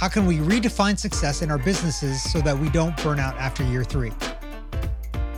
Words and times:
How 0.00 0.08
can 0.08 0.24
we 0.24 0.38
redefine 0.38 0.98
success 0.98 1.42
in 1.42 1.50
our 1.50 1.58
businesses 1.58 2.22
so 2.22 2.40
that 2.40 2.58
we 2.58 2.70
don't 2.70 2.96
burn 3.02 3.20
out 3.20 3.36
after 3.36 3.62
year 3.64 3.84
three? 3.84 4.12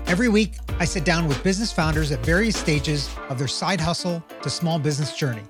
Every 0.06 0.28
week, 0.28 0.54
I 0.78 0.84
sit 0.84 1.04
down 1.04 1.26
with 1.26 1.42
business 1.42 1.72
founders 1.72 2.12
at 2.12 2.24
various 2.24 2.56
stages 2.56 3.10
of 3.28 3.40
their 3.40 3.48
side 3.48 3.80
hustle 3.80 4.22
to 4.40 4.48
small 4.48 4.78
business 4.78 5.16
journey. 5.16 5.42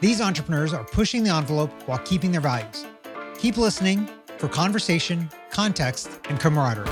These 0.00 0.20
entrepreneurs 0.20 0.72
are 0.72 0.82
pushing 0.82 1.22
the 1.22 1.30
envelope 1.30 1.70
while 1.86 2.00
keeping 2.00 2.32
their 2.32 2.40
values. 2.40 2.84
Keep 3.38 3.58
listening 3.58 4.08
for 4.38 4.48
conversation, 4.48 5.30
context, 5.50 6.10
and 6.28 6.40
camaraderie. 6.40 6.88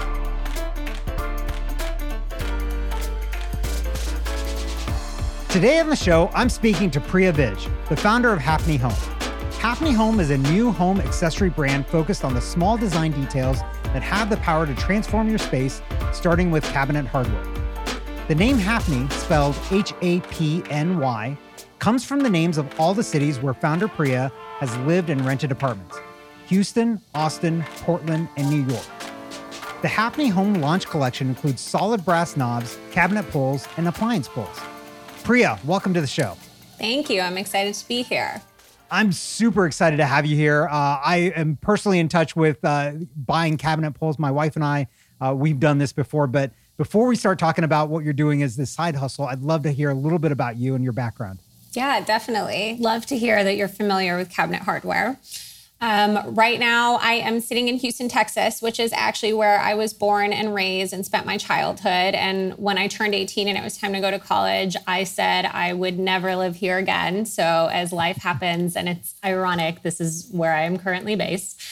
Today 5.48 5.80
on 5.80 5.88
the 5.88 5.96
show, 5.96 6.30
I'm 6.32 6.48
speaking 6.48 6.92
to 6.92 7.00
Priya 7.00 7.32
Vij, 7.32 7.88
the 7.88 7.96
founder 7.96 8.32
of 8.32 8.38
Hapny 8.38 8.78
Home. 8.78 9.19
Hapny 9.60 9.94
Home 9.94 10.20
is 10.20 10.30
a 10.30 10.38
new 10.38 10.72
home 10.72 11.02
accessory 11.02 11.50
brand 11.50 11.86
focused 11.86 12.24
on 12.24 12.32
the 12.32 12.40
small 12.40 12.78
design 12.78 13.12
details 13.12 13.58
that 13.92 14.02
have 14.02 14.30
the 14.30 14.38
power 14.38 14.64
to 14.64 14.74
transform 14.74 15.28
your 15.28 15.36
space, 15.36 15.82
starting 16.14 16.50
with 16.50 16.64
cabinet 16.64 17.04
hardware. 17.04 17.44
The 18.26 18.34
name 18.34 18.56
Hapny, 18.56 19.12
spelled 19.12 19.54
H 19.70 19.92
A 20.00 20.20
P 20.20 20.62
N 20.70 20.98
Y, 20.98 21.36
comes 21.78 22.06
from 22.06 22.20
the 22.20 22.30
names 22.30 22.56
of 22.56 22.80
all 22.80 22.94
the 22.94 23.02
cities 23.02 23.38
where 23.40 23.52
founder 23.52 23.86
Priya 23.86 24.32
has 24.60 24.74
lived 24.78 25.10
and 25.10 25.26
rented 25.26 25.52
apartments 25.52 25.98
Houston, 26.46 26.98
Austin, 27.14 27.62
Portland, 27.82 28.30
and 28.38 28.48
New 28.48 28.64
York. 28.66 28.86
The 29.82 29.88
Hapny 29.88 30.30
Home 30.30 30.54
launch 30.54 30.86
collection 30.86 31.28
includes 31.28 31.60
solid 31.60 32.02
brass 32.06 32.34
knobs, 32.34 32.78
cabinet 32.92 33.30
pulls, 33.30 33.68
and 33.76 33.86
appliance 33.88 34.26
pulls. 34.26 34.58
Priya, 35.22 35.58
welcome 35.66 35.92
to 35.92 36.00
the 36.00 36.06
show. 36.06 36.38
Thank 36.78 37.10
you. 37.10 37.20
I'm 37.20 37.36
excited 37.36 37.74
to 37.74 37.86
be 37.86 38.00
here. 38.00 38.40
I'm 38.90 39.12
super 39.12 39.66
excited 39.66 39.98
to 39.98 40.06
have 40.06 40.26
you 40.26 40.36
here. 40.36 40.66
Uh, 40.66 40.98
I 41.02 41.32
am 41.36 41.56
personally 41.56 41.98
in 41.98 42.08
touch 42.08 42.34
with 42.34 42.64
uh, 42.64 42.92
buying 43.16 43.56
cabinet 43.56 43.92
pulls. 43.92 44.18
My 44.18 44.30
wife 44.30 44.56
and 44.56 44.64
I, 44.64 44.88
uh, 45.20 45.34
we've 45.36 45.60
done 45.60 45.78
this 45.78 45.92
before. 45.92 46.26
But 46.26 46.52
before 46.76 47.06
we 47.06 47.14
start 47.14 47.38
talking 47.38 47.62
about 47.62 47.88
what 47.88 48.04
you're 48.04 48.12
doing 48.12 48.42
as 48.42 48.56
this 48.56 48.70
side 48.70 48.96
hustle, 48.96 49.26
I'd 49.26 49.42
love 49.42 49.62
to 49.62 49.70
hear 49.70 49.90
a 49.90 49.94
little 49.94 50.18
bit 50.18 50.32
about 50.32 50.56
you 50.56 50.74
and 50.74 50.82
your 50.82 50.92
background. 50.92 51.38
Yeah, 51.72 52.00
definitely. 52.00 52.76
Love 52.80 53.06
to 53.06 53.16
hear 53.16 53.44
that 53.44 53.56
you're 53.56 53.68
familiar 53.68 54.16
with 54.16 54.30
cabinet 54.30 54.62
hardware. 54.62 55.18
Um, 55.82 56.34
right 56.34 56.60
now, 56.60 56.96
I 56.96 57.14
am 57.14 57.40
sitting 57.40 57.68
in 57.68 57.76
Houston, 57.76 58.08
Texas, 58.08 58.60
which 58.60 58.78
is 58.78 58.92
actually 58.92 59.32
where 59.32 59.58
I 59.58 59.72
was 59.72 59.94
born 59.94 60.30
and 60.30 60.54
raised 60.54 60.92
and 60.92 61.06
spent 61.06 61.24
my 61.24 61.38
childhood. 61.38 62.14
And 62.14 62.52
when 62.58 62.76
I 62.76 62.86
turned 62.86 63.14
18 63.14 63.48
and 63.48 63.56
it 63.56 63.64
was 63.64 63.78
time 63.78 63.94
to 63.94 64.00
go 64.00 64.10
to 64.10 64.18
college, 64.18 64.76
I 64.86 65.04
said 65.04 65.46
I 65.46 65.72
would 65.72 65.98
never 65.98 66.36
live 66.36 66.56
here 66.56 66.76
again. 66.76 67.24
So, 67.24 67.70
as 67.72 67.94
life 67.94 68.18
happens, 68.18 68.76
and 68.76 68.90
it's 68.90 69.14
ironic, 69.24 69.80
this 69.80 70.02
is 70.02 70.28
where 70.30 70.52
I 70.52 70.62
am 70.62 70.76
currently 70.76 71.16
based. 71.16 71.62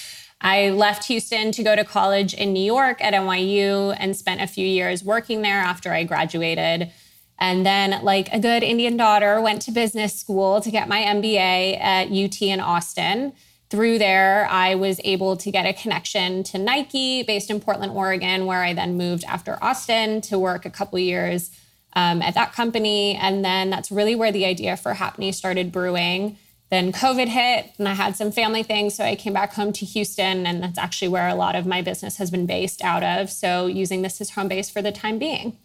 I 0.40 0.70
left 0.70 1.04
Houston 1.08 1.52
to 1.52 1.62
go 1.62 1.76
to 1.76 1.84
college 1.84 2.32
in 2.32 2.54
New 2.54 2.64
York 2.64 3.04
at 3.04 3.12
NYU 3.12 3.94
and 3.98 4.16
spent 4.16 4.40
a 4.40 4.46
few 4.46 4.66
years 4.66 5.04
working 5.04 5.42
there 5.42 5.58
after 5.58 5.92
I 5.92 6.04
graduated. 6.04 6.90
And 7.38 7.66
then, 7.66 8.02
like 8.02 8.32
a 8.32 8.38
good 8.38 8.62
Indian 8.62 8.96
daughter, 8.96 9.38
went 9.42 9.60
to 9.62 9.70
business 9.70 10.18
school 10.18 10.62
to 10.62 10.70
get 10.70 10.88
my 10.88 11.02
MBA 11.02 11.78
at 11.78 12.10
UT 12.10 12.40
in 12.40 12.60
Austin 12.60 13.34
through 13.70 13.98
there, 13.98 14.46
I 14.50 14.74
was 14.74 15.00
able 15.04 15.36
to 15.36 15.50
get 15.50 15.66
a 15.66 15.72
connection 15.72 16.42
to 16.44 16.58
Nike 16.58 17.22
based 17.22 17.50
in 17.50 17.60
Portland, 17.60 17.92
Oregon, 17.92 18.46
where 18.46 18.62
I 18.62 18.72
then 18.72 18.96
moved 18.96 19.24
after 19.24 19.62
Austin 19.62 20.20
to 20.22 20.38
work 20.38 20.64
a 20.64 20.70
couple 20.70 20.98
years 20.98 21.50
um, 21.94 22.22
at 22.22 22.34
that 22.34 22.52
company. 22.52 23.16
And 23.16 23.44
then 23.44 23.70
that's 23.70 23.90
really 23.90 24.14
where 24.14 24.32
the 24.32 24.46
idea 24.46 24.76
for 24.76 24.94
Hapny 24.94 25.34
started 25.34 25.70
brewing. 25.70 26.38
Then 26.70 26.92
COVID 26.92 27.28
hit 27.28 27.72
and 27.78 27.88
I 27.88 27.94
had 27.94 28.16
some 28.16 28.30
family 28.30 28.62
things. 28.62 28.94
So 28.94 29.04
I 29.04 29.16
came 29.16 29.32
back 29.32 29.52
home 29.54 29.72
to 29.74 29.84
Houston, 29.84 30.46
and 30.46 30.62
that's 30.62 30.78
actually 30.78 31.08
where 31.08 31.28
a 31.28 31.34
lot 31.34 31.54
of 31.54 31.66
my 31.66 31.82
business 31.82 32.16
has 32.16 32.30
been 32.30 32.46
based 32.46 32.82
out 32.82 33.02
of. 33.02 33.30
So 33.30 33.66
using 33.66 34.02
this 34.02 34.20
as 34.20 34.30
home 34.30 34.48
base 34.48 34.70
for 34.70 34.82
the 34.82 34.92
time 34.92 35.18
being. 35.18 35.58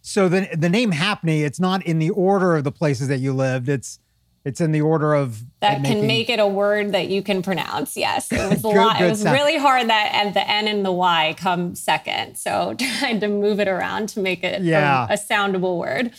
So 0.00 0.28
the, 0.28 0.48
the 0.56 0.68
name 0.68 0.92
Hapny, 0.92 1.42
it's 1.42 1.60
not 1.60 1.84
in 1.86 2.00
the 2.00 2.10
order 2.10 2.56
of 2.56 2.64
the 2.64 2.72
places 2.72 3.06
that 3.08 3.18
you 3.18 3.32
lived. 3.32 3.68
It's 3.68 4.00
it's 4.44 4.60
in 4.60 4.72
the 4.72 4.80
order 4.80 5.14
of 5.14 5.42
that 5.60 5.84
can 5.84 6.06
make 6.06 6.28
it 6.28 6.40
a 6.40 6.46
word 6.46 6.92
that 6.92 7.08
you 7.08 7.22
can 7.22 7.42
pronounce. 7.42 7.96
Yes, 7.96 8.32
it 8.32 8.50
was 8.50 8.58
a 8.60 8.62
good, 8.62 8.76
lot. 8.76 8.98
Good 8.98 9.06
it 9.06 9.10
was 9.10 9.22
sound. 9.22 9.36
really 9.36 9.56
hard 9.56 9.88
that 9.88 10.10
at 10.14 10.34
the 10.34 10.48
N 10.48 10.66
and 10.66 10.84
the 10.84 10.92
Y 10.92 11.34
come 11.38 11.74
second. 11.74 12.36
So 12.36 12.74
trying 12.98 13.20
to 13.20 13.28
move 13.28 13.60
it 13.60 13.68
around 13.68 14.08
to 14.10 14.20
make 14.20 14.42
it 14.42 14.62
yeah. 14.62 15.06
a, 15.08 15.14
a 15.14 15.16
soundable 15.16 15.78
word. 15.78 16.12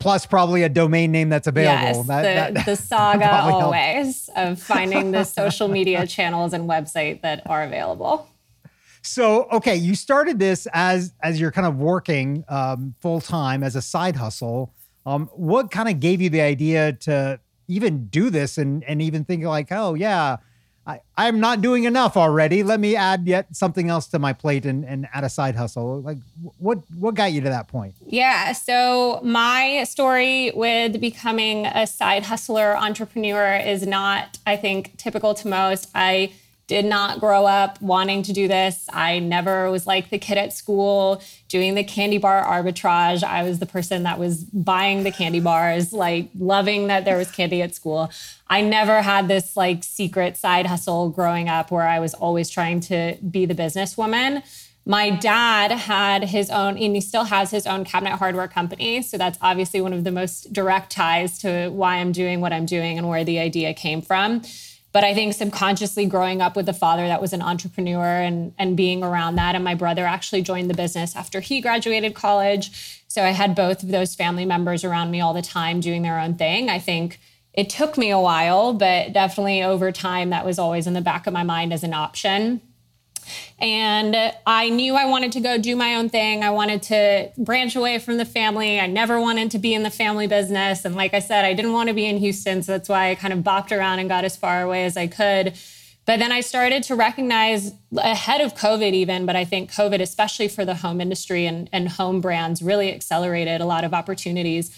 Plus, 0.00 0.26
probably 0.26 0.64
a 0.64 0.68
domain 0.68 1.12
name 1.12 1.28
that's 1.28 1.46
available. 1.46 1.98
Yes, 1.98 2.06
that, 2.08 2.22
the, 2.22 2.54
that, 2.54 2.66
the 2.66 2.76
saga 2.82 3.30
always 3.30 4.28
of 4.34 4.60
finding 4.60 5.12
the 5.12 5.22
social 5.22 5.68
media 5.68 6.04
channels 6.04 6.52
and 6.52 6.68
website 6.68 7.22
that 7.22 7.48
are 7.48 7.62
available. 7.62 8.28
So, 9.02 9.44
okay, 9.52 9.76
you 9.76 9.94
started 9.94 10.40
this 10.40 10.66
as 10.72 11.14
as 11.22 11.40
you're 11.40 11.52
kind 11.52 11.66
of 11.66 11.76
working 11.76 12.44
um, 12.48 12.96
full 13.00 13.20
time 13.20 13.62
as 13.62 13.76
a 13.76 13.82
side 13.82 14.16
hustle. 14.16 14.74
Um, 15.06 15.28
what 15.32 15.70
kind 15.70 15.88
of 15.88 16.00
gave 16.00 16.20
you 16.20 16.28
the 16.28 16.40
idea 16.40 16.92
to 16.92 17.40
even 17.68 18.06
do 18.06 18.30
this 18.30 18.58
and 18.58 18.82
and 18.84 19.00
even 19.00 19.24
think 19.24 19.44
like, 19.44 19.68
oh 19.70 19.94
yeah, 19.94 20.38
I, 20.88 21.00
I'm 21.18 21.38
not 21.38 21.60
doing 21.60 21.84
enough 21.84 22.16
already. 22.16 22.62
Let 22.62 22.80
me 22.80 22.96
add 22.96 23.26
yet 23.26 23.54
something 23.54 23.90
else 23.90 24.06
to 24.08 24.18
my 24.18 24.32
plate 24.32 24.64
and, 24.64 24.86
and 24.86 25.06
add 25.12 25.22
a 25.22 25.28
side 25.28 25.54
hustle. 25.54 26.00
Like 26.00 26.16
what 26.56 26.78
what 26.98 27.14
got 27.14 27.32
you 27.32 27.42
to 27.42 27.50
that 27.50 27.68
point? 27.68 27.94
Yeah. 28.06 28.52
So 28.52 29.20
my 29.22 29.84
story 29.84 30.50
with 30.54 30.98
becoming 30.98 31.66
a 31.66 31.86
side 31.86 32.22
hustler 32.24 32.74
entrepreneur 32.74 33.56
is 33.56 33.86
not, 33.86 34.38
I 34.46 34.56
think, 34.56 34.96
typical 34.96 35.34
to 35.34 35.48
most. 35.48 35.90
I 35.94 36.32
did 36.68 36.84
not 36.84 37.18
grow 37.18 37.46
up 37.46 37.80
wanting 37.80 38.22
to 38.22 38.32
do 38.32 38.46
this. 38.46 38.86
I 38.92 39.18
never 39.18 39.70
was 39.70 39.86
like 39.86 40.10
the 40.10 40.18
kid 40.18 40.36
at 40.36 40.52
school 40.52 41.22
doing 41.48 41.74
the 41.74 41.82
candy 41.82 42.18
bar 42.18 42.44
arbitrage. 42.44 43.24
I 43.24 43.42
was 43.42 43.58
the 43.58 43.66
person 43.66 44.02
that 44.04 44.18
was 44.18 44.44
buying 44.44 45.02
the 45.02 45.10
candy 45.10 45.40
bars, 45.40 45.94
like 45.94 46.28
loving 46.38 46.86
that 46.88 47.06
there 47.06 47.16
was 47.16 47.30
candy 47.30 47.62
at 47.62 47.74
school. 47.74 48.10
I 48.48 48.60
never 48.60 49.00
had 49.00 49.28
this 49.28 49.56
like 49.56 49.82
secret 49.82 50.36
side 50.36 50.66
hustle 50.66 51.08
growing 51.08 51.48
up 51.48 51.70
where 51.70 51.88
I 51.88 52.00
was 52.00 52.12
always 52.12 52.50
trying 52.50 52.80
to 52.82 53.16
be 53.28 53.46
the 53.46 53.54
businesswoman. 53.54 54.42
My 54.84 55.10
dad 55.10 55.70
had 55.70 56.24
his 56.24 56.48
own, 56.48 56.78
and 56.78 56.94
he 56.94 57.02
still 57.02 57.24
has 57.24 57.50
his 57.50 57.66
own 57.66 57.84
cabinet 57.84 58.16
hardware 58.16 58.48
company. 58.48 59.02
So 59.02 59.18
that's 59.18 59.38
obviously 59.42 59.82
one 59.82 59.92
of 59.92 60.02
the 60.04 60.12
most 60.12 60.50
direct 60.50 60.92
ties 60.92 61.38
to 61.40 61.68
why 61.68 61.96
I'm 61.96 62.12
doing 62.12 62.40
what 62.40 62.54
I'm 62.54 62.64
doing 62.64 62.96
and 62.96 63.06
where 63.06 63.22
the 63.22 63.38
idea 63.38 63.74
came 63.74 64.00
from. 64.00 64.42
But 64.98 65.04
I 65.04 65.14
think 65.14 65.32
subconsciously 65.32 66.06
growing 66.06 66.42
up 66.42 66.56
with 66.56 66.68
a 66.68 66.72
father 66.72 67.06
that 67.06 67.20
was 67.20 67.32
an 67.32 67.40
entrepreneur 67.40 68.20
and, 68.20 68.52
and 68.58 68.76
being 68.76 69.04
around 69.04 69.36
that, 69.36 69.54
and 69.54 69.62
my 69.62 69.76
brother 69.76 70.04
actually 70.04 70.42
joined 70.42 70.68
the 70.68 70.74
business 70.74 71.14
after 71.14 71.38
he 71.38 71.60
graduated 71.60 72.16
college. 72.16 73.04
So 73.06 73.22
I 73.22 73.28
had 73.28 73.54
both 73.54 73.84
of 73.84 73.90
those 73.90 74.16
family 74.16 74.44
members 74.44 74.82
around 74.82 75.12
me 75.12 75.20
all 75.20 75.34
the 75.34 75.40
time 75.40 75.78
doing 75.78 76.02
their 76.02 76.18
own 76.18 76.34
thing. 76.34 76.68
I 76.68 76.80
think 76.80 77.20
it 77.52 77.70
took 77.70 77.96
me 77.96 78.10
a 78.10 78.18
while, 78.18 78.72
but 78.72 79.12
definitely 79.12 79.62
over 79.62 79.92
time, 79.92 80.30
that 80.30 80.44
was 80.44 80.58
always 80.58 80.88
in 80.88 80.94
the 80.94 81.00
back 81.00 81.28
of 81.28 81.32
my 81.32 81.44
mind 81.44 81.72
as 81.72 81.84
an 81.84 81.94
option. 81.94 82.60
And 83.58 84.16
I 84.46 84.68
knew 84.68 84.94
I 84.94 85.06
wanted 85.06 85.32
to 85.32 85.40
go 85.40 85.58
do 85.58 85.76
my 85.76 85.96
own 85.96 86.08
thing. 86.08 86.42
I 86.42 86.50
wanted 86.50 86.82
to 86.84 87.30
branch 87.38 87.76
away 87.76 87.98
from 87.98 88.16
the 88.16 88.24
family. 88.24 88.80
I 88.80 88.86
never 88.86 89.20
wanted 89.20 89.50
to 89.52 89.58
be 89.58 89.74
in 89.74 89.82
the 89.82 89.90
family 89.90 90.26
business. 90.26 90.84
And 90.84 90.94
like 90.94 91.14
I 91.14 91.18
said, 91.18 91.44
I 91.44 91.54
didn't 91.54 91.72
want 91.72 91.88
to 91.88 91.94
be 91.94 92.06
in 92.06 92.18
Houston. 92.18 92.62
So 92.62 92.72
that's 92.72 92.88
why 92.88 93.10
I 93.10 93.14
kind 93.14 93.32
of 93.32 93.40
bopped 93.40 93.76
around 93.76 93.98
and 93.98 94.08
got 94.08 94.24
as 94.24 94.36
far 94.36 94.62
away 94.62 94.84
as 94.84 94.96
I 94.96 95.06
could. 95.06 95.58
But 96.08 96.20
then 96.20 96.32
I 96.32 96.40
started 96.40 96.84
to 96.84 96.94
recognize 96.94 97.74
ahead 97.94 98.40
of 98.40 98.54
COVID, 98.54 98.94
even, 98.94 99.26
but 99.26 99.36
I 99.36 99.44
think 99.44 99.70
COVID, 99.70 100.00
especially 100.00 100.48
for 100.48 100.64
the 100.64 100.76
home 100.76 101.02
industry 101.02 101.44
and, 101.44 101.68
and 101.70 101.86
home 101.86 102.22
brands, 102.22 102.62
really 102.62 102.94
accelerated 102.94 103.60
a 103.60 103.66
lot 103.66 103.84
of 103.84 103.92
opportunities. 103.92 104.74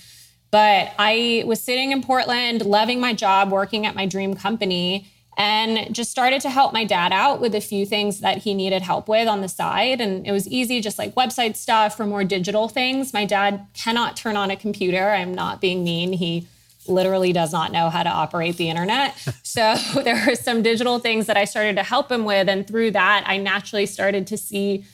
But 0.51 0.93
I 0.99 1.45
was 1.47 1.63
sitting 1.63 1.93
in 1.93 2.03
Portland, 2.03 2.67
loving 2.67 2.99
my 3.01 3.15
job, 3.15 3.53
working 3.53 3.87
at 3.87 3.95
my 3.95 4.07
dream 4.07 4.35
company 4.35 5.07
and 5.37 5.95
just 5.95 6.11
started 6.11 6.41
to 6.43 6.51
help 6.51 6.73
my 6.73 6.85
dad 6.85 7.13
out 7.13 7.41
with 7.41 7.55
a 7.55 7.61
few 7.61 7.87
things 7.87 8.21
that 8.21 8.39
he 8.39 8.55
needed 8.55 8.83
help 8.83 9.09
with 9.09 9.29
on 9.29 9.41
the 9.41 9.49
side. 9.49 10.01
And 10.01 10.27
it 10.27 10.33
was 10.33 10.47
easy, 10.49 10.81
just 10.81 10.99
like 10.99 11.15
website 11.15 11.57
stuff 11.57 11.97
for 11.97 12.07
more 12.07 12.25
digital 12.25 12.69
things. 12.69 13.13
My 13.13 13.25
dad 13.25 13.67
cannot 13.75 14.17
turn 14.17 14.37
on 14.37 14.51
a 14.51 14.57
computer. 14.57 15.11
I'm 15.11 15.33
not 15.33 15.61
being 15.61 15.85
mean. 15.85 16.13
He 16.13 16.47
literally 16.87 17.33
does 17.33 17.53
not 17.53 17.73
know 17.73 17.91
how 17.91 18.03
to 18.03 18.09
operate 18.09 18.57
the 18.57 18.69
internet. 18.69 19.17
so 19.43 19.75
there 20.03 20.23
were 20.27 20.35
some 20.35 20.63
digital 20.63 20.99
things 20.99 21.27
that 21.27 21.37
I 21.37 21.45
started 21.45 21.77
to 21.77 21.83
help 21.83 22.11
him 22.11 22.25
with. 22.25 22.49
And 22.49 22.67
through 22.67 22.93
that, 22.93 23.25
I 23.27 23.37
naturally 23.37 23.87
started 23.87 24.27
to 24.29 24.37
see 24.37 24.85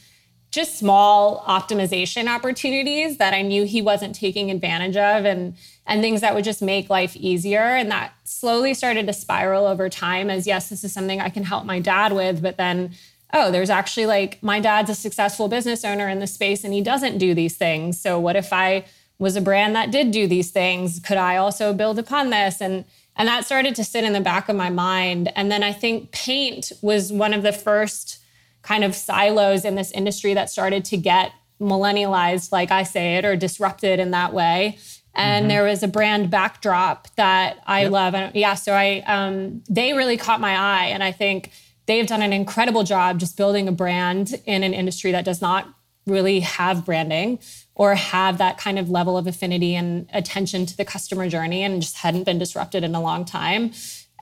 just 0.56 0.78
small 0.78 1.44
optimization 1.46 2.34
opportunities 2.34 3.18
that 3.18 3.34
I 3.34 3.42
knew 3.42 3.64
he 3.64 3.82
wasn't 3.82 4.14
taking 4.14 4.50
advantage 4.50 4.96
of 4.96 5.24
and 5.26 5.54
and 5.86 6.00
things 6.00 6.22
that 6.22 6.34
would 6.34 6.42
just 6.42 6.62
make 6.62 6.90
life 6.90 7.14
easier. 7.14 7.60
And 7.60 7.90
that 7.92 8.12
slowly 8.24 8.74
started 8.74 9.06
to 9.06 9.12
spiral 9.12 9.66
over 9.66 9.88
time 9.88 10.30
as 10.30 10.46
yes 10.46 10.70
this 10.70 10.82
is 10.82 10.92
something 10.92 11.20
I 11.20 11.28
can 11.28 11.44
help 11.44 11.64
my 11.64 11.78
dad 11.78 12.12
with 12.12 12.40
but 12.42 12.56
then 12.56 12.92
oh 13.34 13.50
there's 13.52 13.70
actually 13.70 14.06
like 14.06 14.42
my 14.42 14.58
dad's 14.58 14.90
a 14.90 14.94
successful 14.94 15.46
business 15.46 15.84
owner 15.84 16.08
in 16.08 16.20
the 16.20 16.26
space 16.26 16.64
and 16.64 16.72
he 16.72 16.80
doesn't 16.80 17.18
do 17.18 17.34
these 17.34 17.56
things. 17.56 18.00
So 18.00 18.18
what 18.18 18.34
if 18.34 18.50
I 18.50 18.86
was 19.18 19.36
a 19.36 19.42
brand 19.42 19.76
that 19.76 19.90
did 19.90 20.10
do 20.10 20.26
these 20.26 20.50
things? 20.50 21.00
Could 21.00 21.18
I 21.18 21.36
also 21.36 21.74
build 21.74 21.98
upon 21.98 22.30
this? 22.30 22.62
And 22.62 22.86
and 23.14 23.28
that 23.28 23.44
started 23.44 23.74
to 23.74 23.84
sit 23.84 24.04
in 24.04 24.14
the 24.14 24.20
back 24.22 24.48
of 24.48 24.56
my 24.56 24.70
mind. 24.70 25.32
And 25.36 25.52
then 25.52 25.62
I 25.62 25.72
think 25.72 26.12
paint 26.12 26.72
was 26.80 27.12
one 27.12 27.34
of 27.34 27.42
the 27.42 27.52
first 27.52 28.20
kind 28.66 28.82
of 28.82 28.94
silos 28.94 29.64
in 29.64 29.76
this 29.76 29.92
industry 29.92 30.34
that 30.34 30.50
started 30.50 30.84
to 30.86 30.96
get 30.96 31.32
millennialized, 31.60 32.52
like 32.52 32.70
I 32.70 32.82
say 32.82 33.16
it, 33.16 33.24
or 33.24 33.36
disrupted 33.36 34.00
in 34.00 34.10
that 34.10 34.32
way. 34.32 34.78
And 35.14 35.44
mm-hmm. 35.44 35.48
there 35.48 35.64
was 35.64 35.82
a 35.82 35.88
brand 35.88 36.30
backdrop 36.30 37.08
that 37.14 37.58
I 37.66 37.82
yep. 37.82 37.92
love. 37.92 38.14
And 38.14 38.34
yeah, 38.34 38.54
so 38.54 38.72
I 38.72 39.02
um, 39.06 39.62
they 39.70 39.94
really 39.94 40.16
caught 40.16 40.40
my 40.40 40.56
eye, 40.56 40.86
and 40.86 41.02
I 41.02 41.12
think 41.12 41.52
they've 41.86 42.06
done 42.06 42.22
an 42.22 42.32
incredible 42.32 42.82
job 42.82 43.18
just 43.18 43.36
building 43.36 43.68
a 43.68 43.72
brand 43.72 44.34
in 44.44 44.62
an 44.62 44.74
industry 44.74 45.12
that 45.12 45.24
does 45.24 45.40
not 45.40 45.68
really 46.06 46.40
have 46.40 46.84
branding 46.84 47.38
or 47.74 47.94
have 47.94 48.38
that 48.38 48.58
kind 48.58 48.78
of 48.78 48.90
level 48.90 49.16
of 49.16 49.26
affinity 49.26 49.74
and 49.74 50.08
attention 50.12 50.66
to 50.66 50.76
the 50.76 50.84
customer 50.84 51.28
journey 51.28 51.62
and 51.62 51.82
just 51.82 51.96
hadn't 51.96 52.24
been 52.24 52.38
disrupted 52.38 52.84
in 52.84 52.94
a 52.94 53.00
long 53.00 53.24
time. 53.24 53.72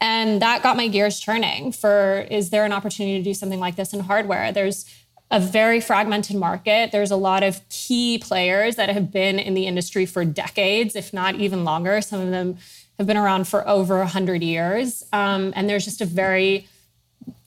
And 0.01 0.43
that 0.43 0.63
got 0.63 0.77
my 0.77 0.89
gears 0.89 1.21
turning 1.21 1.73
for 1.73 2.27
is 2.31 2.51
there 2.51 2.65
an 2.65 2.73
opportunity 2.73 3.19
to 3.19 3.25
do 3.25 3.35
something 3.35 3.61
like 3.61 3.77
this 3.77 3.93
in 3.93 4.01
hardware? 4.01 4.53
There's 4.53 4.85
a 5.31 5.41
very 5.41 5.81
fragmented 5.81 6.37
market. 6.37 6.93
There's 6.93 7.11
a 7.11 7.17
lot 7.17 7.43
of 7.43 7.67
key 7.69 8.19
players 8.19 8.77
that 8.77 8.89
have 8.91 9.11
been 9.11 9.39
in 9.39 9.55
the 9.55 9.67
industry 9.67 10.07
for 10.07 10.25
decades, 10.25 10.95
if 10.95 11.13
not 11.13 11.37
even 11.37 11.65
longer. 11.65 12.01
Some 12.01 12.21
of 12.21 12.31
them 12.31 12.59
have 12.99 13.07
been 13.07 13.17
around 13.17 13.49
for 13.49 13.67
over 13.67 13.99
100 13.99 14.43
years. 14.43 15.05
Um, 15.13 15.53
and 15.57 15.69
there's 15.69 15.85
just 15.85 16.01
a 16.01 16.07
very 16.07 16.69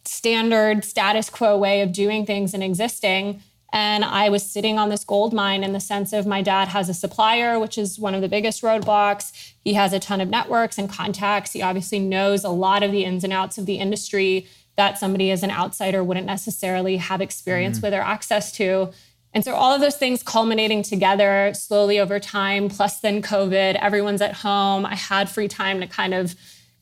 standard 0.04 0.84
status 0.84 1.30
quo 1.30 1.58
way 1.58 1.82
of 1.82 1.92
doing 1.92 2.26
things 2.26 2.54
and 2.54 2.64
existing. 2.64 3.42
And 3.74 4.06
I 4.06 4.30
was 4.30 4.50
sitting 4.50 4.80
on 4.80 4.90
this 4.90 5.04
gold 5.04 5.34
mine 5.34 5.64
in 5.64 5.74
the 5.74 5.80
sense 5.80 6.14
of 6.14 6.26
my 6.26 6.42
dad 6.42 6.70
has 6.70 6.88
a 6.88 6.94
supplier, 6.94 7.60
which 7.60 7.78
is 7.78 8.00
one 8.00 8.16
of 8.16 8.22
the 8.22 8.30
biggest 8.30 8.62
roadblocks. 8.62 9.54
He 9.64 9.74
has 9.74 9.92
a 9.92 10.00
ton 10.00 10.22
of 10.22 10.30
networks 10.30 10.78
and 10.78 10.90
contacts. 10.90 11.52
He 11.52 11.62
obviously 11.62 12.00
knows 12.00 12.44
a 12.44 12.50
lot 12.50 12.82
of 12.82 12.92
the 12.92 13.04
ins 13.04 13.24
and 13.24 13.34
outs 13.34 13.58
of 13.58 13.66
the 13.66 13.76
industry 13.76 14.48
that 14.78 14.98
somebody 14.98 15.32
as 15.32 15.44
an 15.44 15.52
outsider 15.52 16.04
wouldn't 16.04 16.28
necessarily 16.28 16.98
have 16.98 17.20
experience 17.20 17.80
mm. 17.80 17.84
with 17.84 17.94
or 17.94 18.02
access 18.02 18.52
to. 18.54 18.92
And 19.34 19.44
so 19.44 19.54
all 19.54 19.74
of 19.74 19.82
those 19.82 19.98
things 19.98 20.24
culminating 20.24 20.82
together 20.84 21.52
slowly 21.54 22.00
over 22.00 22.20
time, 22.20 22.70
plus 22.70 23.00
then 23.02 23.22
COVID, 23.22 23.76
everyone's 23.76 24.22
at 24.22 24.34
home. 24.34 24.86
I 24.86 24.96
had 24.96 25.30
free 25.30 25.48
time 25.48 25.82
to 25.82 25.88
kind 25.88 26.14
of 26.14 26.36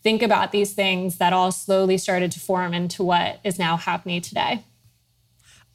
think 0.03 0.21
about 0.21 0.51
these 0.51 0.73
things 0.73 1.17
that 1.17 1.33
all 1.33 1.51
slowly 1.51 1.97
started 1.97 2.31
to 2.33 2.39
form 2.39 2.73
into 2.73 3.03
what 3.03 3.39
is 3.43 3.57
now 3.57 3.75
happening 3.75 4.21
today. 4.21 4.63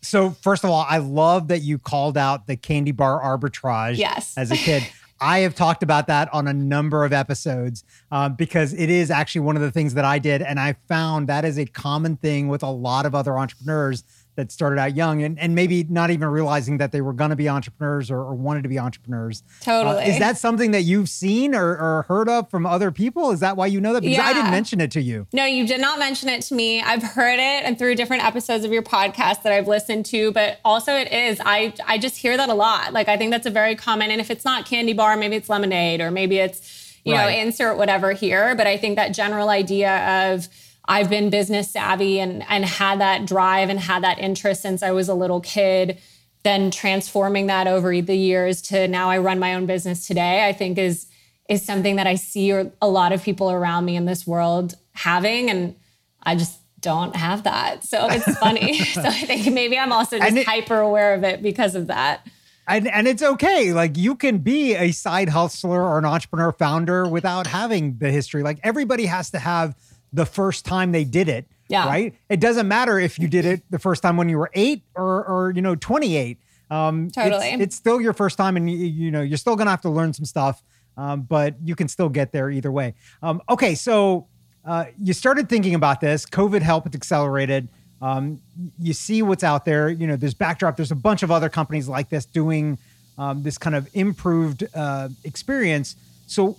So 0.03 0.31
first 0.31 0.65
of 0.65 0.71
all, 0.71 0.87
I 0.89 0.99
love 0.99 1.49
that 1.49 1.61
you 1.61 1.79
called 1.79 2.17
out 2.17 2.47
the 2.47 2.57
candy 2.57 2.93
bar 2.93 3.21
arbitrage 3.21 3.99
yes. 3.99 4.37
as 4.37 4.51
a 4.51 4.57
kid. 4.57 4.87
I 5.21 5.41
have 5.41 5.55
talked 5.55 5.83
about 5.83 6.07
that 6.07 6.33
on 6.33 6.49
a 6.49 6.53
number 6.53 7.05
of 7.05 7.13
episodes 7.13 7.85
uh, 8.11 8.31
because 8.31 8.73
it 8.73 8.89
is 8.89 9.11
actually 9.11 9.43
one 9.43 9.55
of 9.55 9.61
the 9.63 9.71
things 9.71 9.93
that 9.95 10.05
I 10.05 10.19
did. 10.19 10.41
And 10.41 10.59
I 10.59 10.77
found 10.89 11.29
that 11.29 11.45
is 11.45 11.59
a 11.59 11.67
common 11.67 12.17
thing 12.17 12.49
with 12.49 12.63
a 12.63 12.71
lot 12.71 13.05
of 13.05 13.15
other 13.15 13.39
entrepreneurs 13.39 14.03
that 14.37 14.53
started 14.53 14.81
out 14.81 14.97
young 14.97 15.23
and, 15.23 15.39
and 15.39 15.55
maybe 15.55 15.85
not 15.85 16.11
even 16.11 16.29
realizing 16.29 16.79
that 16.79 16.93
they 16.93 17.01
were 17.01 17.13
going 17.13 17.31
to 17.31 17.37
be 17.37 17.49
entrepreneurs 17.49 18.11
or, 18.11 18.19
or, 18.19 18.35
wanted 18.35 18.63
to 18.63 18.69
be 18.69 18.79
entrepreneurs. 18.79 19.43
Totally. 19.61 20.05
Uh, 20.05 20.09
is 20.09 20.19
that 20.19 20.39
something 20.39 20.71
that 20.71 20.83
you've 20.83 21.09
seen 21.09 21.55
or, 21.55 21.77
or, 21.77 22.05
heard 22.09 22.29
of 22.29 22.49
from 22.51 22.65
other 22.65 22.91
people? 22.91 23.31
Is 23.33 23.41
that 23.41 23.57
why 23.57 23.67
you 23.67 23.81
know 23.81 23.93
that? 23.93 24.01
Because 24.01 24.17
yeah. 24.17 24.27
I 24.27 24.33
didn't 24.33 24.51
mention 24.51 24.81
it 24.81 24.91
to 24.93 25.03
you. 25.03 25.27
No, 25.33 25.45
you 25.45 25.67
did 25.67 25.81
not 25.81 25.99
mention 25.99 26.29
it 26.29 26.43
to 26.43 26.55
me. 26.55 26.81
I've 26.81 27.03
heard 27.03 27.39
it 27.39 27.65
and 27.65 27.79
through 27.79 27.97
different 27.97 28.25
episodes 28.25 28.65
of 28.65 28.73
your 28.73 28.83
podcast 28.83 29.43
that 29.43 29.53
I've 29.53 29.69
listened 29.69 30.07
to, 30.07 30.33
but 30.33 30.59
also 30.65 30.95
it 30.95 31.13
is. 31.13 31.41
I, 31.45 31.75
I 31.87 31.99
just 31.99 32.17
hear 32.17 32.37
that 32.37 32.49
a 32.49 32.55
lot. 32.55 32.93
Like, 32.93 33.09
I 33.09 33.17
think 33.17 33.31
that's 33.33 33.47
a 33.47 33.51
very 33.51 33.75
common, 33.75 34.11
and 34.11 34.21
if 34.21 34.31
it's 34.31 34.45
not 34.45 34.65
candy 34.65 34.93
bar, 34.93 35.17
maybe 35.17 35.37
it's 35.37 35.49
lemonade 35.49 36.01
or 36.01 36.11
maybe 36.11 36.39
it's, 36.39 36.99
you 37.05 37.15
right. 37.15 37.31
know, 37.31 37.43
insert 37.43 37.77
whatever 37.77 38.13
here. 38.13 38.55
But 38.55 38.67
I 38.67 38.77
think 38.77 38.97
that 38.97 39.11
general 39.11 39.49
idea 39.49 40.33
of, 40.33 40.49
I've 40.91 41.09
been 41.09 41.31
business 41.31 41.71
savvy 41.71 42.19
and 42.19 42.45
and 42.49 42.65
had 42.65 43.01
that 43.01 43.25
drive 43.25 43.69
and 43.69 43.79
had 43.79 44.03
that 44.03 44.19
interest 44.19 44.61
since 44.61 44.83
I 44.83 44.91
was 44.91 45.09
a 45.09 45.15
little 45.15 45.41
kid. 45.41 46.01
Then 46.43 46.73
transforming 46.73 47.47
that 47.47 47.69
over 47.69 48.01
the 48.01 48.17
years 48.17 48.61
to 48.63 48.89
now 48.89 49.09
I 49.09 49.19
run 49.19 49.39
my 49.39 49.55
own 49.55 49.67
business 49.67 50.07
today, 50.07 50.47
I 50.47 50.53
think 50.53 50.79
is 50.79 51.07
is 51.49 51.65
something 51.65 51.95
that 51.97 52.09
I 52.09 52.17
see 52.17 52.51
a 52.51 52.89
lot 52.89 53.13
of 53.13 53.23
people 53.23 53.53
around 53.53 53.85
me 53.85 53.95
in 53.95 54.05
this 54.05 54.27
world 54.27 54.75
having, 54.93 55.49
and 55.49 55.77
I 56.25 56.35
just 56.35 56.59
don't 56.81 57.15
have 57.15 57.45
that. 57.45 57.85
So 57.85 58.09
it's 58.11 58.39
funny. 58.39 58.79
so 58.79 59.03
I 59.03 59.13
think 59.13 59.53
maybe 59.55 59.79
I'm 59.79 59.93
also 59.93 60.19
just 60.19 60.37
it, 60.37 60.47
hyper 60.47 60.79
aware 60.79 61.15
of 61.15 61.23
it 61.23 61.41
because 61.41 61.77
of 61.77 61.87
that. 61.87 62.27
And 62.67 62.89
and 62.89 63.07
it's 63.07 63.23
okay. 63.23 63.73
Like 63.73 63.97
you 63.97 64.17
can 64.17 64.39
be 64.39 64.75
a 64.75 64.91
side 64.91 65.29
hustler 65.29 65.83
or 65.83 65.99
an 65.99 66.05
entrepreneur 66.05 66.51
founder 66.51 67.07
without 67.07 67.47
having 67.47 67.99
the 67.99 68.11
history. 68.11 68.43
Like 68.43 68.59
everybody 68.65 69.07
has 69.07 69.31
to 69.31 69.39
have 69.39 69.77
the 70.13 70.27
first 70.27 70.65
time 70.65 70.93
they 70.93 71.05
did 71.05 71.29
it. 71.29 71.47
Yeah. 71.69 71.87
Right. 71.87 72.15
It 72.29 72.41
doesn't 72.41 72.67
matter 72.67 72.99
if 72.99 73.19
you 73.19 73.29
did 73.29 73.45
it 73.45 73.63
the 73.71 73.79
first 73.79 74.03
time 74.03 74.17
when 74.17 74.29
you 74.29 74.39
were 74.39 74.51
eight 74.55 74.83
or, 74.97 75.25
or 75.25 75.53
you 75.53 75.63
know, 75.63 75.77
28. 75.77 76.39
Um, 76.69 77.11
totally. 77.11 77.49
It's, 77.51 77.63
it's 77.63 77.77
still 77.77 78.01
your 78.01 78.13
first 78.13 78.37
time 78.37 78.57
and 78.57 78.69
you, 78.69 78.77
you 78.77 79.11
know, 79.11 79.21
you're 79.23 79.39
still 79.39 79.55
going 79.55 79.67
to 79.67 79.71
have 79.71 79.83
to 79.83 79.91
learn 79.91 80.13
some 80.13 80.25
stuff. 80.25 80.63
Um, 80.97 81.23
but 81.23 81.55
you 81.63 81.77
can 81.77 81.89
still 81.89 82.09
get 82.09 82.33
there 82.33 82.51
either 82.51 82.73
way. 82.73 82.95
Um, 83.23 83.41
okay. 83.49 83.77
So 83.77 84.27
uh, 84.65 84.87
you 85.01 85.13
started 85.13 85.49
thinking 85.49 85.75
about 85.75 86.01
this. 86.01 86.27
COVID 86.27 86.63
helped 86.63 86.95
accelerated. 86.95 87.69
Um, 88.03 88.41
you 88.79 88.93
see 88.93 89.23
what's 89.23 89.45
out 89.45 89.65
there. 89.65 89.89
You 89.89 90.07
know, 90.07 90.17
there's 90.17 90.35
backdrop. 90.35 90.77
There's 90.77 90.91
a 90.91 90.97
bunch 90.97 91.23
of 91.23 91.31
other 91.31 91.49
companies 91.49 91.89
like 91.89 92.09
this 92.09 92.25
doing 92.25 92.79
um, 93.21 93.43
this 93.43 93.59
kind 93.59 93.77
of 93.77 93.89
improved 93.93 94.67
uh, 94.75 95.11
experience. 95.25 95.95
So, 96.27 96.57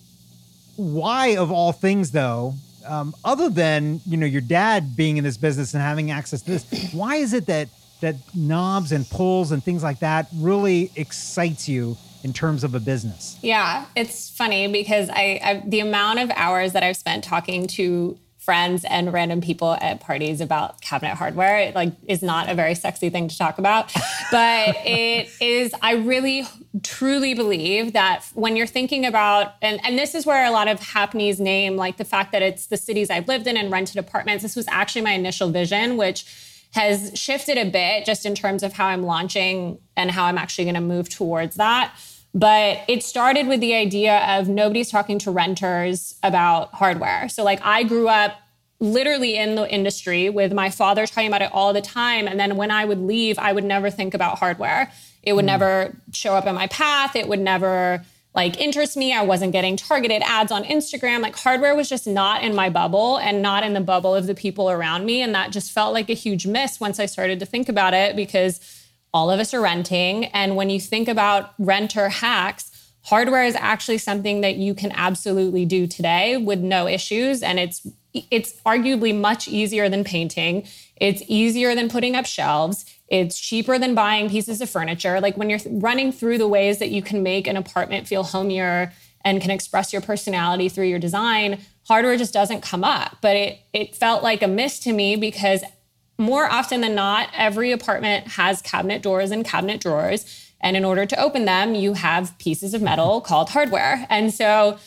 why, 0.75 1.35
of 1.35 1.51
all 1.51 1.71
things, 1.71 2.11
though, 2.11 2.53
um, 2.85 3.15
other 3.23 3.49
than 3.49 4.01
you 4.05 4.17
know 4.17 4.25
your 4.25 4.41
dad 4.41 4.95
being 4.95 5.17
in 5.17 5.23
this 5.23 5.37
business 5.37 5.73
and 5.73 5.81
having 5.81 6.11
access 6.11 6.41
to 6.43 6.51
this, 6.51 6.91
why 6.93 7.15
is 7.15 7.33
it 7.33 7.45
that 7.47 7.69
that 8.01 8.15
knobs 8.35 8.91
and 8.91 9.07
pulls 9.09 9.51
and 9.51 9.63
things 9.63 9.83
like 9.83 9.99
that 9.99 10.27
really 10.35 10.91
excites 10.95 11.69
you 11.69 11.97
in 12.23 12.33
terms 12.33 12.63
of 12.63 12.75
a 12.75 12.79
business? 12.79 13.37
Yeah, 13.41 13.85
it's 13.95 14.29
funny 14.29 14.67
because 14.67 15.09
I, 15.09 15.39
I 15.43 15.63
the 15.65 15.79
amount 15.79 16.19
of 16.19 16.31
hours 16.31 16.73
that 16.73 16.83
I've 16.83 16.97
spent 16.97 17.23
talking 17.23 17.67
to 17.67 18.17
friends 18.41 18.83
and 18.85 19.13
random 19.13 19.39
people 19.39 19.77
at 19.81 20.01
parties 20.01 20.41
about 20.41 20.81
cabinet 20.81 21.15
hardware. 21.15 21.59
It 21.59 21.75
like 21.75 21.93
is 22.07 22.23
not 22.23 22.49
a 22.49 22.55
very 22.55 22.73
sexy 22.73 23.11
thing 23.11 23.27
to 23.27 23.37
talk 23.37 23.59
about, 23.59 23.93
but 24.31 24.75
it 24.83 25.29
is 25.39 25.73
I 25.81 25.93
really 25.93 26.45
truly 26.83 27.35
believe 27.35 27.93
that 27.93 28.25
when 28.33 28.55
you're 28.55 28.67
thinking 28.67 29.05
about 29.05 29.53
and 29.61 29.79
and 29.85 29.97
this 29.97 30.15
is 30.15 30.25
where 30.25 30.45
a 30.45 30.51
lot 30.51 30.67
of 30.67 30.79
Hapny's 30.79 31.39
name 31.39 31.75
like 31.75 31.97
the 31.97 32.05
fact 32.05 32.31
that 32.31 32.41
it's 32.41 32.65
the 32.65 32.77
cities 32.77 33.11
I've 33.11 33.27
lived 33.27 33.45
in 33.45 33.57
and 33.57 33.71
rented 33.71 33.97
apartments 33.97 34.41
this 34.41 34.55
was 34.55 34.67
actually 34.69 35.03
my 35.03 35.11
initial 35.11 35.51
vision 35.51 35.95
which 35.95 36.25
has 36.73 37.11
shifted 37.15 37.57
a 37.57 37.69
bit 37.69 38.05
just 38.05 38.25
in 38.25 38.33
terms 38.33 38.63
of 38.63 38.73
how 38.73 38.87
I'm 38.87 39.03
launching 39.03 39.77
and 39.95 40.09
how 40.09 40.25
I'm 40.25 40.37
actually 40.37 40.65
going 40.65 40.75
to 40.75 40.81
move 40.81 41.09
towards 41.09 41.57
that. 41.57 41.93
But 42.33 42.79
it 42.87 43.03
started 43.03 43.47
with 43.47 43.59
the 43.59 43.73
idea 43.73 44.19
of 44.37 44.47
nobody's 44.47 44.89
talking 44.89 45.19
to 45.19 45.31
renters 45.31 46.15
about 46.23 46.73
hardware. 46.73 47.27
So, 47.27 47.43
like, 47.43 47.59
I 47.63 47.83
grew 47.83 48.07
up 48.07 48.39
literally 48.79 49.37
in 49.37 49.55
the 49.55 49.71
industry 49.71 50.29
with 50.29 50.53
my 50.53 50.69
father 50.69 51.05
talking 51.05 51.27
about 51.27 51.41
it 51.41 51.51
all 51.53 51.71
the 51.71 51.81
time. 51.81 52.27
And 52.27 52.39
then 52.39 52.57
when 52.57 52.71
I 52.71 52.83
would 52.83 52.99
leave, 52.99 53.37
I 53.37 53.53
would 53.53 53.63
never 53.63 53.89
think 53.89 54.13
about 54.13 54.39
hardware. 54.39 54.91
It 55.23 55.33
would 55.33 55.43
mm. 55.43 55.47
never 55.47 55.95
show 56.13 56.33
up 56.33 56.47
in 56.47 56.55
my 56.55 56.67
path. 56.67 57.15
It 57.15 57.27
would 57.27 57.39
never 57.39 58.03
like 58.33 58.59
interest 58.59 58.97
me. 58.97 59.13
I 59.13 59.21
wasn't 59.23 59.51
getting 59.51 59.77
targeted 59.77 60.23
ads 60.25 60.51
on 60.51 60.63
Instagram. 60.63 61.21
Like 61.21 61.35
hardware 61.35 61.75
was 61.75 61.89
just 61.89 62.07
not 62.07 62.43
in 62.43 62.55
my 62.55 62.69
bubble 62.69 63.17
and 63.17 63.41
not 63.41 63.63
in 63.63 63.73
the 63.73 63.81
bubble 63.81 64.15
of 64.15 64.25
the 64.25 64.33
people 64.33 64.71
around 64.71 65.05
me. 65.05 65.21
And 65.21 65.35
that 65.35 65.51
just 65.51 65.71
felt 65.71 65.93
like 65.93 66.09
a 66.09 66.13
huge 66.13 66.47
miss 66.47 66.79
once 66.79 66.99
I 66.99 67.05
started 67.05 67.39
to 67.41 67.45
think 67.45 67.69
about 67.69 67.93
it 67.93 68.15
because 68.15 68.80
all 69.13 69.29
of 69.29 69.39
us 69.39 69.53
are 69.53 69.61
renting. 69.61 70.25
And 70.25 70.55
when 70.55 70.69
you 70.69 70.79
think 70.79 71.07
about 71.07 71.53
renter 71.59 72.09
hacks, 72.09 72.71
hardware 73.03 73.43
is 73.43 73.55
actually 73.55 73.97
something 73.97 74.41
that 74.41 74.55
you 74.55 74.73
can 74.73 74.91
absolutely 74.93 75.65
do 75.65 75.87
today 75.87 76.37
with 76.37 76.59
no 76.59 76.87
issues. 76.87 77.43
And 77.43 77.59
it's 77.59 77.85
it's 78.13 78.53
arguably 78.65 79.17
much 79.17 79.47
easier 79.47 79.87
than 79.87 80.03
painting. 80.03 80.67
It's 80.97 81.23
easier 81.27 81.75
than 81.75 81.87
putting 81.87 82.15
up 82.15 82.25
shelves. 82.25 82.85
It's 83.07 83.39
cheaper 83.39 83.79
than 83.79 83.95
buying 83.95 84.29
pieces 84.29 84.61
of 84.61 84.69
furniture. 84.69 85.21
Like 85.21 85.37
when 85.37 85.49
you're 85.49 85.59
running 85.65 86.11
through 86.11 86.37
the 86.37 86.47
ways 86.47 86.79
that 86.79 86.89
you 86.89 87.01
can 87.01 87.23
make 87.23 87.47
an 87.47 87.55
apartment 87.55 88.07
feel 88.07 88.23
homier 88.23 88.91
and 89.23 89.41
can 89.41 89.51
express 89.51 89.93
your 89.93 90.01
personality 90.01 90.67
through 90.67 90.87
your 90.87 90.99
design, 90.99 91.61
hardware 91.87 92.17
just 92.17 92.33
doesn't 92.33 92.61
come 92.61 92.83
up. 92.83 93.17
But 93.21 93.35
it 93.35 93.59
it 93.73 93.95
felt 93.95 94.23
like 94.23 94.41
a 94.41 94.47
miss 94.47 94.79
to 94.81 94.93
me 94.93 95.15
because 95.15 95.63
more 96.17 96.45
often 96.45 96.81
than 96.81 96.95
not, 96.95 97.29
every 97.35 97.71
apartment 97.71 98.27
has 98.29 98.61
cabinet 98.61 99.01
doors 99.01 99.31
and 99.31 99.43
cabinet 99.43 99.81
drawers. 99.81 100.51
And 100.61 100.77
in 100.77 100.85
order 100.85 101.05
to 101.05 101.19
open 101.19 101.45
them, 101.45 101.73
you 101.73 101.93
have 101.93 102.37
pieces 102.37 102.73
of 102.73 102.81
metal 102.81 103.21
called 103.29 103.49
hardware. 103.49 104.05
And 104.09 104.33
so 104.33 104.77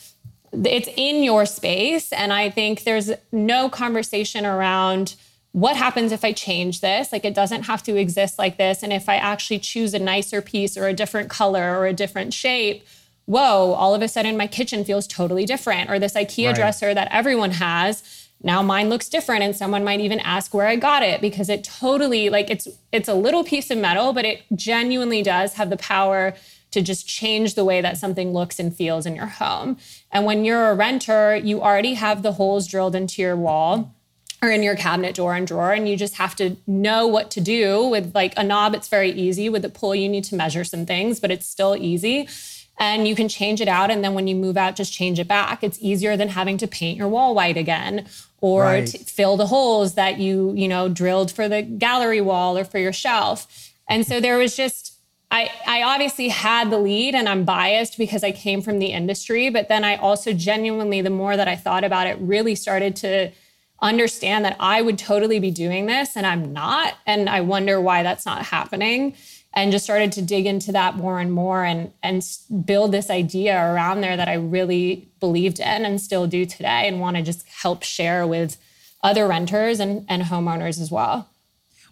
it's 0.52 0.88
in 0.96 1.22
your 1.22 1.46
space. 1.46 2.12
And 2.12 2.32
I 2.32 2.50
think 2.50 2.84
there's 2.84 3.10
no 3.32 3.68
conversation 3.68 4.46
around 4.46 5.16
what 5.54 5.76
happens 5.76 6.10
if 6.10 6.24
I 6.24 6.32
change 6.32 6.80
this? 6.80 7.12
Like 7.12 7.24
it 7.24 7.32
doesn't 7.32 7.62
have 7.62 7.80
to 7.84 7.96
exist 7.96 8.40
like 8.40 8.56
this. 8.56 8.82
And 8.82 8.92
if 8.92 9.08
I 9.08 9.16
actually 9.16 9.60
choose 9.60 9.94
a 9.94 10.00
nicer 10.00 10.42
piece 10.42 10.76
or 10.76 10.88
a 10.88 10.92
different 10.92 11.30
color 11.30 11.78
or 11.78 11.86
a 11.86 11.92
different 11.92 12.34
shape, 12.34 12.84
whoa, 13.26 13.72
all 13.72 13.94
of 13.94 14.02
a 14.02 14.08
sudden 14.08 14.36
my 14.36 14.48
kitchen 14.48 14.84
feels 14.84 15.06
totally 15.06 15.46
different. 15.46 15.90
Or 15.90 16.00
this 16.00 16.14
IKEA 16.14 16.48
right. 16.48 16.56
dresser 16.56 16.92
that 16.92 17.06
everyone 17.12 17.52
has, 17.52 18.23
now 18.44 18.62
mine 18.62 18.88
looks 18.88 19.08
different. 19.08 19.42
And 19.42 19.56
someone 19.56 19.82
might 19.82 20.00
even 20.00 20.20
ask 20.20 20.54
where 20.54 20.66
I 20.66 20.76
got 20.76 21.02
it 21.02 21.20
because 21.20 21.48
it 21.48 21.64
totally 21.64 22.30
like 22.30 22.50
it's 22.50 22.68
it's 22.92 23.08
a 23.08 23.14
little 23.14 23.42
piece 23.42 23.70
of 23.70 23.78
metal, 23.78 24.12
but 24.12 24.24
it 24.24 24.42
genuinely 24.54 25.22
does 25.22 25.54
have 25.54 25.70
the 25.70 25.76
power 25.76 26.34
to 26.70 26.82
just 26.82 27.06
change 27.06 27.54
the 27.54 27.64
way 27.64 27.80
that 27.80 27.96
something 27.96 28.32
looks 28.32 28.58
and 28.58 28.74
feels 28.74 29.06
in 29.06 29.14
your 29.16 29.26
home. 29.26 29.78
And 30.10 30.26
when 30.26 30.44
you're 30.44 30.70
a 30.70 30.74
renter, 30.74 31.36
you 31.36 31.62
already 31.62 31.94
have 31.94 32.22
the 32.22 32.32
holes 32.32 32.66
drilled 32.66 32.94
into 32.94 33.22
your 33.22 33.36
wall 33.36 33.94
or 34.42 34.50
in 34.50 34.62
your 34.62 34.76
cabinet 34.76 35.14
door 35.14 35.34
and 35.34 35.46
drawer 35.46 35.72
and 35.72 35.88
you 35.88 35.96
just 35.96 36.16
have 36.16 36.36
to 36.36 36.56
know 36.66 37.06
what 37.06 37.30
to 37.30 37.40
do 37.40 37.86
with 37.86 38.14
like 38.14 38.34
a 38.36 38.44
knob 38.44 38.74
it's 38.74 38.88
very 38.88 39.10
easy 39.10 39.48
with 39.48 39.62
the 39.62 39.70
pull 39.70 39.94
you 39.94 40.08
need 40.08 40.24
to 40.24 40.34
measure 40.34 40.64
some 40.64 40.84
things 40.84 41.18
but 41.18 41.30
it's 41.30 41.46
still 41.46 41.74
easy 41.76 42.28
and 42.78 43.08
you 43.08 43.14
can 43.14 43.28
change 43.28 43.60
it 43.60 43.68
out 43.68 43.90
and 43.90 44.04
then 44.04 44.12
when 44.12 44.26
you 44.26 44.34
move 44.34 44.56
out 44.56 44.76
just 44.76 44.92
change 44.92 45.18
it 45.18 45.26
back 45.26 45.64
it's 45.64 45.78
easier 45.80 46.16
than 46.16 46.28
having 46.28 46.58
to 46.58 46.66
paint 46.66 46.98
your 46.98 47.08
wall 47.08 47.34
white 47.34 47.56
again 47.56 48.06
or 48.44 48.64
right. 48.64 48.90
fill 48.90 49.38
the 49.38 49.46
holes 49.46 49.94
that 49.94 50.18
you 50.18 50.52
you 50.54 50.68
know 50.68 50.86
drilled 50.86 51.32
for 51.32 51.48
the 51.48 51.62
gallery 51.62 52.20
wall 52.20 52.58
or 52.58 52.64
for 52.64 52.78
your 52.78 52.92
shelf 52.92 53.72
and 53.88 54.06
so 54.06 54.20
there 54.20 54.36
was 54.36 54.54
just 54.54 54.94
I, 55.30 55.50
I 55.66 55.82
obviously 55.82 56.28
had 56.28 56.70
the 56.70 56.78
lead 56.78 57.14
and 57.14 57.28
I'm 57.28 57.44
biased 57.44 57.96
because 57.98 58.22
I 58.22 58.30
came 58.30 58.62
from 58.62 58.78
the 58.78 58.92
industry, 58.92 59.48
but 59.48 59.68
then 59.68 59.82
I 59.82 59.96
also 59.96 60.32
genuinely, 60.32 61.00
the 61.00 61.10
more 61.10 61.36
that 61.36 61.48
I 61.48 61.56
thought 61.56 61.82
about 61.82 62.06
it, 62.06 62.16
really 62.20 62.54
started 62.54 62.94
to 62.96 63.32
understand 63.82 64.44
that 64.44 64.56
I 64.60 64.80
would 64.80 64.96
totally 64.96 65.40
be 65.40 65.50
doing 65.50 65.86
this 65.86 66.16
and 66.16 66.24
I'm 66.24 66.52
not. 66.52 66.94
And 67.04 67.28
I 67.28 67.40
wonder 67.40 67.80
why 67.80 68.04
that's 68.04 68.24
not 68.24 68.44
happening. 68.46 69.16
And 69.56 69.70
just 69.70 69.84
started 69.84 70.10
to 70.12 70.22
dig 70.22 70.46
into 70.46 70.72
that 70.72 70.96
more 70.96 71.20
and 71.20 71.32
more 71.32 71.64
and, 71.64 71.92
and 72.02 72.26
build 72.64 72.90
this 72.90 73.08
idea 73.08 73.56
around 73.56 74.00
there 74.00 74.16
that 74.16 74.28
I 74.28 74.34
really 74.34 75.08
believed 75.20 75.60
in 75.60 75.84
and 75.84 76.00
still 76.00 76.26
do 76.26 76.44
today 76.44 76.88
and 76.88 77.00
want 77.00 77.16
to 77.16 77.22
just 77.22 77.46
help 77.48 77.84
share 77.84 78.26
with 78.26 78.56
other 79.02 79.28
renters 79.28 79.78
and, 79.78 80.04
and 80.08 80.24
homeowners 80.24 80.80
as 80.80 80.90
well. 80.90 81.30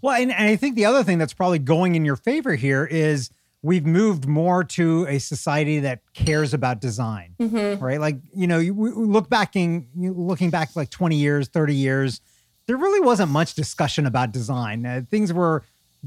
Well, 0.01 0.21
and, 0.21 0.33
and 0.33 0.49
I 0.49 0.57
think 0.57 0.75
the 0.75 0.87
other 0.87 1.05
thing 1.05 1.19
that's 1.19 1.35
probably 1.35 1.61
going 1.61 1.95
in 1.95 2.05
your 2.05 2.17
favor 2.17 2.57
here 2.57 2.85
is 2.85 3.31
we've 3.63 3.87
moved 3.87 4.27
more 4.27 4.65
to 4.65 5.07
a 5.09 5.19
society 5.19 5.79
that 5.81 6.01
cares 6.15 6.53
about 6.53 6.81
design, 6.81 7.37
mm-hmm. 7.39 7.83
right? 7.83 8.01
Like, 8.01 8.17
you 8.35 8.49
know, 8.49 8.59
you, 8.59 8.75
look 8.75 9.31
back 9.31 9.55
in 9.55 9.87
looking 9.95 10.51
back 10.51 10.75
like 10.75 10.91
20 10.91 11.15
years, 11.17 11.49
30 11.49 11.75
years, 11.75 12.21
there 12.67 12.77
really 12.77 13.01
wasn't 13.01 13.31
much 13.31 13.55
discussion 13.55 14.07
about 14.07 14.33
design. 14.33 14.85
Uh, 14.85 15.03
things 15.09 15.33
were 15.33 15.65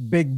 big 0.10 0.36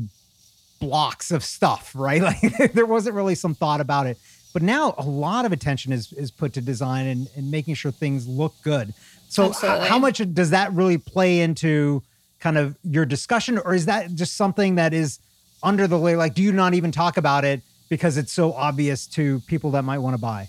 blocks 0.80 1.32
of 1.32 1.44
stuff, 1.44 1.92
right? 1.96 2.22
Like 2.60 2.74
there 2.74 2.86
wasn't 2.86 3.16
really 3.16 3.36
some 3.36 3.54
thought 3.56 3.82
about 3.82 4.08
it. 4.08 4.18
But 4.54 4.62
now 4.62 4.96
a 4.98 5.04
lot 5.04 5.46
of 5.46 5.52
attention 5.52 5.94
is 5.94 6.14
is 6.14 6.32
put 6.32 6.54
to 6.54 6.62
design 6.62 7.08
and, 7.08 7.28
and 7.36 7.52
making 7.52 7.76
sure 7.76 7.92
things 7.92 8.28
look 8.28 8.54
good. 8.64 8.94
So 9.30 9.50
h- 9.50 9.88
how 9.88 10.00
much 10.00 10.22
does 10.34 10.52
that 10.52 10.74
really 10.74 10.98
play 10.98 11.42
into 11.42 12.02
kind 12.40 12.58
of 12.58 12.76
your 12.84 13.06
discussion 13.06 13.58
or 13.58 13.74
is 13.74 13.86
that 13.86 14.14
just 14.16 14.36
something 14.36 14.76
that 14.76 14.94
is 14.94 15.20
under 15.64 15.88
the 15.88 15.98
layer? 15.98 16.18
Like, 16.18 16.34
do 16.34 16.42
you 16.42 16.52
not 16.52 16.74
even 16.74 16.92
talk 16.92 17.18
about 17.18 17.46
it 17.46 17.62
because 17.90 18.18
it's 18.18 18.32
so 18.32 18.54
obvious 18.54 19.08
to 19.08 19.42
people 19.48 19.72
that 19.72 19.84
might 19.84 20.00
want 20.00 20.16
to 20.16 20.22
buy? 20.22 20.48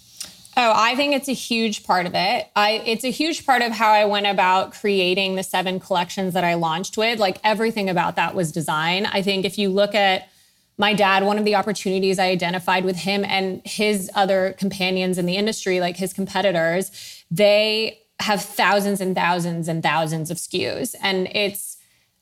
Oh, 0.60 0.72
I 0.74 0.96
think 0.96 1.14
it's 1.14 1.28
a 1.28 1.34
huge 1.34 1.84
part 1.84 2.04
of 2.04 2.16
it. 2.16 2.48
I 2.56 2.82
it's 2.84 3.04
a 3.04 3.12
huge 3.12 3.46
part 3.46 3.62
of 3.62 3.70
how 3.70 3.92
I 3.92 4.04
went 4.06 4.26
about 4.26 4.72
creating 4.72 5.36
the 5.36 5.44
seven 5.44 5.78
collections 5.78 6.34
that 6.34 6.42
I 6.42 6.54
launched 6.54 6.96
with. 6.96 7.20
Like 7.20 7.38
everything 7.44 7.88
about 7.88 8.16
that 8.16 8.34
was 8.34 8.50
design. 8.50 9.06
I 9.06 9.22
think 9.22 9.44
if 9.44 9.56
you 9.56 9.68
look 9.68 9.94
at 9.94 10.28
my 10.76 10.94
dad, 10.94 11.22
one 11.22 11.38
of 11.38 11.44
the 11.44 11.54
opportunities 11.54 12.18
I 12.18 12.26
identified 12.30 12.84
with 12.84 12.96
him 12.96 13.24
and 13.24 13.62
his 13.64 14.10
other 14.16 14.56
companions 14.58 15.16
in 15.16 15.26
the 15.26 15.36
industry, 15.36 15.78
like 15.80 15.96
his 15.96 16.12
competitors, 16.12 16.90
they 17.30 18.00
have 18.18 18.42
thousands 18.42 19.00
and 19.00 19.14
thousands 19.14 19.68
and 19.68 19.80
thousands 19.80 20.28
of 20.28 20.38
SKUs. 20.38 20.96
And 21.00 21.28
it's 21.28 21.77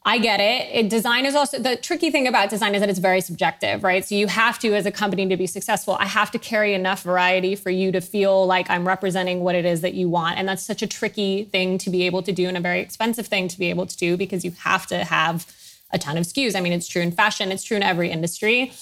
I 0.08 0.18
get 0.18 0.38
it. 0.38 0.68
it. 0.72 0.88
Design 0.88 1.26
is 1.26 1.34
also 1.34 1.58
the 1.58 1.74
tricky 1.74 2.12
thing 2.12 2.28
about 2.28 2.48
design 2.48 2.76
is 2.76 2.80
that 2.80 2.88
it's 2.88 3.00
very 3.00 3.20
subjective, 3.20 3.82
right? 3.82 4.04
So 4.04 4.14
you 4.14 4.28
have 4.28 4.56
to, 4.60 4.72
as 4.72 4.86
a 4.86 4.92
company, 4.92 5.28
to 5.28 5.36
be 5.36 5.48
successful, 5.48 5.96
I 5.98 6.06
have 6.06 6.30
to 6.30 6.38
carry 6.38 6.74
enough 6.74 7.02
variety 7.02 7.56
for 7.56 7.70
you 7.70 7.90
to 7.90 8.00
feel 8.00 8.46
like 8.46 8.70
I'm 8.70 8.86
representing 8.86 9.40
what 9.40 9.56
it 9.56 9.64
is 9.64 9.80
that 9.80 9.94
you 9.94 10.08
want. 10.08 10.38
And 10.38 10.48
that's 10.48 10.62
such 10.62 10.80
a 10.80 10.86
tricky 10.86 11.44
thing 11.46 11.76
to 11.78 11.90
be 11.90 12.06
able 12.06 12.22
to 12.22 12.30
do 12.30 12.46
and 12.46 12.56
a 12.56 12.60
very 12.60 12.78
expensive 12.78 13.26
thing 13.26 13.48
to 13.48 13.58
be 13.58 13.68
able 13.68 13.84
to 13.84 13.96
do 13.96 14.16
because 14.16 14.44
you 14.44 14.52
have 14.60 14.86
to 14.86 15.02
have 15.02 15.52
a 15.90 15.98
ton 15.98 16.16
of 16.16 16.24
SKUs. 16.24 16.54
I 16.54 16.60
mean, 16.60 16.72
it's 16.72 16.86
true 16.86 17.02
in 17.02 17.10
fashion, 17.10 17.50
it's 17.50 17.64
true 17.64 17.76
in 17.76 17.82
every 17.82 18.08
industry. 18.08 18.72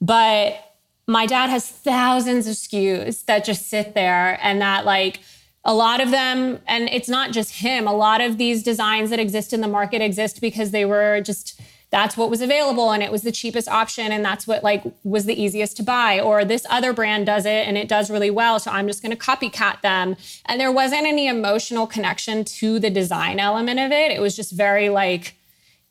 But 0.00 0.72
my 1.06 1.26
dad 1.26 1.48
has 1.48 1.68
thousands 1.68 2.48
of 2.48 2.54
SKUs 2.54 3.24
that 3.26 3.44
just 3.44 3.68
sit 3.68 3.94
there 3.94 4.36
and 4.42 4.60
that 4.60 4.84
like 4.84 5.20
a 5.64 5.74
lot 5.74 6.00
of 6.00 6.10
them 6.10 6.58
and 6.66 6.88
it's 6.88 7.08
not 7.08 7.32
just 7.32 7.56
him 7.56 7.86
a 7.86 7.94
lot 7.94 8.20
of 8.20 8.38
these 8.38 8.62
designs 8.62 9.10
that 9.10 9.20
exist 9.20 9.52
in 9.52 9.60
the 9.60 9.68
market 9.68 10.02
exist 10.02 10.40
because 10.40 10.70
they 10.70 10.84
were 10.84 11.20
just 11.20 11.60
that's 11.90 12.16
what 12.16 12.30
was 12.30 12.40
available 12.40 12.90
and 12.90 13.02
it 13.02 13.12
was 13.12 13.22
the 13.22 13.30
cheapest 13.30 13.68
option 13.68 14.10
and 14.12 14.24
that's 14.24 14.46
what 14.46 14.64
like 14.64 14.82
was 15.04 15.26
the 15.26 15.40
easiest 15.40 15.76
to 15.76 15.82
buy 15.82 16.18
or 16.18 16.44
this 16.44 16.66
other 16.70 16.92
brand 16.92 17.26
does 17.26 17.44
it 17.44 17.68
and 17.68 17.76
it 17.76 17.86
does 17.86 18.10
really 18.10 18.30
well 18.30 18.58
so 18.58 18.70
i'm 18.70 18.86
just 18.86 19.02
going 19.02 19.16
to 19.16 19.16
copycat 19.16 19.80
them. 19.82 20.16
And 20.46 20.60
there 20.60 20.72
wasn't 20.72 21.06
any 21.06 21.28
emotional 21.28 21.86
connection 21.86 22.44
to 22.44 22.78
the 22.78 22.90
design 22.90 23.38
element 23.38 23.78
of 23.78 23.92
it. 23.92 24.10
It 24.10 24.20
was 24.20 24.34
just 24.34 24.52
very 24.52 24.88
like 24.88 25.34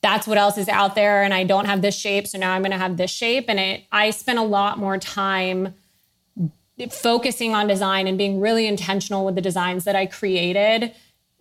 that's 0.02 0.28
what 0.28 0.38
else 0.38 0.58
is 0.58 0.68
out 0.68 0.96
there 0.96 1.22
and 1.22 1.32
i 1.34 1.44
don't 1.44 1.66
have 1.66 1.84
this 1.84 1.96
shape 1.96 2.28
so 2.28 2.40
now 2.40 2.54
i'm 2.54 2.64
going 2.64 2.72
to 2.72 2.78
have 2.78 2.98
this 2.98 3.12
shape 3.12 3.46
and 3.48 3.60
it 3.60 3.84
i 3.92 4.10
spent 4.10 4.40
a 4.40 4.44
lot 4.44 4.80
more 4.80 4.98
time 4.98 5.76
focusing 6.90 7.54
on 7.54 7.68
design 7.68 8.08
and 8.08 8.18
being 8.18 8.40
really 8.40 8.68
intentional 8.68 9.26
with 9.26 9.36
the 9.36 9.42
designs 9.42 9.84
that 9.84 9.96
I 9.96 10.06
created 10.06 10.94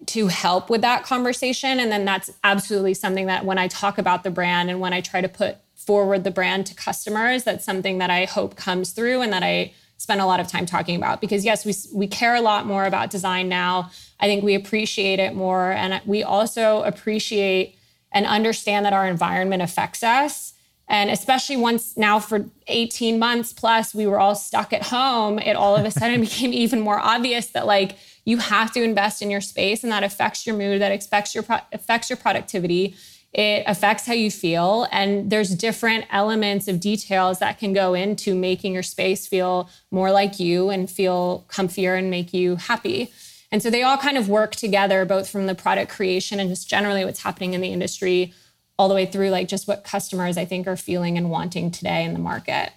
to 0.07 0.29
help 0.29 0.71
with 0.71 0.81
that 0.81 1.05
conversation. 1.05 1.79
And 1.79 1.93
then 1.93 2.05
that's 2.05 2.31
absolutely 2.43 2.95
something 2.95 3.27
that 3.27 3.45
when 3.45 3.59
I 3.59 3.69
talk 3.69 3.99
about 3.99 4.25
the 4.25 4.31
brand 4.31 4.71
and 4.71 4.81
when 4.81 4.93
I 4.93 5.01
try 5.01 5.21
to 5.21 5.29
put 5.29 5.59
forward 5.75 6.25
the 6.25 6.31
brand 6.31 6.67
to 6.67 6.75
customers, 6.75 7.45
that's 7.45 7.65
something 7.65 7.99
that 7.99 8.11
I 8.11 8.25
hope 8.25 8.57
comes 8.57 8.93
through 8.93 9.23
and 9.23 9.33
that 9.33 9.43
I 9.43 9.73
spend 9.99 10.21
a 10.21 10.27
lot 10.27 10.41
of 10.41 10.49
time 10.49 10.65
talking 10.65 10.97
about. 10.97 11.21
Because 11.21 11.45
yes, 11.45 11.67
we, 11.67 11.75
we 11.93 12.07
care 12.07 12.35
a 12.35 12.41
lot 12.41 12.67
more 12.67 12.87
about 12.87 13.11
design 13.11 13.49
now. 13.49 13.91
I 14.19 14.27
think 14.27 14.43
we 14.43 14.55
appreciate 14.55 15.19
it 15.19 15.35
more. 15.35 15.73
And 15.73 16.01
we 16.07 16.23
also 16.23 16.83
appreciate 16.83 17.77
and 18.13 18.27
understand 18.27 18.87
that 18.87 18.93
our 18.93 19.07
environment 19.07 19.63
affects 19.63 20.03
us 20.03 20.55
and 20.91 21.09
especially 21.09 21.57
once 21.57 21.97
now 21.97 22.19
for 22.19 22.47
18 22.67 23.17
months 23.17 23.53
plus, 23.53 23.95
we 23.95 24.09
were 24.09 24.19
all 24.19 24.35
stuck 24.35 24.73
at 24.73 24.83
home, 24.83 25.39
it 25.39 25.55
all 25.55 25.77
of 25.77 25.85
a 25.87 25.91
sudden 25.91 26.21
became 26.29 26.53
even 26.53 26.81
more 26.81 26.99
obvious 26.99 27.47
that 27.49 27.65
like 27.65 27.97
you 28.25 28.39
have 28.39 28.73
to 28.73 28.83
invest 28.83 29.23
in 29.23 29.31
your 29.31 29.41
space 29.41 29.85
and 29.85 29.93
that 29.93 30.03
affects 30.03 30.47
your 30.47 30.57
mood, 30.57 30.83
that 30.83 30.91
affects 30.91 31.33
your, 31.33 31.45
pro- 31.45 31.61
affects 31.73 32.11
your 32.11 32.17
productivity. 32.17 32.97
It 33.33 33.63
affects 33.69 34.05
how 34.05 34.15
you 34.15 34.33
feel. 34.33 34.89
And 34.91 35.31
there's 35.31 35.55
different 35.55 36.07
elements 36.11 36.67
of 36.67 36.81
details 36.81 37.39
that 37.39 37.61
can 37.61 37.73
go 37.73 37.95
into 37.95 38.35
making 38.35 38.75
your 38.75 38.83
space 38.83 39.29
feel 39.29 39.71
more 39.93 40.11
like 40.11 40.41
you 40.41 40.71
and 40.71 40.91
feel 40.91 41.47
comfier 41.49 41.97
and 41.97 42.11
make 42.11 42.35
you 42.35 42.57
happy. 42.57 43.13
And 43.53 43.63
so 43.63 43.71
they 43.71 43.85
all 43.85 43.97
kind 43.97 44.19
of 44.19 44.29
work 44.29 44.57
together, 44.57 45.05
both 45.05 45.31
from 45.31 45.47
the 45.47 45.55
product 45.55 45.93
creation 45.93 46.41
and 46.41 46.51
just 46.51 46.69
generally 46.69 47.05
what's 47.05 47.23
happening 47.23 47.55
in 47.55 47.61
the 47.61 47.73
industry 47.73 48.35
all 48.81 48.89
the 48.89 48.95
way 48.95 49.05
through 49.05 49.29
like 49.29 49.47
just 49.47 49.69
what 49.69 49.85
customers 49.85 50.39
I 50.39 50.47
think 50.47 50.67
are 50.67 50.75
feeling 50.75 51.19
and 51.19 51.29
wanting 51.29 51.71
today 51.71 52.03
in 52.03 52.15
the 52.15 52.19
market. 52.19 52.73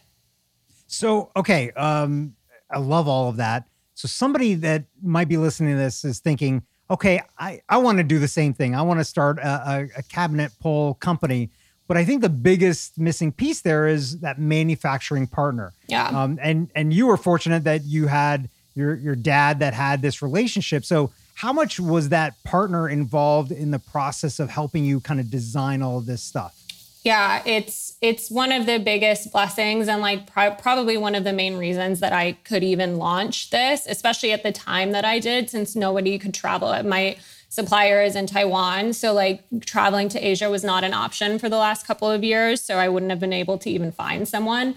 So, 0.85 1.31
okay, 1.33 1.71
um, 1.71 2.35
I 2.69 2.79
love 2.79 3.07
all 3.07 3.29
of 3.29 3.37
that. 3.37 3.69
So, 3.93 4.09
somebody 4.09 4.55
that 4.55 4.83
might 5.01 5.29
be 5.29 5.37
listening 5.37 5.75
to 5.75 5.77
this 5.77 6.03
is 6.03 6.19
thinking, 6.19 6.63
okay, 6.91 7.21
I, 7.39 7.61
I 7.69 7.77
want 7.77 7.99
to 7.99 8.03
do 8.03 8.19
the 8.19 8.27
same 8.27 8.53
thing. 8.53 8.75
I 8.75 8.81
want 8.81 8.99
to 8.99 9.05
start 9.05 9.39
a, 9.39 9.87
a, 9.95 10.03
cabinet 10.03 10.51
pole 10.59 10.95
company. 10.95 11.51
But 11.87 11.95
I 11.95 12.03
think 12.03 12.21
the 12.21 12.27
biggest 12.27 12.99
missing 12.99 13.31
piece 13.31 13.61
there 13.61 13.87
is 13.87 14.19
that 14.19 14.39
manufacturing 14.39 15.25
partner. 15.25 15.71
Yeah. 15.87 16.07
Um, 16.09 16.37
and 16.41 16.69
and 16.75 16.93
you 16.93 17.07
were 17.07 17.17
fortunate 17.17 17.63
that 17.63 17.85
you 17.85 18.07
had 18.07 18.49
your 18.75 18.95
your 18.95 19.15
dad 19.15 19.59
that 19.59 19.73
had 19.73 20.01
this 20.01 20.21
relationship. 20.21 20.83
So 20.83 21.11
how 21.33 21.51
much 21.51 21.79
was 21.79 22.09
that 22.09 22.41
partner 22.43 22.87
involved 22.87 23.51
in 23.51 23.71
the 23.71 23.79
process 23.79 24.39
of 24.39 24.49
helping 24.49 24.85
you 24.85 24.99
kind 24.99 25.19
of 25.19 25.29
design 25.29 25.81
all 25.81 25.97
of 25.97 26.05
this 26.05 26.21
stuff? 26.21 26.59
Yeah, 27.03 27.41
it's 27.45 27.97
it's 28.01 28.31
one 28.31 28.53
of 28.53 28.65
the 28.65 28.79
biggest 28.79 29.33
blessings 29.33 29.89
and 29.89 30.01
like 30.01 30.25
pro- 30.25 30.55
probably 30.55 30.95
one 30.95 31.15
of 31.15 31.25
the 31.25 31.33
main 31.33 31.57
reasons 31.57 31.99
that 31.99 32.13
I 32.13 32.33
could 32.45 32.63
even 32.63 32.97
launch 32.97 33.49
this, 33.49 33.85
especially 33.87 34.31
at 34.31 34.43
the 34.43 34.53
time 34.53 34.91
that 34.91 35.03
I 35.03 35.19
did 35.19 35.49
since 35.49 35.75
nobody 35.75 36.17
could 36.17 36.33
travel. 36.33 36.81
My 36.83 37.17
supplier 37.49 38.01
is 38.01 38.15
in 38.15 38.25
Taiwan, 38.25 38.93
so 38.93 39.13
like 39.13 39.43
traveling 39.65 40.07
to 40.09 40.19
Asia 40.25 40.49
was 40.49 40.63
not 40.63 40.85
an 40.85 40.93
option 40.93 41.39
for 41.39 41.49
the 41.49 41.57
last 41.57 41.85
couple 41.85 42.09
of 42.09 42.23
years, 42.23 42.61
so 42.61 42.77
I 42.77 42.87
wouldn't 42.87 43.11
have 43.11 43.19
been 43.19 43.33
able 43.33 43.57
to 43.57 43.69
even 43.69 43.91
find 43.91 44.25
someone. 44.25 44.75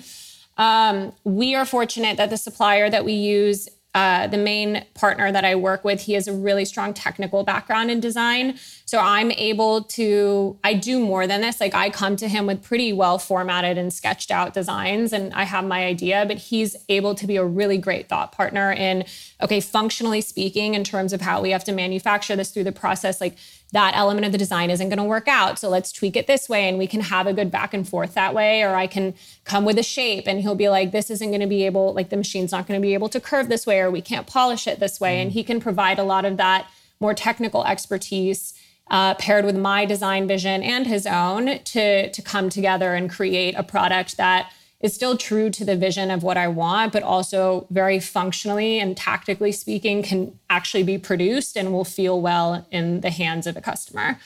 Um, 0.58 1.12
we 1.22 1.54
are 1.54 1.64
fortunate 1.64 2.16
that 2.16 2.30
the 2.30 2.36
supplier 2.36 2.90
that 2.90 3.04
we 3.04 3.12
use 3.12 3.68
uh, 3.96 4.26
the 4.26 4.36
main 4.36 4.84
partner 4.92 5.32
that 5.32 5.42
I 5.42 5.54
work 5.54 5.82
with, 5.82 6.02
he 6.02 6.12
has 6.12 6.28
a 6.28 6.32
really 6.34 6.66
strong 6.66 6.92
technical 6.92 7.44
background 7.44 7.90
in 7.90 7.98
design. 7.98 8.58
So 8.86 9.00
I'm 9.00 9.32
able 9.32 9.82
to, 9.82 10.56
I 10.62 10.74
do 10.74 11.00
more 11.00 11.26
than 11.26 11.40
this. 11.40 11.60
Like 11.60 11.74
I 11.74 11.90
come 11.90 12.14
to 12.16 12.28
him 12.28 12.46
with 12.46 12.62
pretty 12.62 12.92
well 12.92 13.18
formatted 13.18 13.76
and 13.76 13.92
sketched 13.92 14.30
out 14.30 14.54
designs 14.54 15.12
and 15.12 15.34
I 15.34 15.42
have 15.42 15.64
my 15.64 15.84
idea, 15.84 16.24
but 16.24 16.38
he's 16.38 16.76
able 16.88 17.16
to 17.16 17.26
be 17.26 17.36
a 17.36 17.44
really 17.44 17.78
great 17.78 18.08
thought 18.08 18.30
partner 18.30 18.70
in, 18.70 19.04
okay, 19.42 19.60
functionally 19.60 20.20
speaking, 20.20 20.74
in 20.74 20.84
terms 20.84 21.12
of 21.12 21.20
how 21.20 21.42
we 21.42 21.50
have 21.50 21.64
to 21.64 21.72
manufacture 21.72 22.36
this 22.36 22.52
through 22.52 22.62
the 22.62 22.70
process, 22.70 23.20
like 23.20 23.36
that 23.72 23.96
element 23.96 24.24
of 24.24 24.30
the 24.30 24.38
design 24.38 24.70
isn't 24.70 24.88
going 24.88 24.98
to 24.98 25.04
work 25.04 25.26
out. 25.26 25.58
So 25.58 25.68
let's 25.68 25.90
tweak 25.90 26.14
it 26.14 26.28
this 26.28 26.48
way 26.48 26.68
and 26.68 26.78
we 26.78 26.86
can 26.86 27.00
have 27.00 27.26
a 27.26 27.32
good 27.32 27.50
back 27.50 27.74
and 27.74 27.88
forth 27.88 28.14
that 28.14 28.34
way. 28.34 28.62
Or 28.62 28.76
I 28.76 28.86
can 28.86 29.14
come 29.44 29.64
with 29.64 29.78
a 29.78 29.82
shape 29.82 30.28
and 30.28 30.40
he'll 30.42 30.54
be 30.54 30.68
like, 30.68 30.92
this 30.92 31.10
isn't 31.10 31.30
going 31.30 31.40
to 31.40 31.48
be 31.48 31.66
able, 31.66 31.92
like 31.92 32.10
the 32.10 32.16
machine's 32.16 32.52
not 32.52 32.68
going 32.68 32.80
to 32.80 32.86
be 32.86 32.94
able 32.94 33.08
to 33.08 33.18
curve 33.18 33.48
this 33.48 33.66
way 33.66 33.80
or 33.80 33.90
we 33.90 34.00
can't 34.00 34.28
polish 34.28 34.68
it 34.68 34.78
this 34.78 35.00
way. 35.00 35.16
Mm. 35.16 35.22
And 35.22 35.32
he 35.32 35.42
can 35.42 35.58
provide 35.58 35.98
a 35.98 36.04
lot 36.04 36.24
of 36.24 36.36
that 36.36 36.70
more 37.00 37.14
technical 37.14 37.64
expertise. 37.64 38.54
Uh, 38.88 39.14
paired 39.14 39.44
with 39.44 39.56
my 39.56 39.84
design 39.84 40.28
vision 40.28 40.62
and 40.62 40.86
his 40.86 41.06
own 41.06 41.58
to 41.64 42.08
to 42.10 42.22
come 42.22 42.48
together 42.48 42.94
and 42.94 43.10
create 43.10 43.52
a 43.56 43.62
product 43.64 44.16
that 44.16 44.52
is 44.80 44.94
still 44.94 45.16
true 45.16 45.50
to 45.50 45.64
the 45.64 45.76
vision 45.76 46.10
of 46.10 46.22
what 46.22 46.36
I 46.36 46.48
want, 46.48 46.92
but 46.92 47.02
also 47.02 47.66
very 47.70 47.98
functionally 47.98 48.78
and 48.78 48.96
tactically 48.96 49.52
speaking, 49.52 50.02
can 50.02 50.38
actually 50.50 50.82
be 50.82 50.98
produced 50.98 51.56
and 51.56 51.72
will 51.72 51.84
feel 51.84 52.20
well 52.20 52.66
in 52.70 53.00
the 53.00 53.10
hands 53.10 53.46
of 53.46 53.56
a 53.56 53.60
customer. 53.60 54.18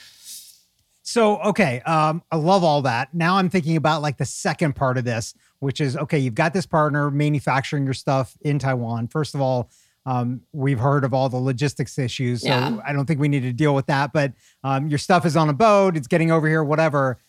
So, 1.03 1.39
okay, 1.41 1.81
um, 1.81 2.21
I 2.31 2.35
love 2.35 2.63
all 2.63 2.81
that. 2.83 3.13
Now 3.13 3.37
I'm 3.37 3.49
thinking 3.49 3.75
about 3.75 4.01
like 4.01 4.17
the 4.17 4.25
second 4.25 4.75
part 4.75 4.97
of 4.97 5.03
this, 5.03 5.33
which 5.59 5.81
is 5.81 5.97
okay, 5.97 6.19
you've 6.19 6.35
got 6.35 6.53
this 6.53 6.65
partner 6.65 7.09
manufacturing 7.09 7.85
your 7.85 7.93
stuff 7.93 8.37
in 8.41 8.59
Taiwan. 8.59 9.07
First 9.07 9.33
of 9.33 9.41
all, 9.41 9.69
um, 10.05 10.41
we've 10.51 10.79
heard 10.79 11.03
of 11.03 11.13
all 11.13 11.29
the 11.29 11.37
logistics 11.37 11.97
issues, 11.99 12.41
so 12.41 12.47
yeah. 12.47 12.77
I 12.85 12.93
don't 12.93 13.05
think 13.05 13.19
we 13.19 13.27
need 13.27 13.43
to 13.43 13.53
deal 13.53 13.75
with 13.75 13.85
that. 13.87 14.13
But 14.13 14.33
um, 14.63 14.87
your 14.87 14.99
stuff 14.99 15.25
is 15.25 15.35
on 15.37 15.49
a 15.49 15.53
boat, 15.53 15.95
it's 15.97 16.07
getting 16.07 16.31
over 16.31 16.47
here, 16.47 16.63
whatever 16.63 17.19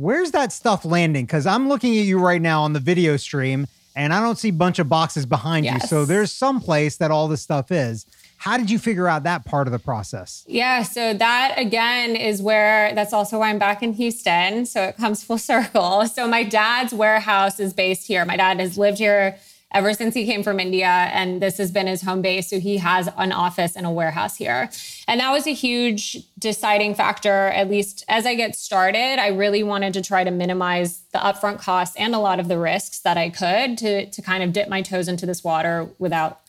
where's 0.00 0.30
that 0.30 0.52
stuff 0.52 0.84
landing? 0.84 1.26
Because 1.26 1.46
I'm 1.46 1.68
looking 1.68 1.96
at 1.98 2.04
you 2.04 2.18
right 2.18 2.40
now 2.40 2.62
on 2.62 2.72
the 2.72 2.80
video 2.80 3.16
stream 3.16 3.66
and 3.94 4.14
I 4.14 4.20
don't 4.20 4.38
see 4.38 4.48
a 4.48 4.52
bunch 4.52 4.78
of 4.78 4.88
boxes 4.88 5.26
behind 5.26 5.64
yes. 5.66 5.82
you. 5.82 5.88
So 5.88 6.04
there's 6.04 6.32
some 6.32 6.60
place 6.60 6.96
that 6.96 7.10
all 7.10 7.28
this 7.28 7.42
stuff 7.42 7.70
is. 7.70 8.06
How 8.38 8.56
did 8.56 8.70
you 8.70 8.78
figure 8.78 9.06
out 9.06 9.24
that 9.24 9.44
part 9.44 9.66
of 9.68 9.72
the 9.72 9.78
process? 9.78 10.44
Yeah, 10.48 10.82
so 10.82 11.12
that 11.12 11.54
again 11.58 12.16
is 12.16 12.40
where 12.40 12.94
that's 12.94 13.12
also 13.12 13.40
why 13.40 13.50
I'm 13.50 13.58
back 13.58 13.82
in 13.82 13.92
Houston. 13.92 14.64
So 14.64 14.84
it 14.84 14.96
comes 14.96 15.22
full 15.22 15.38
circle. 15.52 16.06
So 16.06 16.26
my 16.26 16.44
dad's 16.44 16.94
warehouse 16.94 17.60
is 17.60 17.74
based 17.74 18.06
here. 18.06 18.24
My 18.24 18.38
dad 18.38 18.58
has 18.60 18.78
lived 18.78 18.98
here 18.98 19.36
ever 19.72 19.94
since 19.94 20.14
he 20.14 20.26
came 20.26 20.42
from 20.42 20.58
India. 20.58 20.86
And 20.86 21.40
this 21.40 21.58
has 21.58 21.70
been 21.70 21.86
his 21.86 22.02
home 22.02 22.22
base. 22.22 22.50
So 22.50 22.58
he 22.58 22.78
has 22.78 23.08
an 23.16 23.32
office 23.32 23.76
and 23.76 23.86
a 23.86 23.90
warehouse 23.90 24.36
here. 24.36 24.70
And 25.06 25.20
that 25.20 25.30
was 25.30 25.46
a 25.46 25.52
huge 25.52 26.18
deciding 26.38 26.94
factor, 26.94 27.48
at 27.48 27.68
least 27.68 28.04
as 28.08 28.26
I 28.26 28.34
get 28.34 28.56
started. 28.56 29.18
I 29.20 29.28
really 29.28 29.62
wanted 29.62 29.94
to 29.94 30.02
try 30.02 30.24
to 30.24 30.30
minimize 30.30 31.02
the 31.12 31.18
upfront 31.18 31.60
costs 31.60 31.96
and 31.96 32.14
a 32.14 32.18
lot 32.18 32.40
of 32.40 32.48
the 32.48 32.58
risks 32.58 33.00
that 33.00 33.16
I 33.16 33.30
could 33.30 33.78
to, 33.78 34.10
to 34.10 34.22
kind 34.22 34.42
of 34.42 34.52
dip 34.52 34.68
my 34.68 34.82
toes 34.82 35.08
into 35.08 35.26
this 35.26 35.44
water 35.44 35.88
without 35.98 36.40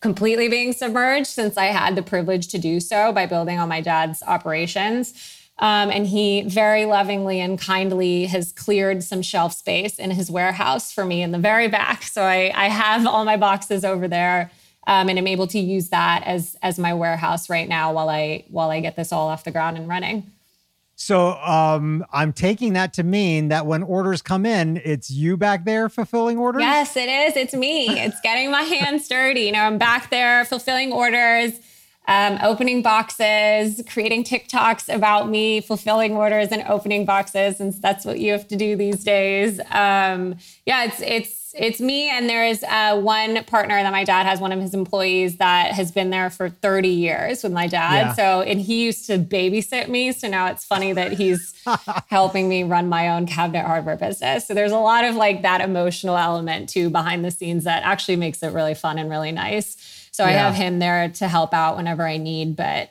completely 0.00 0.48
being 0.48 0.72
submerged 0.72 1.26
since 1.26 1.56
I 1.56 1.66
had 1.66 1.94
the 1.94 2.02
privilege 2.02 2.48
to 2.48 2.58
do 2.58 2.80
so 2.80 3.12
by 3.12 3.26
building 3.26 3.58
on 3.58 3.68
my 3.68 3.80
dad's 3.80 4.22
operations. 4.22 5.39
Um, 5.60 5.90
and 5.90 6.06
he 6.06 6.42
very 6.42 6.86
lovingly 6.86 7.38
and 7.38 7.60
kindly 7.60 8.24
has 8.26 8.50
cleared 8.50 9.04
some 9.04 9.20
shelf 9.20 9.52
space 9.52 9.98
in 9.98 10.10
his 10.10 10.30
warehouse 10.30 10.90
for 10.90 11.04
me 11.04 11.22
in 11.22 11.32
the 11.32 11.38
very 11.38 11.68
back. 11.68 12.02
So 12.02 12.22
I, 12.22 12.50
I 12.54 12.68
have 12.68 13.06
all 13.06 13.26
my 13.26 13.36
boxes 13.36 13.84
over 13.84 14.08
there. 14.08 14.50
Um, 14.86 15.10
and 15.10 15.18
I'm 15.18 15.26
able 15.26 15.46
to 15.48 15.58
use 15.58 15.90
that 15.90 16.22
as 16.24 16.56
as 16.62 16.78
my 16.78 16.94
warehouse 16.94 17.50
right 17.50 17.68
now 17.68 17.92
while 17.92 18.08
I 18.08 18.46
while 18.48 18.70
I 18.70 18.80
get 18.80 18.96
this 18.96 19.12
all 19.12 19.28
off 19.28 19.44
the 19.44 19.50
ground 19.50 19.76
and 19.76 19.86
running. 19.86 20.32
So 20.96 21.32
um, 21.32 22.04
I'm 22.12 22.32
taking 22.32 22.72
that 22.72 22.94
to 22.94 23.02
mean 23.02 23.48
that 23.48 23.66
when 23.66 23.82
orders 23.82 24.20
come 24.20 24.44
in, 24.44 24.78
it's 24.84 25.10
you 25.10 25.36
back 25.36 25.64
there 25.64 25.88
fulfilling 25.88 26.38
orders. 26.38 26.60
Yes, 26.60 26.96
it 26.96 27.08
is. 27.08 27.36
It's 27.36 27.54
me. 27.54 27.88
it's 27.88 28.20
getting 28.22 28.50
my 28.50 28.62
hands 28.80 29.06
dirty. 29.06 29.42
You 29.42 29.52
know, 29.52 29.62
I'm 29.62 29.78
back 29.78 30.10
there 30.10 30.44
fulfilling 30.46 30.92
orders 30.92 31.58
um, 32.10 32.40
opening 32.42 32.82
boxes, 32.82 33.80
creating 33.88 34.24
TikToks 34.24 34.92
about 34.92 35.28
me 35.28 35.60
fulfilling 35.60 36.16
orders 36.16 36.48
and 36.48 36.64
opening 36.68 37.04
boxes, 37.04 37.58
since 37.58 37.78
that's 37.78 38.04
what 38.04 38.18
you 38.18 38.32
have 38.32 38.48
to 38.48 38.56
do 38.56 38.74
these 38.74 39.04
days. 39.04 39.60
Um, 39.70 40.34
yeah, 40.66 40.86
it's 40.86 41.00
it's 41.00 41.54
it's 41.56 41.80
me, 41.80 42.10
and 42.10 42.28
there 42.28 42.44
is 42.44 42.64
uh, 42.64 43.00
one 43.00 43.44
partner 43.44 43.80
that 43.80 43.92
my 43.92 44.02
dad 44.02 44.26
has, 44.26 44.40
one 44.40 44.50
of 44.50 44.60
his 44.60 44.74
employees 44.74 45.36
that 45.36 45.72
has 45.72 45.92
been 45.92 46.10
there 46.10 46.30
for 46.30 46.48
30 46.48 46.88
years 46.88 47.44
with 47.44 47.52
my 47.52 47.68
dad. 47.68 48.06
Yeah. 48.06 48.12
So, 48.14 48.42
and 48.42 48.60
he 48.60 48.84
used 48.84 49.06
to 49.06 49.18
babysit 49.18 49.88
me. 49.88 50.10
So 50.10 50.28
now 50.28 50.46
it's 50.46 50.64
funny 50.64 50.92
that 50.92 51.12
he's 51.12 51.54
helping 52.08 52.48
me 52.48 52.64
run 52.64 52.88
my 52.88 53.08
own 53.10 53.26
cabinet 53.26 53.64
hardware 53.66 53.96
business. 53.96 54.46
So 54.46 54.54
there's 54.54 54.72
a 54.72 54.78
lot 54.78 55.04
of 55.04 55.14
like 55.14 55.42
that 55.42 55.60
emotional 55.60 56.16
element 56.16 56.68
too 56.68 56.90
behind 56.90 57.24
the 57.24 57.30
scenes 57.30 57.64
that 57.64 57.84
actually 57.84 58.16
makes 58.16 58.42
it 58.42 58.52
really 58.52 58.74
fun 58.74 58.98
and 58.98 59.08
really 59.10 59.32
nice. 59.32 59.99
So 60.10 60.24
yeah. 60.24 60.30
I 60.30 60.32
have 60.32 60.54
him 60.54 60.78
there 60.78 61.08
to 61.08 61.28
help 61.28 61.54
out 61.54 61.76
whenever 61.76 62.06
I 62.06 62.16
need. 62.16 62.56
But 62.56 62.90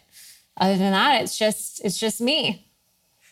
other 0.57 0.77
than 0.77 0.91
that, 0.91 1.21
it's 1.21 1.37
just 1.37 1.83
it's 1.83 1.97
just 1.97 2.21
me. 2.21 2.65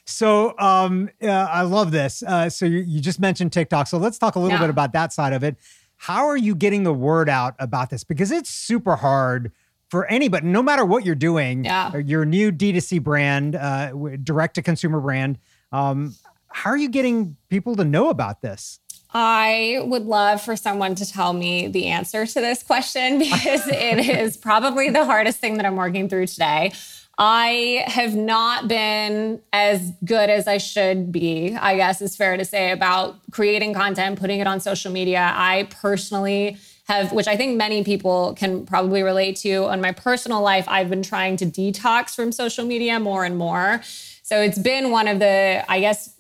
So 0.06 0.58
um, 0.58 1.10
uh, 1.22 1.28
I 1.28 1.64
love 1.64 1.92
this. 1.92 2.24
Uh, 2.24 2.50
so 2.50 2.66
you, 2.66 2.80
you 2.80 3.02
just 3.02 3.20
mentioned 3.20 3.52
TikTok. 3.52 3.88
So 3.88 3.98
let's 3.98 4.18
talk 4.18 4.36
a 4.36 4.40
little 4.40 4.58
yeah. 4.58 4.64
bit 4.64 4.70
about 4.70 4.94
that 4.94 5.12
side 5.12 5.34
of 5.34 5.44
it. 5.44 5.58
How 5.98 6.28
are 6.28 6.38
you 6.38 6.56
getting 6.56 6.84
the 6.84 6.94
word 6.94 7.28
out 7.28 7.56
about 7.60 7.90
this? 7.90 8.04
Because 8.04 8.32
it's 8.32 8.50
super 8.50 8.96
hard 8.96 9.52
for 9.90 10.06
anybody, 10.06 10.48
no 10.48 10.62
matter 10.62 10.86
what 10.86 11.06
you're 11.06 11.16
doing. 11.16 11.66
Yeah. 11.66 11.92
Uh, 11.94 11.98
your 11.98 12.26
new 12.26 12.52
D2C 12.52 13.02
brand, 13.04 13.56
uh, 13.56 13.92
direct 14.24 14.56
to 14.56 14.62
consumer 14.62 15.02
brand. 15.02 15.40
Um, 15.72 16.16
how 16.50 16.70
are 16.70 16.78
you 16.78 16.90
getting 16.90 17.36
people 17.50 17.76
to 17.76 17.84
know 17.84 18.10
about 18.10 18.42
this? 18.42 18.80
I 19.14 19.82
would 19.84 20.06
love 20.06 20.42
for 20.42 20.56
someone 20.56 20.96
to 20.96 21.10
tell 21.10 21.34
me 21.34 21.68
the 21.68 21.88
answer 21.88 22.26
to 22.26 22.34
this 22.34 22.64
question 22.64 23.20
because 23.20 23.68
it 23.68 24.00
is 24.00 24.38
probably 24.38 24.90
the 24.90 25.06
hardest 25.06 25.40
thing 25.40 25.58
that 25.58 25.66
I'm 25.66 25.76
working 25.76 26.10
through 26.10 26.28
today. 26.28 26.74
I 27.20 27.84
have 27.88 28.16
not 28.16 28.68
been 28.68 29.42
as 29.52 29.92
good 30.06 30.30
as 30.30 30.48
I 30.48 30.60
should 30.60 31.12
be, 31.12 31.56
I 31.56 31.76
guess 31.76 32.00
is 32.00 32.16
fair 32.16 32.38
to 32.38 32.46
say, 32.46 32.72
about 32.72 33.18
creating 33.32 33.74
content, 33.74 34.20
putting 34.20 34.40
it 34.40 34.46
on 34.46 34.60
social 34.60 34.92
media. 34.92 35.32
I 35.34 35.68
personally 35.72 36.58
have, 36.88 37.12
which 37.12 37.28
I 37.28 37.36
think 37.36 37.58
many 37.58 37.84
people 37.84 38.36
can 38.36 38.66
probably 38.68 39.02
relate 39.02 39.36
to 39.38 39.66
on 39.66 39.82
my 39.82 39.92
personal 39.92 40.42
life, 40.42 40.66
I've 40.68 40.90
been 40.90 41.02
trying 41.02 41.38
to 41.38 41.46
detox 41.46 42.16
from 42.16 42.32
social 42.32 42.66
media 42.66 43.00
more 43.00 43.26
and 43.26 43.36
more. 43.36 43.82
So 44.22 44.40
it's 44.42 44.60
been 44.60 44.92
one 44.92 45.08
of 45.08 45.20
the, 45.20 45.66
I 45.68 45.80
guess, 45.80 46.14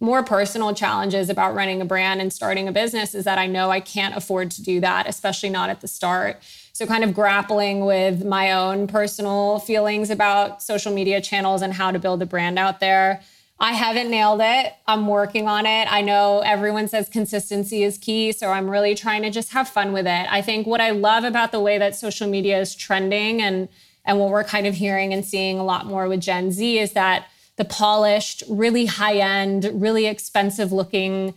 more 0.00 0.22
personal 0.22 0.74
challenges 0.74 1.30
about 1.30 1.54
running 1.54 1.80
a 1.80 1.84
brand 1.84 2.20
and 2.20 2.32
starting 2.32 2.66
a 2.66 2.72
business 2.72 3.14
is 3.14 3.24
that 3.24 3.38
I 3.38 3.46
know 3.46 3.70
I 3.70 3.80
can't 3.80 4.16
afford 4.16 4.50
to 4.52 4.62
do 4.62 4.80
that, 4.80 5.08
especially 5.08 5.50
not 5.50 5.70
at 5.70 5.80
the 5.80 5.88
start. 5.88 6.42
So, 6.72 6.86
kind 6.86 7.04
of 7.04 7.14
grappling 7.14 7.84
with 7.84 8.24
my 8.24 8.52
own 8.52 8.86
personal 8.86 9.58
feelings 9.60 10.10
about 10.10 10.62
social 10.62 10.92
media 10.92 11.20
channels 11.20 11.62
and 11.62 11.72
how 11.74 11.90
to 11.90 11.98
build 11.98 12.22
a 12.22 12.26
brand 12.26 12.58
out 12.58 12.80
there. 12.80 13.20
I 13.58 13.72
haven't 13.72 14.10
nailed 14.10 14.40
it. 14.42 14.72
I'm 14.86 15.06
working 15.06 15.46
on 15.46 15.66
it. 15.66 15.92
I 15.92 16.00
know 16.00 16.40
everyone 16.40 16.88
says 16.88 17.10
consistency 17.10 17.82
is 17.82 17.98
key. 17.98 18.32
So, 18.32 18.50
I'm 18.50 18.68
really 18.68 18.94
trying 18.94 19.22
to 19.22 19.30
just 19.30 19.52
have 19.52 19.68
fun 19.68 19.92
with 19.92 20.06
it. 20.06 20.26
I 20.30 20.42
think 20.42 20.66
what 20.66 20.80
I 20.80 20.90
love 20.90 21.24
about 21.24 21.52
the 21.52 21.60
way 21.60 21.78
that 21.78 21.94
social 21.94 22.28
media 22.28 22.58
is 22.58 22.74
trending 22.74 23.40
and, 23.42 23.68
and 24.04 24.18
what 24.18 24.30
we're 24.30 24.44
kind 24.44 24.66
of 24.66 24.74
hearing 24.74 25.12
and 25.12 25.24
seeing 25.24 25.58
a 25.58 25.64
lot 25.64 25.86
more 25.86 26.08
with 26.08 26.20
Gen 26.20 26.50
Z 26.50 26.78
is 26.78 26.92
that 26.92 27.28
the 27.60 27.64
polished, 27.66 28.42
really 28.48 28.86
high 28.86 29.18
end, 29.18 29.70
really 29.74 30.06
expensive 30.06 30.72
looking 30.72 31.34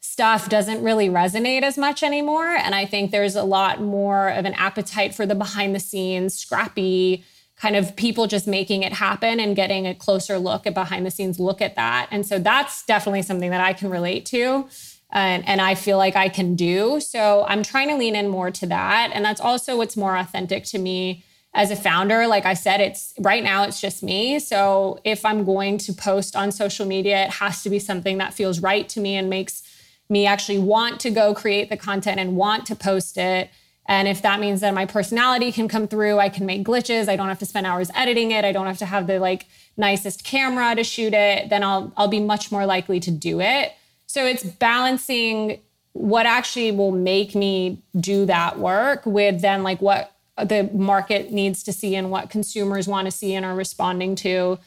stuff 0.00 0.50
doesn't 0.50 0.82
really 0.82 1.08
resonate 1.08 1.62
as 1.62 1.78
much 1.78 2.02
anymore. 2.02 2.46
And 2.46 2.74
I 2.74 2.84
think 2.84 3.10
there's 3.10 3.36
a 3.36 3.42
lot 3.42 3.80
more 3.80 4.28
of 4.28 4.44
an 4.44 4.52
appetite 4.52 5.14
for 5.14 5.24
the 5.24 5.34
behind 5.34 5.74
the 5.74 5.80
scenes, 5.80 6.34
scrappy, 6.34 7.24
kind 7.56 7.74
of 7.74 7.96
people 7.96 8.26
just 8.26 8.46
making 8.46 8.82
it 8.82 8.92
happen 8.92 9.40
and 9.40 9.56
getting 9.56 9.86
a 9.86 9.94
closer 9.94 10.38
look 10.38 10.66
at 10.66 10.74
behind 10.74 11.06
the 11.06 11.10
scenes 11.10 11.40
look 11.40 11.62
at 11.62 11.74
that. 11.76 12.06
And 12.10 12.26
so 12.26 12.38
that's 12.38 12.84
definitely 12.84 13.22
something 13.22 13.48
that 13.48 13.62
I 13.62 13.72
can 13.72 13.88
relate 13.88 14.26
to. 14.26 14.68
And, 15.08 15.48
and 15.48 15.62
I 15.62 15.74
feel 15.74 15.96
like 15.96 16.16
I 16.16 16.28
can 16.28 16.54
do. 16.54 17.00
So 17.00 17.46
I'm 17.48 17.62
trying 17.62 17.88
to 17.88 17.96
lean 17.96 18.14
in 18.14 18.28
more 18.28 18.50
to 18.50 18.66
that. 18.66 19.10
And 19.14 19.24
that's 19.24 19.40
also 19.40 19.78
what's 19.78 19.96
more 19.96 20.18
authentic 20.18 20.64
to 20.64 20.78
me 20.78 21.24
as 21.54 21.70
a 21.70 21.76
founder, 21.76 22.26
like 22.26 22.46
I 22.46 22.54
said, 22.54 22.80
it's 22.80 23.12
right 23.20 23.42
now 23.42 23.64
it's 23.64 23.80
just 23.80 24.02
me. 24.02 24.38
So 24.38 25.00
if 25.04 25.24
I'm 25.24 25.44
going 25.44 25.76
to 25.78 25.92
post 25.92 26.34
on 26.34 26.50
social 26.50 26.86
media, 26.86 27.24
it 27.24 27.30
has 27.30 27.62
to 27.62 27.70
be 27.70 27.78
something 27.78 28.18
that 28.18 28.32
feels 28.32 28.60
right 28.60 28.88
to 28.90 29.00
me 29.00 29.16
and 29.16 29.28
makes 29.28 29.62
me 30.08 30.26
actually 30.26 30.58
want 30.58 31.00
to 31.00 31.10
go 31.10 31.34
create 31.34 31.68
the 31.68 31.76
content 31.76 32.18
and 32.18 32.36
want 32.36 32.66
to 32.66 32.74
post 32.74 33.18
it. 33.18 33.50
And 33.86 34.08
if 34.08 34.22
that 34.22 34.40
means 34.40 34.60
that 34.60 34.72
my 34.72 34.86
personality 34.86 35.52
can 35.52 35.68
come 35.68 35.88
through, 35.88 36.18
I 36.18 36.28
can 36.28 36.46
make 36.46 36.64
glitches, 36.64 37.08
I 37.08 37.16
don't 37.16 37.28
have 37.28 37.40
to 37.40 37.46
spend 37.46 37.66
hours 37.66 37.90
editing 37.94 38.30
it, 38.30 38.44
I 38.44 38.52
don't 38.52 38.66
have 38.66 38.78
to 38.78 38.86
have 38.86 39.06
the 39.06 39.18
like 39.18 39.46
nicest 39.76 40.24
camera 40.24 40.74
to 40.74 40.84
shoot 40.84 41.12
it, 41.12 41.50
then 41.50 41.62
I'll 41.62 41.92
I'll 41.96 42.08
be 42.08 42.20
much 42.20 42.52
more 42.52 42.64
likely 42.64 43.00
to 43.00 43.10
do 43.10 43.40
it. 43.40 43.72
So 44.06 44.24
it's 44.24 44.44
balancing 44.44 45.60
what 45.92 46.24
actually 46.24 46.72
will 46.72 46.92
make 46.92 47.34
me 47.34 47.82
do 47.98 48.24
that 48.26 48.58
work 48.58 49.04
with 49.04 49.42
then 49.42 49.62
like 49.62 49.82
what 49.82 50.12
the 50.44 50.70
market 50.72 51.32
needs 51.32 51.62
to 51.64 51.72
see 51.72 51.94
and 51.94 52.10
what 52.10 52.30
consumers 52.30 52.88
want 52.88 53.06
to 53.06 53.10
see 53.10 53.34
and 53.34 53.44
are 53.44 53.54
responding 53.54 54.14
to 54.16 54.58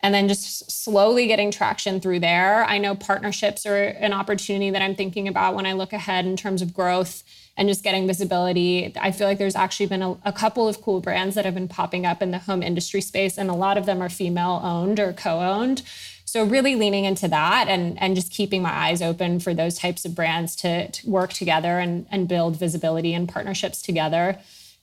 and 0.00 0.14
then 0.14 0.28
just 0.28 0.70
slowly 0.70 1.26
getting 1.26 1.50
traction 1.50 2.00
through 2.00 2.20
there. 2.20 2.64
I 2.64 2.78
know 2.78 2.94
partnerships 2.94 3.66
are 3.66 3.76
an 3.76 4.12
opportunity 4.12 4.70
that 4.70 4.80
I'm 4.80 4.94
thinking 4.94 5.26
about 5.26 5.54
when 5.54 5.66
I 5.66 5.72
look 5.72 5.92
ahead 5.92 6.24
in 6.24 6.36
terms 6.36 6.62
of 6.62 6.72
growth 6.72 7.24
and 7.56 7.68
just 7.68 7.82
getting 7.82 8.06
visibility. 8.06 8.92
I 9.00 9.10
feel 9.10 9.26
like 9.26 9.38
there's 9.38 9.56
actually 9.56 9.86
been 9.86 10.02
a, 10.02 10.12
a, 10.24 10.32
couple 10.32 10.68
of 10.68 10.80
cool 10.80 11.00
brands 11.00 11.34
that 11.34 11.44
have 11.44 11.54
been 11.54 11.66
popping 11.66 12.06
up 12.06 12.22
in 12.22 12.30
the 12.30 12.38
home 12.38 12.62
industry 12.62 13.00
space, 13.00 13.36
and 13.36 13.50
a 13.50 13.54
lot 13.54 13.76
of 13.76 13.86
them 13.86 14.00
are 14.00 14.08
female 14.08 14.60
owned 14.62 15.00
or 15.00 15.12
co 15.12 15.40
owned. 15.40 15.82
So, 16.24 16.44
really 16.44 16.76
leaning 16.76 17.04
into 17.04 17.26
that 17.26 17.66
and, 17.68 18.00
and 18.00 18.14
just 18.14 18.30
keeping 18.30 18.62
my 18.62 18.70
eyes 18.70 19.02
open 19.02 19.40
for 19.40 19.54
those 19.54 19.78
types 19.78 20.04
of 20.04 20.14
brands 20.14 20.54
to, 20.56 20.88
to 20.88 21.10
work 21.10 21.32
together 21.32 21.80
and, 21.80 22.06
and 22.12 22.28
build 22.28 22.56
visibility 22.56 23.14
and 23.14 23.28
partnerships 23.28 23.82
together. 23.82 24.38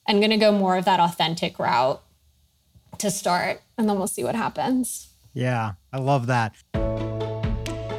I'm 0.07 0.19
going 0.19 0.31
to 0.31 0.37
go 0.37 0.51
more 0.51 0.77
of 0.77 0.85
that 0.85 0.99
authentic 0.99 1.57
route 1.59 2.01
to 2.99 3.11
start, 3.11 3.61
and 3.77 3.89
then 3.89 3.97
we'll 3.97 4.07
see 4.07 4.23
what 4.23 4.35
happens. 4.35 5.09
Yeah, 5.33 5.73
I 5.91 5.97
love 5.97 6.27
that. 6.27 6.55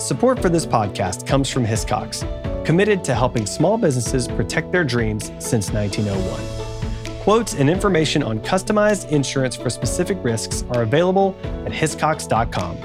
Support 0.01 0.41
for 0.41 0.49
this 0.49 0.67
podcast 0.67 1.27
comes 1.27 1.51
from 1.51 1.65
Hiscox, 1.67 2.25
committed 2.65 3.03
to 3.05 3.15
helping 3.15 3.47
small 3.47 3.77
businesses 3.77 4.29
protect 4.29 4.73
their 4.73 4.85
dreams 4.85 5.33
since 5.39 5.71
1901. 5.71 7.21
Quotes 7.23 7.55
and 7.55 7.69
information 7.69 8.23
on 8.23 8.39
customized 8.41 9.11
insurance 9.11 9.57
for 9.57 9.69
specific 9.69 10.17
risks 10.23 10.65
are 10.71 10.83
available 10.83 11.37
at 11.43 11.73
hiscox.com. 11.73 12.77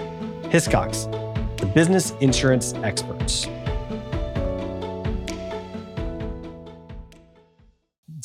Hiscox, 0.50 1.58
the 1.60 1.68
business 1.68 2.12
insurance 2.22 2.74
experts. 2.76 3.48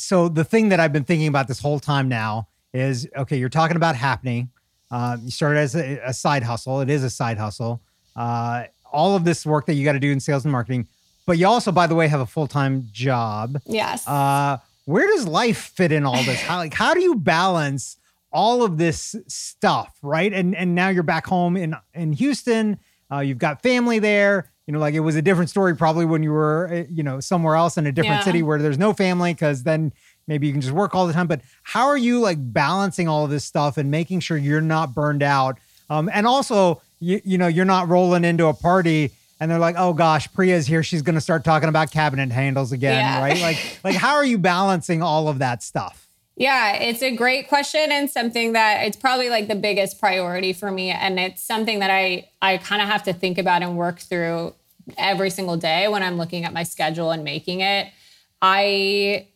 So 0.07 0.29
the 0.29 0.45
thing 0.45 0.69
that 0.69 0.79
I've 0.79 0.93
been 0.93 1.03
thinking 1.03 1.27
about 1.27 1.49
this 1.49 1.59
whole 1.59 1.79
time 1.79 2.07
now 2.07 2.47
is 2.73 3.07
okay, 3.15 3.37
you're 3.37 3.49
talking 3.49 3.75
about 3.75 3.95
happening. 3.95 4.49
Uh, 4.89 5.17
you 5.21 5.31
started 5.31 5.59
as 5.59 5.75
a, 5.75 5.99
a, 6.05 6.13
side 6.13 6.43
hustle. 6.43 6.79
It 6.79 6.89
is 6.89 7.03
a 7.03 7.09
side 7.09 7.37
hustle. 7.37 7.81
Uh, 8.15 8.63
all 8.89 9.17
of 9.17 9.25
this 9.25 9.45
work 9.45 9.65
that 9.65 9.73
you 9.73 9.83
got 9.83 9.93
to 9.93 9.99
do 9.99 10.09
in 10.09 10.21
sales 10.21 10.45
and 10.45 10.51
marketing, 10.53 10.87
but 11.25 11.37
you 11.37 11.45
also, 11.45 11.73
by 11.73 11.87
the 11.87 11.95
way, 11.95 12.07
have 12.07 12.21
a 12.21 12.25
full 12.25 12.47
time 12.47 12.87
job. 12.93 13.57
Yes. 13.65 14.07
Uh, 14.07 14.59
where 14.85 15.05
does 15.07 15.27
life 15.27 15.73
fit 15.75 15.91
in 15.91 16.05
all 16.05 16.23
this? 16.23 16.39
How 16.39 16.57
like 16.57 16.73
how 16.73 16.93
do 16.93 17.01
you 17.01 17.15
balance 17.15 17.97
all 18.31 18.63
of 18.63 18.77
this 18.77 19.13
stuff, 19.27 19.97
right? 20.01 20.31
And 20.31 20.55
and 20.55 20.73
now 20.73 20.87
you're 20.87 21.03
back 21.03 21.27
home 21.27 21.57
in 21.57 21.75
in 21.93 22.13
Houston. 22.13 22.79
Uh, 23.11 23.19
you've 23.19 23.39
got 23.39 23.61
family 23.61 23.99
there 23.99 24.49
you 24.67 24.73
know, 24.73 24.79
like 24.79 24.93
it 24.93 24.99
was 24.99 25.15
a 25.15 25.21
different 25.21 25.49
story 25.49 25.75
probably 25.75 26.05
when 26.05 26.21
you 26.21 26.31
were, 26.31 26.69
eh, 26.71 26.85
you 26.89 27.01
know, 27.01 27.21
somewhere 27.21 27.55
else 27.55 27.77
in 27.77 27.87
a 27.87 27.91
different 27.91 28.19
yeah. 28.19 28.25
city 28.25 28.43
where 28.43 28.59
there's 28.59 28.77
no 28.77 28.91
family, 28.91 29.33
because 29.33 29.63
then 29.63 29.93
maybe 30.27 30.45
you 30.45 30.51
can 30.51 30.61
just 30.61 30.73
work 30.73 30.93
all 30.93 31.07
the 31.07 31.13
time. 31.13 31.25
But 31.25 31.41
how 31.63 31.87
are 31.87 31.97
you 31.97 32.19
like 32.19 32.37
balancing 32.39 33.07
all 33.07 33.23
of 33.23 33.31
this 33.31 33.45
stuff 33.45 33.77
and 33.77 33.89
making 33.89 34.19
sure 34.19 34.37
you're 34.37 34.59
not 34.59 34.93
burned 34.93 35.23
out? 35.23 35.57
Um, 35.89 36.09
and 36.13 36.27
also, 36.27 36.81
you, 36.99 37.21
you 37.23 37.37
know, 37.37 37.47
you're 37.47 37.65
not 37.65 37.87
rolling 37.87 38.25
into 38.25 38.47
a 38.47 38.53
party 38.53 39.11
and 39.39 39.49
they're 39.49 39.59
like, 39.59 39.75
oh 39.77 39.93
gosh, 39.93 40.27
Priya's 40.33 40.67
here. 40.67 40.83
She's 40.83 41.01
going 41.01 41.15
to 41.15 41.21
start 41.21 41.45
talking 41.45 41.69
about 41.69 41.89
cabinet 41.89 42.31
handles 42.31 42.73
again, 42.73 42.95
yeah. 42.95 43.21
right? 43.21 43.39
Like, 43.39 43.79
like 43.85 43.95
how 43.95 44.15
are 44.15 44.25
you 44.25 44.37
balancing 44.37 45.01
all 45.01 45.29
of 45.29 45.39
that 45.39 45.63
stuff? 45.63 46.06
Yeah, 46.39 46.75
it's 46.75 47.01
a 47.01 47.15
great 47.15 47.49
question 47.49 47.91
and 47.91 48.07
something 48.09 48.53
that 48.53 48.85
it's 48.85 48.95
probably 48.95 49.29
like 49.29 49.47
the 49.47 49.55
biggest 49.55 49.99
priority 49.99 50.53
for 50.53 50.69
me 50.69 50.91
and 50.91 51.19
it's 51.19 51.41
something 51.41 51.79
that 51.79 51.89
I 51.89 52.29
I 52.43 52.57
kind 52.57 52.79
of 52.79 52.87
have 52.87 53.01
to 53.03 53.13
think 53.13 53.39
about 53.39 53.63
and 53.63 53.75
work 53.75 53.97
through 53.97 54.53
every 54.99 55.31
single 55.31 55.57
day 55.57 55.87
when 55.87 56.03
I'm 56.03 56.17
looking 56.17 56.45
at 56.45 56.53
my 56.53 56.61
schedule 56.61 57.09
and 57.09 57.23
making 57.23 57.61
it. 57.61 57.91
I 58.39 59.27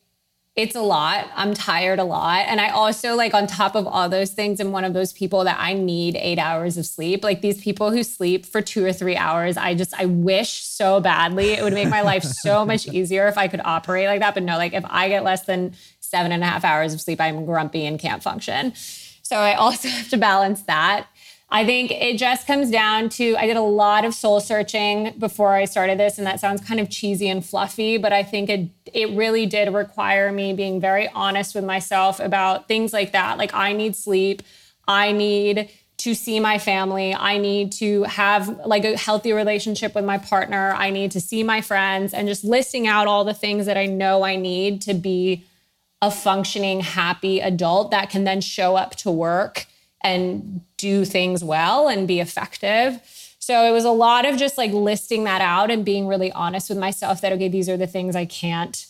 it's 0.55 0.75
a 0.75 0.81
lot. 0.81 1.29
I'm 1.33 1.53
tired 1.53 1.97
a 1.97 2.03
lot. 2.03 2.45
And 2.47 2.59
I 2.59 2.69
also, 2.69 3.15
like, 3.15 3.33
on 3.33 3.47
top 3.47 3.73
of 3.73 3.87
all 3.87 4.09
those 4.09 4.31
things, 4.31 4.59
I'm 4.59 4.73
one 4.73 4.83
of 4.83 4.93
those 4.93 5.13
people 5.13 5.45
that 5.45 5.55
I 5.57 5.71
need 5.71 6.17
eight 6.17 6.39
hours 6.39 6.77
of 6.77 6.85
sleep. 6.85 7.23
Like, 7.23 7.39
these 7.41 7.61
people 7.61 7.89
who 7.89 8.03
sleep 8.03 8.45
for 8.45 8.61
two 8.61 8.85
or 8.85 8.91
three 8.91 9.15
hours, 9.15 9.55
I 9.55 9.75
just, 9.75 9.93
I 9.97 10.07
wish 10.07 10.63
so 10.63 10.99
badly 10.99 11.51
it 11.53 11.63
would 11.63 11.71
make 11.71 11.87
my 11.87 12.01
life 12.01 12.23
so 12.23 12.65
much 12.65 12.85
easier 12.85 13.27
if 13.27 13.37
I 13.37 13.47
could 13.47 13.61
operate 13.63 14.07
like 14.07 14.19
that. 14.19 14.33
But 14.33 14.43
no, 14.43 14.57
like, 14.57 14.73
if 14.73 14.83
I 14.89 15.07
get 15.07 15.23
less 15.23 15.45
than 15.45 15.73
seven 16.11 16.31
and 16.31 16.43
a 16.43 16.45
half 16.45 16.63
hours 16.63 16.93
of 16.93 17.01
sleep, 17.01 17.19
I'm 17.19 17.45
grumpy 17.45 17.85
and 17.85 17.97
can't 17.97 18.21
function. 18.21 18.73
So 19.23 19.37
I 19.37 19.55
also 19.55 19.87
have 19.97 20.09
to 20.09 20.17
balance 20.17 20.63
that. 20.63 21.07
I 21.53 21.65
think 21.65 21.91
it 21.91 22.17
just 22.17 22.47
comes 22.47 22.71
down 22.71 23.09
to 23.09 23.35
I 23.35 23.45
did 23.45 23.57
a 23.57 23.61
lot 23.61 24.05
of 24.05 24.13
soul 24.13 24.39
searching 24.39 25.13
before 25.19 25.53
I 25.53 25.65
started 25.65 25.99
this, 25.99 26.17
and 26.17 26.25
that 26.25 26.39
sounds 26.39 26.61
kind 26.61 26.79
of 26.79 26.89
cheesy 26.89 27.27
and 27.27 27.45
fluffy, 27.45 27.97
but 27.97 28.13
I 28.13 28.23
think 28.23 28.49
it 28.49 28.69
it 28.93 29.09
really 29.17 29.45
did 29.45 29.73
require 29.73 30.31
me 30.31 30.53
being 30.53 30.79
very 30.79 31.09
honest 31.09 31.53
with 31.55 31.65
myself 31.65 32.19
about 32.21 32.69
things 32.69 32.93
like 32.93 33.11
that. 33.11 33.37
Like 33.37 33.53
I 33.53 33.73
need 33.73 33.97
sleep, 33.97 34.43
I 34.87 35.11
need 35.11 35.69
to 35.97 36.15
see 36.15 36.39
my 36.39 36.57
family, 36.57 37.13
I 37.13 37.37
need 37.37 37.73
to 37.73 38.03
have 38.03 38.47
like 38.65 38.85
a 38.85 38.97
healthy 38.97 39.33
relationship 39.33 39.93
with 39.93 40.05
my 40.05 40.19
partner, 40.19 40.71
I 40.71 40.89
need 40.89 41.11
to 41.11 41.19
see 41.19 41.43
my 41.43 41.59
friends, 41.59 42.13
and 42.13 42.29
just 42.29 42.45
listing 42.45 42.87
out 42.87 43.07
all 43.07 43.25
the 43.25 43.33
things 43.33 43.65
that 43.65 43.77
I 43.77 43.87
know 43.87 44.23
I 44.23 44.37
need 44.37 44.81
to 44.83 44.93
be 44.93 45.45
a 46.01 46.09
functioning, 46.09 46.79
happy 46.79 47.39
adult 47.39 47.91
that 47.91 48.09
can 48.09 48.23
then 48.23 48.41
show 48.41 48.75
up 48.75 48.95
to 48.95 49.11
work 49.11 49.67
and 50.03 50.61
do 50.77 51.05
things 51.05 51.43
well 51.43 51.87
and 51.87 52.07
be 52.07 52.19
effective. 52.19 52.99
So 53.37 53.65
it 53.65 53.71
was 53.71 53.85
a 53.85 53.91
lot 53.91 54.25
of 54.25 54.37
just 54.37 54.57
like 54.57 54.71
listing 54.71 55.25
that 55.25 55.41
out 55.41 55.69
and 55.69 55.85
being 55.85 56.07
really 56.07 56.31
honest 56.31 56.69
with 56.69 56.77
myself 56.77 57.21
that, 57.21 57.31
okay, 57.33 57.49
these 57.49 57.69
are 57.69 57.77
the 57.77 57.87
things 57.87 58.15
I 58.15 58.25
can't 58.25 58.85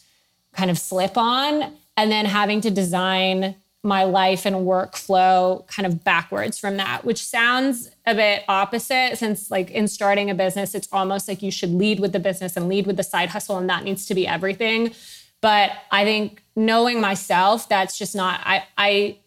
kind 0.53 0.71
of 0.71 0.77
slip 0.77 1.17
on. 1.17 1.73
And 1.97 2.11
then 2.11 2.25
having 2.25 2.61
to 2.61 2.71
design 2.71 3.55
my 3.83 4.03
life 4.03 4.45
and 4.45 4.57
workflow 4.57 5.65
kind 5.67 5.85
of 5.85 6.03
backwards 6.03 6.57
from 6.57 6.77
that, 6.77 7.03
which 7.03 7.23
sounds 7.23 7.89
a 8.05 8.13
bit 8.13 8.43
opposite 8.47 9.17
since, 9.17 9.49
like, 9.49 9.71
in 9.71 9.87
starting 9.87 10.29
a 10.29 10.35
business, 10.35 10.75
it's 10.75 10.87
almost 10.91 11.27
like 11.27 11.41
you 11.41 11.49
should 11.49 11.71
lead 11.71 11.99
with 11.99 12.11
the 12.11 12.19
business 12.19 12.55
and 12.55 12.69
lead 12.69 12.85
with 12.85 12.95
the 12.95 13.03
side 13.03 13.29
hustle, 13.29 13.57
and 13.57 13.69
that 13.69 13.83
needs 13.83 14.05
to 14.05 14.13
be 14.13 14.27
everything. 14.27 14.93
But 15.41 15.71
I 15.91 16.05
think 16.05 16.43
knowing 16.55 17.01
myself, 17.01 17.67
that's 17.67 17.97
just 17.97 18.15
not, 18.15 18.39
I, 18.43 18.63
I, 18.77 19.17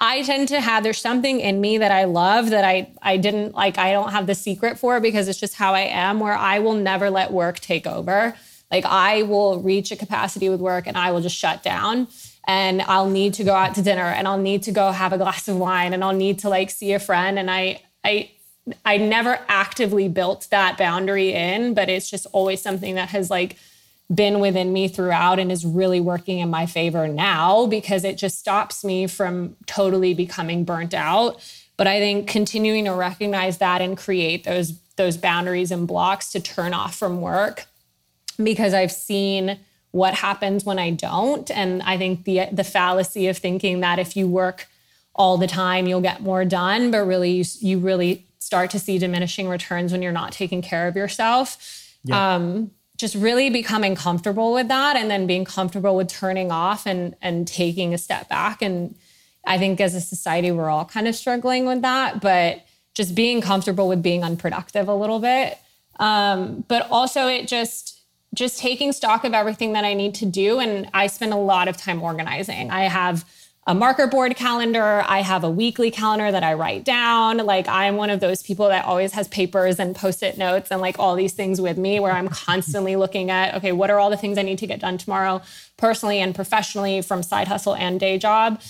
I 0.00 0.22
tend 0.22 0.48
to 0.48 0.60
have 0.60 0.82
there's 0.82 0.98
something 0.98 1.40
in 1.40 1.60
me 1.60 1.76
that 1.78 1.92
I 1.92 2.04
love 2.04 2.50
that 2.50 2.64
I 2.64 2.90
I 3.02 3.18
didn't 3.18 3.54
like 3.54 3.76
I 3.76 3.92
don't 3.92 4.12
have 4.12 4.26
the 4.26 4.34
secret 4.34 4.78
for 4.78 4.98
because 4.98 5.28
it's 5.28 5.38
just 5.38 5.54
how 5.54 5.74
I 5.74 5.80
am 5.80 6.20
where 6.20 6.34
I 6.34 6.58
will 6.58 6.72
never 6.72 7.10
let 7.10 7.32
work 7.32 7.60
take 7.60 7.86
over. 7.86 8.34
Like 8.70 8.86
I 8.86 9.22
will 9.22 9.60
reach 9.60 9.92
a 9.92 9.96
capacity 9.96 10.48
with 10.48 10.60
work 10.60 10.86
and 10.86 10.96
I 10.96 11.10
will 11.10 11.20
just 11.20 11.36
shut 11.36 11.62
down 11.62 12.08
and 12.46 12.80
I'll 12.82 13.10
need 13.10 13.34
to 13.34 13.44
go 13.44 13.52
out 13.52 13.74
to 13.74 13.82
dinner 13.82 14.06
and 14.06 14.26
I'll 14.26 14.38
need 14.38 14.62
to 14.62 14.72
go 14.72 14.90
have 14.90 15.12
a 15.12 15.18
glass 15.18 15.48
of 15.48 15.56
wine 15.56 15.92
and 15.92 16.02
I'll 16.02 16.14
need 16.14 16.38
to 16.40 16.48
like 16.48 16.70
see 16.70 16.94
a 16.94 16.98
friend 16.98 17.38
and 17.38 17.50
I 17.50 17.82
I 18.02 18.30
I 18.86 18.96
never 18.96 19.38
actively 19.48 20.08
built 20.08 20.48
that 20.50 20.78
boundary 20.78 21.32
in, 21.32 21.74
but 21.74 21.90
it's 21.90 22.08
just 22.08 22.26
always 22.32 22.62
something 22.62 22.94
that 22.94 23.10
has 23.10 23.28
like 23.28 23.56
been 24.12 24.40
within 24.40 24.72
me 24.72 24.88
throughout 24.88 25.38
and 25.38 25.52
is 25.52 25.64
really 25.64 26.00
working 26.00 26.38
in 26.38 26.50
my 26.50 26.66
favor 26.66 27.06
now 27.06 27.66
because 27.66 28.04
it 28.04 28.16
just 28.16 28.38
stops 28.38 28.84
me 28.84 29.06
from 29.06 29.56
totally 29.66 30.14
becoming 30.14 30.64
burnt 30.64 30.94
out. 30.94 31.40
But 31.76 31.86
I 31.86 31.98
think 31.98 32.28
continuing 32.28 32.84
to 32.86 32.92
recognize 32.92 33.58
that 33.58 33.80
and 33.80 33.96
create 33.96 34.44
those 34.44 34.78
those 34.96 35.16
boundaries 35.16 35.70
and 35.70 35.88
blocks 35.88 36.30
to 36.32 36.40
turn 36.40 36.74
off 36.74 36.94
from 36.94 37.22
work 37.22 37.64
because 38.42 38.74
I've 38.74 38.92
seen 38.92 39.58
what 39.92 40.14
happens 40.14 40.64
when 40.64 40.78
I 40.78 40.90
don't 40.90 41.50
and 41.50 41.82
I 41.82 41.96
think 41.96 42.24
the 42.24 42.48
the 42.52 42.64
fallacy 42.64 43.28
of 43.28 43.38
thinking 43.38 43.80
that 43.80 43.98
if 43.98 44.14
you 44.14 44.28
work 44.28 44.68
all 45.14 45.38
the 45.38 45.46
time 45.46 45.86
you'll 45.86 46.02
get 46.02 46.20
more 46.20 46.44
done 46.44 46.90
but 46.90 47.04
really 47.06 47.30
you, 47.30 47.44
you 47.60 47.78
really 47.78 48.26
start 48.40 48.70
to 48.70 48.78
see 48.78 48.98
diminishing 48.98 49.48
returns 49.48 49.92
when 49.92 50.02
you're 50.02 50.12
not 50.12 50.32
taking 50.32 50.60
care 50.60 50.88
of 50.88 50.96
yourself. 50.96 51.86
Yeah. 52.04 52.34
Um, 52.34 52.72
just 53.00 53.14
really 53.14 53.48
becoming 53.48 53.94
comfortable 53.94 54.52
with 54.52 54.68
that 54.68 54.94
and 54.94 55.10
then 55.10 55.26
being 55.26 55.44
comfortable 55.44 55.96
with 55.96 56.08
turning 56.08 56.52
off 56.52 56.86
and 56.86 57.16
and 57.22 57.48
taking 57.48 57.94
a 57.94 57.98
step 57.98 58.28
back. 58.28 58.60
And 58.62 58.94
i 59.46 59.56
think 59.56 59.80
as 59.80 59.94
a 59.94 60.02
society 60.02 60.52
we're 60.52 60.68
all 60.68 60.84
kind 60.84 61.08
of 61.08 61.14
struggling 61.14 61.64
with 61.64 61.80
that 61.80 62.20
but 62.20 62.60
just 62.92 63.14
being 63.14 63.40
comfortable 63.40 63.88
with 63.88 64.02
being 64.02 64.22
unproductive 64.22 64.86
a 64.86 64.94
little 64.94 65.18
bit. 65.18 65.56
Um, 65.98 66.64
but 66.68 66.86
also 66.90 67.26
it 67.26 67.48
just 67.48 68.02
just 68.34 68.58
taking 68.58 68.92
stock 68.92 69.24
of 69.24 69.32
everything 69.34 69.72
that 69.72 69.84
i 69.84 69.94
need 69.94 70.14
to 70.16 70.26
do. 70.26 70.58
And 70.58 70.90
i 70.92 71.06
spend 71.06 71.32
a 71.32 71.42
lot 71.52 71.68
of 71.68 71.78
time 71.78 72.02
organizing. 72.02 72.70
I 72.70 72.82
have 72.82 73.24
a 73.70 73.74
marker 73.74 74.08
board 74.08 74.34
calendar. 74.34 75.04
I 75.06 75.22
have 75.22 75.44
a 75.44 75.48
weekly 75.48 75.92
calendar 75.92 76.32
that 76.32 76.42
I 76.42 76.54
write 76.54 76.82
down. 76.82 77.36
Like 77.36 77.68
I'm 77.68 77.96
one 77.96 78.10
of 78.10 78.18
those 78.18 78.42
people 78.42 78.66
that 78.66 78.84
always 78.84 79.12
has 79.12 79.28
papers 79.28 79.78
and 79.78 79.94
post-it 79.94 80.36
notes 80.36 80.72
and 80.72 80.80
like 80.80 80.98
all 80.98 81.14
these 81.14 81.34
things 81.34 81.60
with 81.60 81.78
me 81.78 82.00
where 82.00 82.10
I'm 82.10 82.26
constantly 82.26 82.96
looking 82.96 83.30
at, 83.30 83.54
okay, 83.54 83.70
what 83.70 83.88
are 83.88 84.00
all 84.00 84.10
the 84.10 84.16
things 84.16 84.38
I 84.38 84.42
need 84.42 84.58
to 84.58 84.66
get 84.66 84.80
done 84.80 84.98
tomorrow 84.98 85.40
personally 85.76 86.18
and 86.18 86.34
professionally 86.34 87.00
from 87.00 87.22
side 87.22 87.46
hustle 87.46 87.76
and 87.76 88.00
day 88.00 88.18
job? 88.18 88.60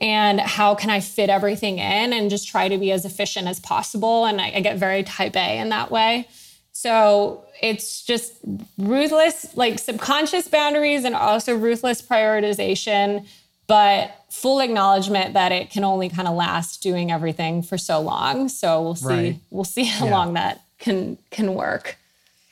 And 0.00 0.40
how 0.40 0.74
can 0.74 0.90
I 0.90 0.98
fit 0.98 1.30
everything 1.30 1.78
in 1.78 2.12
and 2.12 2.28
just 2.28 2.48
try 2.48 2.66
to 2.66 2.78
be 2.78 2.90
as 2.90 3.04
efficient 3.04 3.46
as 3.46 3.60
possible? 3.60 4.24
And 4.24 4.40
I, 4.40 4.54
I 4.56 4.60
get 4.60 4.76
very 4.76 5.04
type 5.04 5.36
A 5.36 5.58
in 5.58 5.68
that 5.68 5.92
way. 5.92 6.26
So 6.72 7.44
it's 7.62 8.02
just 8.02 8.34
ruthless, 8.76 9.56
like 9.56 9.78
subconscious 9.78 10.48
boundaries 10.48 11.04
and 11.04 11.14
also 11.14 11.56
ruthless 11.56 12.02
prioritization 12.02 13.24
but 13.68 14.24
full 14.30 14.58
acknowledgement 14.58 15.34
that 15.34 15.52
it 15.52 15.70
can 15.70 15.84
only 15.84 16.08
kind 16.08 16.26
of 16.26 16.34
last 16.34 16.82
doing 16.82 17.12
everything 17.12 17.62
for 17.62 17.78
so 17.78 18.00
long. 18.00 18.48
So 18.48 18.82
we'll 18.82 18.94
see. 18.96 19.06
Right. 19.06 19.40
We'll 19.50 19.64
see 19.64 19.84
how 19.84 20.06
yeah. 20.06 20.10
long 20.10 20.32
that 20.34 20.62
can 20.78 21.18
can 21.30 21.54
work. 21.54 21.96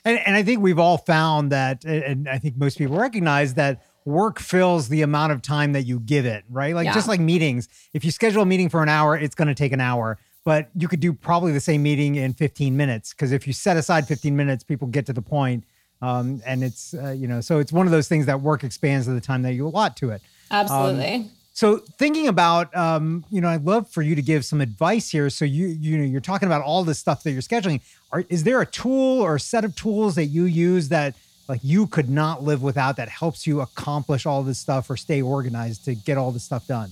And, 0.04 0.20
and 0.20 0.36
I 0.36 0.44
think 0.44 0.62
we've 0.62 0.78
all 0.78 0.98
found 0.98 1.50
that, 1.50 1.84
and 1.84 2.28
I 2.28 2.38
think 2.38 2.56
most 2.56 2.78
people 2.78 2.96
recognize 2.96 3.54
that 3.54 3.84
work 4.04 4.38
fills 4.38 4.88
the 4.88 5.02
amount 5.02 5.32
of 5.32 5.42
time 5.42 5.72
that 5.72 5.82
you 5.82 5.98
give 5.98 6.24
it, 6.24 6.44
right? 6.48 6.76
Like 6.76 6.84
yeah. 6.84 6.94
just 6.94 7.08
like 7.08 7.18
meetings, 7.18 7.68
if 7.92 8.04
you 8.04 8.12
schedule 8.12 8.42
a 8.42 8.46
meeting 8.46 8.68
for 8.68 8.84
an 8.84 8.88
hour, 8.88 9.18
it's 9.18 9.34
going 9.34 9.48
to 9.48 9.54
take 9.54 9.72
an 9.72 9.80
hour, 9.80 10.16
but 10.44 10.70
you 10.76 10.86
could 10.86 11.00
do 11.00 11.12
probably 11.12 11.50
the 11.50 11.60
same 11.60 11.82
meeting 11.82 12.14
in 12.14 12.34
15 12.34 12.76
minutes 12.76 13.12
because 13.12 13.32
if 13.32 13.48
you 13.48 13.52
set 13.52 13.76
aside 13.76 14.06
15 14.06 14.36
minutes, 14.36 14.62
people 14.62 14.86
get 14.86 15.06
to 15.06 15.12
the 15.12 15.22
point. 15.22 15.64
Um, 16.00 16.40
and 16.46 16.62
it's 16.62 16.94
uh, 16.94 17.10
you 17.10 17.26
know, 17.26 17.40
so 17.40 17.58
it's 17.58 17.72
one 17.72 17.86
of 17.86 17.90
those 17.90 18.06
things 18.06 18.26
that 18.26 18.40
work 18.40 18.62
expands 18.62 19.06
to 19.06 19.12
the 19.12 19.20
time 19.20 19.42
that 19.42 19.54
you 19.54 19.66
allot 19.66 19.96
to 19.96 20.10
it. 20.10 20.22
Absolutely. 20.50 21.14
Um, 21.14 21.30
so 21.52 21.78
thinking 21.78 22.28
about, 22.28 22.76
um, 22.76 23.24
you 23.30 23.40
know, 23.40 23.48
I'd 23.48 23.64
love 23.64 23.88
for 23.88 24.02
you 24.02 24.14
to 24.14 24.20
give 24.20 24.44
some 24.44 24.60
advice 24.60 25.08
here. 25.08 25.30
So 25.30 25.46
you, 25.46 25.68
you 25.68 25.96
know, 25.96 26.04
you're 26.04 26.20
talking 26.20 26.46
about 26.46 26.60
all 26.60 26.84
this 26.84 26.98
stuff 26.98 27.22
that 27.22 27.32
you're 27.32 27.40
scheduling. 27.40 27.80
Are, 28.12 28.24
is 28.28 28.44
there 28.44 28.60
a 28.60 28.66
tool 28.66 29.22
or 29.22 29.36
a 29.36 29.40
set 29.40 29.64
of 29.64 29.74
tools 29.74 30.16
that 30.16 30.26
you 30.26 30.44
use 30.44 30.90
that 30.90 31.14
like 31.48 31.60
you 31.62 31.86
could 31.86 32.10
not 32.10 32.42
live 32.42 32.62
without 32.62 32.96
that 32.96 33.08
helps 33.08 33.46
you 33.46 33.62
accomplish 33.62 34.26
all 34.26 34.42
this 34.42 34.58
stuff 34.58 34.90
or 34.90 34.98
stay 34.98 35.22
organized 35.22 35.86
to 35.86 35.94
get 35.94 36.18
all 36.18 36.30
this 36.30 36.44
stuff 36.44 36.66
done? 36.66 36.90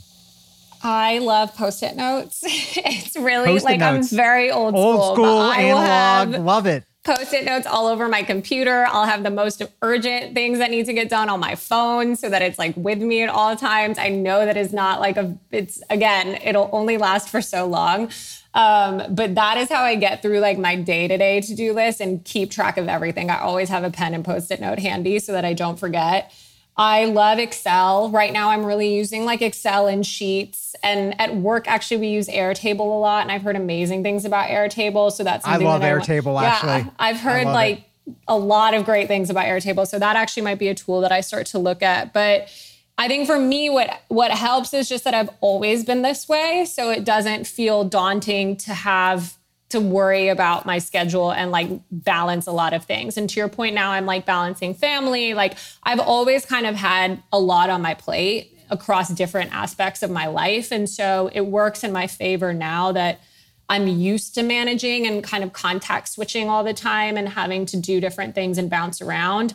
I 0.82 1.18
love 1.18 1.54
post-it 1.54 1.94
notes. 1.94 2.40
it's 2.46 3.16
really 3.16 3.46
post-it 3.46 3.66
like 3.66 3.80
notes. 3.80 4.12
I'm 4.12 4.16
very 4.16 4.50
old, 4.50 4.74
old 4.74 5.14
school. 5.14 5.14
school 5.14 5.42
analog. 5.42 6.34
Have, 6.34 6.42
love 6.42 6.66
it 6.66 6.84
post-it 7.04 7.44
notes 7.44 7.66
all 7.66 7.86
over 7.86 8.08
my 8.08 8.22
computer. 8.22 8.86
I'll 8.88 9.04
have 9.04 9.22
the 9.22 9.30
most 9.30 9.62
urgent 9.82 10.34
things 10.34 10.58
that 10.58 10.70
need 10.70 10.86
to 10.86 10.94
get 10.94 11.08
done 11.08 11.28
on 11.28 11.38
my 11.38 11.54
phone 11.54 12.16
so 12.16 12.30
that 12.30 12.40
it's 12.40 12.58
like 12.58 12.74
with 12.76 12.98
me 12.98 13.22
at 13.22 13.28
all 13.28 13.54
times. 13.56 13.98
I 13.98 14.08
know 14.08 14.46
that 14.46 14.56
is 14.56 14.72
not 14.72 15.00
like 15.00 15.16
a 15.18 15.36
it's 15.50 15.82
again, 15.90 16.38
it'll 16.42 16.70
only 16.72 16.96
last 16.96 17.28
for 17.28 17.42
so 17.42 17.66
long. 17.66 18.10
Um, 18.54 19.02
but 19.14 19.34
that 19.34 19.58
is 19.58 19.68
how 19.68 19.82
I 19.82 19.96
get 19.96 20.22
through 20.22 20.38
like 20.38 20.58
my 20.58 20.76
day-to-day 20.76 21.40
to-do 21.42 21.72
list 21.72 22.00
and 22.00 22.24
keep 22.24 22.50
track 22.50 22.78
of 22.78 22.88
everything. 22.88 23.28
I 23.28 23.40
always 23.40 23.68
have 23.68 23.84
a 23.84 23.90
pen 23.90 24.14
and 24.14 24.24
post-it 24.24 24.60
note 24.60 24.78
handy 24.78 25.18
so 25.18 25.32
that 25.32 25.44
I 25.44 25.52
don't 25.52 25.78
forget. 25.78 26.32
I 26.76 27.04
love 27.04 27.38
Excel. 27.38 28.10
Right 28.10 28.32
now, 28.32 28.50
I'm 28.50 28.64
really 28.64 28.94
using 28.94 29.24
like 29.24 29.42
Excel 29.42 29.86
and 29.86 30.04
Sheets. 30.04 30.74
And 30.82 31.18
at 31.20 31.36
work, 31.36 31.68
actually, 31.68 31.98
we 31.98 32.08
use 32.08 32.28
Airtable 32.28 32.80
a 32.80 32.98
lot. 32.98 33.22
And 33.22 33.30
I've 33.30 33.42
heard 33.42 33.56
amazing 33.56 34.02
things 34.02 34.24
about 34.24 34.48
Airtable. 34.48 35.12
So 35.12 35.22
that's 35.22 35.44
something 35.44 35.66
I 35.66 35.70
love 35.70 35.82
that 35.82 35.94
Airtable. 35.94 36.36
I, 36.36 36.46
actually, 36.46 36.68
yeah, 36.70 36.90
I've 36.98 37.20
heard 37.20 37.46
like 37.46 37.84
it. 38.06 38.14
a 38.26 38.36
lot 38.36 38.74
of 38.74 38.84
great 38.84 39.06
things 39.06 39.30
about 39.30 39.44
Airtable. 39.44 39.86
So 39.86 39.98
that 39.98 40.16
actually 40.16 40.42
might 40.42 40.58
be 40.58 40.68
a 40.68 40.74
tool 40.74 41.00
that 41.02 41.12
I 41.12 41.20
start 41.20 41.46
to 41.48 41.58
look 41.58 41.82
at. 41.82 42.12
But 42.12 42.48
I 42.96 43.08
think 43.08 43.26
for 43.26 43.38
me, 43.38 43.70
what 43.70 44.02
what 44.08 44.30
helps 44.30 44.72
is 44.72 44.88
just 44.88 45.04
that 45.04 45.14
I've 45.14 45.30
always 45.40 45.84
been 45.84 46.02
this 46.02 46.28
way, 46.28 46.64
so 46.64 46.90
it 46.90 47.04
doesn't 47.04 47.46
feel 47.46 47.84
daunting 47.84 48.56
to 48.58 48.72
have 48.72 49.36
to 49.74 49.80
worry 49.80 50.28
about 50.28 50.64
my 50.64 50.78
schedule 50.78 51.32
and 51.32 51.50
like 51.50 51.68
balance 51.90 52.46
a 52.46 52.52
lot 52.52 52.72
of 52.72 52.84
things. 52.84 53.16
And 53.16 53.28
to 53.28 53.40
your 53.40 53.48
point 53.48 53.74
now, 53.74 53.90
I'm 53.90 54.06
like 54.06 54.24
balancing 54.24 54.72
family. 54.72 55.34
Like 55.34 55.56
I've 55.82 55.98
always 55.98 56.46
kind 56.46 56.64
of 56.64 56.76
had 56.76 57.20
a 57.32 57.40
lot 57.40 57.70
on 57.70 57.82
my 57.82 57.94
plate 57.94 58.56
across 58.70 59.08
different 59.08 59.52
aspects 59.52 60.04
of 60.04 60.12
my 60.12 60.26
life. 60.26 60.70
And 60.70 60.88
so 60.88 61.28
it 61.32 61.40
works 61.40 61.82
in 61.82 61.92
my 61.92 62.06
favor 62.06 62.52
now 62.52 62.92
that 62.92 63.20
I'm 63.68 63.88
used 63.88 64.34
to 64.36 64.44
managing 64.44 65.08
and 65.08 65.24
kind 65.24 65.42
of 65.42 65.52
contact 65.52 66.08
switching 66.08 66.48
all 66.48 66.62
the 66.62 66.72
time 66.72 67.16
and 67.16 67.28
having 67.28 67.66
to 67.66 67.76
do 67.76 68.00
different 68.00 68.36
things 68.36 68.58
and 68.58 68.70
bounce 68.70 69.02
around. 69.02 69.54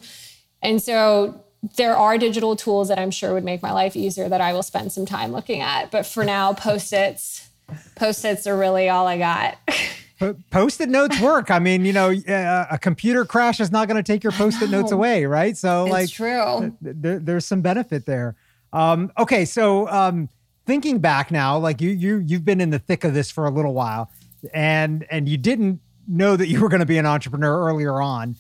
And 0.62 0.82
so 0.82 1.46
there 1.78 1.96
are 1.96 2.18
digital 2.18 2.58
tools 2.58 2.90
that 2.90 3.00
I'm 3.00 3.12
sure 3.12 3.34
would 3.34 3.46
make 3.46 3.62
my 3.62 3.72
life 3.72 3.96
easier 3.96 4.28
that 4.28 4.42
I 4.42 4.52
will 4.52 4.64
spend 4.64 4.92
some 4.92 5.06
time 5.06 5.32
looking 5.32 5.62
at. 5.62 5.92
But 5.92 6.06
for 6.06 6.26
now, 6.26 6.54
post-its, 6.54 7.48
post-its 7.96 8.48
are 8.48 8.58
really 8.58 8.90
all 8.90 9.08
I 9.08 9.18
got. 9.18 9.58
post-it 10.52 10.90
notes 10.90 11.20
work. 11.22 11.50
I 11.50 11.60
mean, 11.60 11.86
you 11.86 11.94
know, 11.94 12.10
a 12.10 12.78
computer 12.80 13.26
crash 13.26 13.60
is 13.60 13.72
not 13.72 13.88
going 13.88 14.02
to 14.02 14.04
take 14.04 14.24
your 14.24 14.34
post-it 14.34 14.70
notes 14.70 14.92
away, 14.92 15.26
right? 15.26 15.56
So, 15.56 15.86
it's 15.86 15.92
like, 15.92 16.10
true. 16.10 16.76
Th- 16.84 17.22
there's 17.22 17.46
some 17.46 17.62
benefit 17.62 18.06
there. 18.06 18.36
Um, 18.74 19.12
okay, 19.18 19.46
so 19.46 19.88
um, 19.90 20.30
thinking 20.66 21.00
back 21.00 21.32
now, 21.32 21.58
like 21.58 21.82
you 21.82 21.90
you 21.90 22.18
you've 22.18 22.46
been 22.46 22.62
in 22.62 22.70
the 22.70 22.80
thick 22.80 23.04
of 23.04 23.14
this 23.14 23.32
for 23.32 23.46
a 23.46 23.50
little 23.50 23.74
while, 23.74 24.12
and 24.54 25.06
and 25.10 25.28
you 25.28 25.38
didn't 25.38 25.80
know 26.08 26.36
that 26.36 26.48
you 26.48 26.62
were 26.62 26.70
going 26.70 26.82
to 26.82 26.86
be 26.86 26.98
an 26.98 27.06
entrepreneur 27.06 27.66
earlier 27.68 28.02
on. 28.02 28.36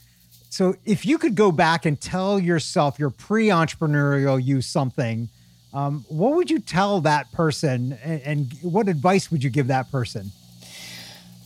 So, 0.49 0.75
if 0.85 1.05
you 1.05 1.17
could 1.17 1.35
go 1.35 1.51
back 1.51 1.85
and 1.85 1.99
tell 1.99 2.39
yourself, 2.39 2.99
your 2.99 3.09
pre-entrepreneurial 3.09 4.43
you, 4.43 4.61
something. 4.61 5.29
Um, 5.71 6.03
what 6.09 6.33
would 6.33 6.49
you 6.49 6.59
tell 6.59 6.99
that 7.01 7.31
person, 7.31 7.97
and, 8.03 8.21
and 8.23 8.53
what 8.63 8.87
advice 8.87 9.29
would 9.31 9.43
you 9.43 9.51
give 9.51 9.67
that 9.67 9.91
person? 9.91 10.31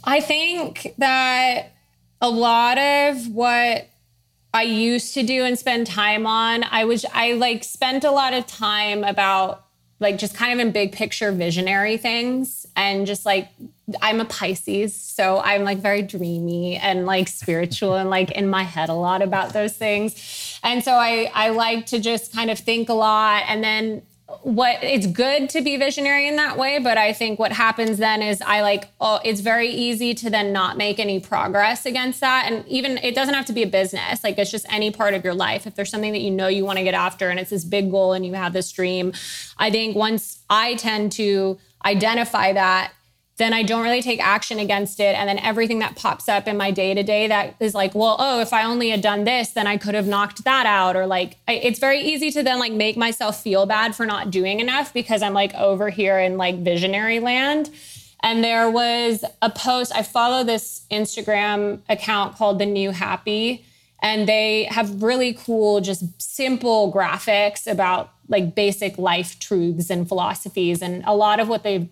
I 0.03 0.19
think 0.19 0.93
that 0.97 1.73
a 2.21 2.29
lot 2.29 2.77
of 2.77 3.27
what 3.29 3.87
I 4.53 4.63
used 4.63 5.13
to 5.15 5.23
do 5.23 5.43
and 5.45 5.57
spend 5.57 5.87
time 5.87 6.27
on, 6.27 6.63
I 6.63 6.85
was 6.85 7.05
I 7.13 7.33
like 7.33 7.63
spent 7.63 8.03
a 8.03 8.11
lot 8.11 8.33
of 8.33 8.45
time 8.45 9.03
about 9.03 9.65
like 9.99 10.17
just 10.17 10.35
kind 10.35 10.53
of 10.53 10.59
in 10.59 10.71
big 10.71 10.91
picture 10.91 11.31
visionary 11.31 11.97
things 11.97 12.67
and 12.75 13.07
just 13.07 13.25
like 13.25 13.49
I'm 14.01 14.19
a 14.19 14.25
Pisces, 14.25 14.95
so 14.95 15.39
I'm 15.39 15.63
like 15.63 15.79
very 15.79 16.01
dreamy 16.01 16.77
and 16.77 17.05
like 17.05 17.27
spiritual 17.27 17.95
and 17.95 18.09
like 18.09 18.31
in 18.31 18.47
my 18.47 18.63
head 18.63 18.89
a 18.89 18.93
lot 18.93 19.21
about 19.21 19.53
those 19.53 19.73
things. 19.73 20.59
And 20.63 20.83
so 20.83 20.93
I 20.93 21.31
I 21.33 21.49
like 21.49 21.87
to 21.87 21.99
just 21.99 22.33
kind 22.33 22.49
of 22.49 22.59
think 22.59 22.89
a 22.89 22.93
lot 22.93 23.43
and 23.47 23.63
then 23.63 24.03
what 24.41 24.83
it's 24.83 25.07
good 25.07 25.49
to 25.49 25.61
be 25.61 25.77
visionary 25.77 26.27
in 26.27 26.35
that 26.35 26.57
way 26.57 26.79
but 26.79 26.97
i 26.97 27.13
think 27.13 27.39
what 27.39 27.51
happens 27.51 27.97
then 27.97 28.21
is 28.21 28.41
i 28.41 28.61
like 28.61 28.89
oh 28.99 29.19
it's 29.23 29.41
very 29.41 29.69
easy 29.69 30.13
to 30.13 30.29
then 30.29 30.51
not 30.51 30.77
make 30.77 30.99
any 30.99 31.19
progress 31.19 31.85
against 31.85 32.19
that. 32.19 32.49
And 32.49 32.67
even 32.67 32.97
it 32.97 33.15
doesn't 33.15 33.33
have 33.33 33.45
to 33.45 33.53
be 33.53 33.63
a 33.63 33.67
business. 33.67 34.23
Like 34.23 34.37
it's 34.37 34.51
just 34.51 34.65
any 34.71 34.91
part 34.91 35.13
of 35.13 35.23
your 35.23 35.33
life. 35.33 35.65
If 35.67 35.75
there's 35.75 35.89
something 35.89 36.11
that 36.11 36.21
you 36.21 36.31
know 36.31 36.47
you 36.47 36.65
want 36.65 36.77
to 36.77 36.83
get 36.83 36.93
after 36.93 37.29
and 37.29 37.39
it's 37.39 37.49
this 37.49 37.63
big 37.63 37.91
goal 37.91 38.13
and 38.13 38.25
you 38.25 38.33
have 38.33 38.53
this 38.53 38.71
dream 38.71 39.13
i 39.57 39.69
think 39.69 39.95
once 39.95 40.43
i 40.49 40.75
tend 40.75 41.11
to 41.13 41.57
identify 41.85 42.53
that 42.53 42.93
then 43.37 43.51
I 43.53 43.63
don't 43.63 43.83
really 43.83 44.01
take 44.01 44.23
action 44.23 44.59
against 44.59 44.99
it. 44.99 45.15
And 45.17 45.27
then 45.27 45.39
everything 45.39 45.79
that 45.79 45.95
pops 45.95 46.29
up 46.29 46.47
in 46.47 46.55
my 46.55 46.69
day 46.69 46.93
to 46.93 47.01
day 47.01 47.27
that 47.27 47.55
is 47.59 47.73
like, 47.73 47.95
well, 47.95 48.15
oh, 48.19 48.41
if 48.41 48.53
I 48.53 48.63
only 48.63 48.91
had 48.91 49.01
done 49.01 49.23
this, 49.23 49.51
then 49.51 49.65
I 49.65 49.77
could 49.77 49.95
have 49.95 50.05
knocked 50.05 50.43
that 50.43 50.67
out. 50.67 50.95
Or 50.95 51.07
like, 51.07 51.37
I, 51.47 51.53
it's 51.53 51.79
very 51.79 51.99
easy 51.99 52.29
to 52.31 52.43
then 52.43 52.59
like 52.59 52.73
make 52.73 52.95
myself 52.95 53.41
feel 53.41 53.65
bad 53.65 53.95
for 53.95 54.05
not 54.05 54.29
doing 54.29 54.59
enough 54.59 54.93
because 54.93 55.23
I'm 55.23 55.33
like 55.33 55.53
over 55.55 55.89
here 55.89 56.19
in 56.19 56.37
like 56.37 56.59
visionary 56.59 57.19
land. 57.19 57.71
And 58.21 58.43
there 58.43 58.69
was 58.69 59.25
a 59.41 59.49
post, 59.49 59.91
I 59.95 60.03
follow 60.03 60.43
this 60.43 60.85
Instagram 60.91 61.81
account 61.89 62.35
called 62.35 62.59
The 62.59 62.65
New 62.67 62.91
Happy. 62.91 63.65
And 64.01 64.27
they 64.27 64.65
have 64.65 65.01
really 65.01 65.33
cool, 65.33 65.81
just 65.81 66.21
simple 66.21 66.93
graphics 66.93 67.69
about 67.69 68.11
like 68.27 68.53
basic 68.53 68.97
life 68.97 69.39
truths 69.39 69.89
and 69.89 70.07
philosophies. 70.07 70.81
And 70.81 71.03
a 71.05 71.15
lot 71.15 71.39
of 71.39 71.47
what 71.49 71.63
they've 71.63 71.89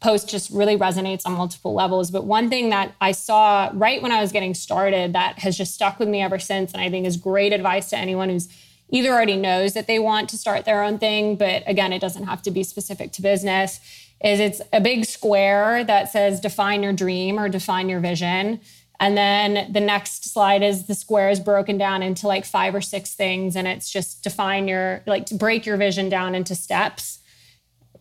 post 0.00 0.28
just 0.28 0.50
really 0.50 0.76
resonates 0.76 1.22
on 1.26 1.32
multiple 1.32 1.74
levels. 1.74 2.10
But 2.10 2.24
one 2.24 2.48
thing 2.48 2.70
that 2.70 2.94
I 3.00 3.12
saw 3.12 3.70
right 3.74 4.00
when 4.00 4.12
I 4.12 4.20
was 4.20 4.32
getting 4.32 4.54
started 4.54 5.12
that 5.12 5.38
has 5.40 5.56
just 5.56 5.74
stuck 5.74 5.98
with 5.98 6.08
me 6.08 6.22
ever 6.22 6.38
since, 6.38 6.72
and 6.72 6.80
I 6.80 6.90
think 6.90 7.06
is 7.06 7.16
great 7.16 7.52
advice 7.52 7.90
to 7.90 7.98
anyone 7.98 8.30
who's 8.30 8.48
either 8.88 9.10
already 9.10 9.36
knows 9.36 9.74
that 9.74 9.86
they 9.86 9.98
want 9.98 10.28
to 10.30 10.38
start 10.38 10.64
their 10.64 10.82
own 10.82 10.98
thing, 10.98 11.36
but 11.36 11.62
again, 11.66 11.92
it 11.92 12.00
doesn't 12.00 12.24
have 12.24 12.42
to 12.42 12.50
be 12.50 12.62
specific 12.62 13.12
to 13.12 13.22
business, 13.22 13.78
is 14.24 14.40
it's 14.40 14.60
a 14.72 14.80
big 14.80 15.04
square 15.04 15.84
that 15.84 16.10
says 16.10 16.40
define 16.40 16.82
your 16.82 16.92
dream 16.92 17.38
or 17.38 17.48
define 17.48 17.88
your 17.88 18.00
vision. 18.00 18.60
And 18.98 19.16
then 19.16 19.72
the 19.72 19.80
next 19.80 20.30
slide 20.30 20.62
is 20.62 20.86
the 20.86 20.94
square 20.94 21.30
is 21.30 21.40
broken 21.40 21.78
down 21.78 22.02
into 22.02 22.26
like 22.26 22.44
five 22.44 22.74
or 22.74 22.82
six 22.82 23.14
things. 23.14 23.56
And 23.56 23.66
it's 23.66 23.90
just 23.90 24.22
define 24.22 24.68
your, 24.68 25.02
like 25.06 25.24
to 25.26 25.34
break 25.34 25.64
your 25.64 25.78
vision 25.78 26.10
down 26.10 26.34
into 26.34 26.54
steps 26.54 27.19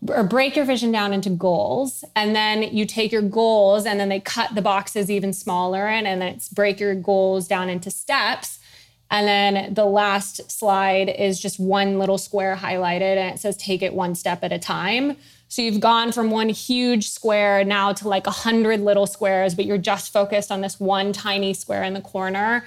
or 0.07 0.23
break 0.23 0.55
your 0.55 0.65
vision 0.65 0.91
down 0.91 1.13
into 1.13 1.29
goals 1.29 2.03
and 2.15 2.35
then 2.35 2.63
you 2.63 2.85
take 2.85 3.11
your 3.11 3.21
goals 3.21 3.85
and 3.85 3.99
then 3.99 4.09
they 4.09 4.19
cut 4.19 4.55
the 4.55 4.61
boxes 4.61 5.11
even 5.11 5.33
smaller 5.33 5.87
and, 5.87 6.07
and 6.07 6.21
then 6.21 6.29
it's 6.33 6.47
break 6.49 6.79
your 6.79 6.95
goals 6.95 7.47
down 7.47 7.69
into 7.69 7.91
steps 7.91 8.59
And 9.11 9.27
then 9.27 9.73
the 9.73 9.85
last 9.85 10.51
slide 10.51 11.09
is 11.09 11.39
just 11.39 11.59
one 11.59 11.97
little 11.97 12.17
square 12.17 12.55
highlighted 12.55 13.17
and 13.17 13.33
it 13.33 13.39
says 13.39 13.57
take 13.57 13.81
it 13.81 13.93
one 13.93 14.13
step 14.15 14.43
at 14.43 14.51
a 14.51 14.59
time. 14.59 15.17
So 15.47 15.63
you've 15.63 15.79
gone 15.79 16.11
from 16.11 16.29
one 16.29 16.49
huge 16.49 17.09
square 17.09 17.63
now 17.63 17.91
to 17.93 18.07
like 18.07 18.27
a 18.27 18.31
hundred 18.31 18.81
little 18.81 19.07
squares, 19.07 19.55
but 19.55 19.65
you're 19.65 19.79
just 19.79 20.13
focused 20.13 20.51
on 20.51 20.61
this 20.61 20.79
one 20.79 21.11
tiny 21.11 21.55
square 21.55 21.83
in 21.83 21.93
the 21.93 22.01
corner. 22.01 22.65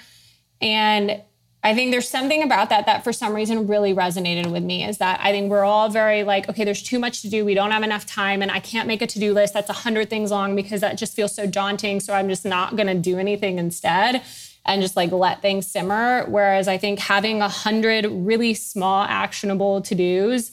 And 0.61 1.23
I 1.65 1.77
think 1.77 1.93
there's 1.93 2.09
something 2.09 2.43
about 2.43 2.71
that 2.71 2.87
that 2.87 3.05
for 3.05 3.13
some 3.13 3.35
reason 3.35 3.69
really 3.69 3.95
resonated 3.95 4.51
with 4.51 4.65
me 4.65 4.85
is 4.85 4.99
that 4.99 5.21
I 5.23 5.31
think 5.31 5.49
we're 5.49 5.65
all 5.65 5.89
very 5.89 6.25
like, 6.25 6.49
okay, 6.49 6.65
there's 6.65 6.83
too 6.83 6.99
much 6.99 7.23
to 7.23 7.31
do. 7.31 7.45
We 7.45 7.55
don't 7.55 7.71
have 7.71 7.85
enough 7.85 8.05
time 8.05 8.43
and 8.43 8.51
I 8.51 8.59
can't 8.59 8.89
make 8.89 9.01
a 9.01 9.07
to-do 9.07 9.33
list 9.33 9.55
that's 9.55 9.69
100 9.69 10.11
things 10.11 10.33
long 10.33 10.57
because 10.57 10.81
that 10.81 10.99
just 10.99 11.15
feels 11.15 11.35
so 11.35 11.47
daunting. 11.47 12.01
So 12.01 12.15
I'm 12.15 12.29
just 12.29 12.45
not 12.45 12.75
going 12.75 12.89
to 12.89 12.95
do 12.95 13.17
anything 13.17 13.61
instead 13.61 14.23
and 14.67 14.83
just 14.83 14.97
like 14.97 15.13
let 15.13 15.41
things 15.41 15.69
simmer. 15.69 16.25
Whereas 16.29 16.67
I 16.67 16.79
think 16.79 16.99
having 16.99 17.43
a 17.43 17.49
hundred 17.49 18.07
really 18.07 18.55
small 18.55 19.05
actionable 19.05 19.81
to-dos 19.83 20.51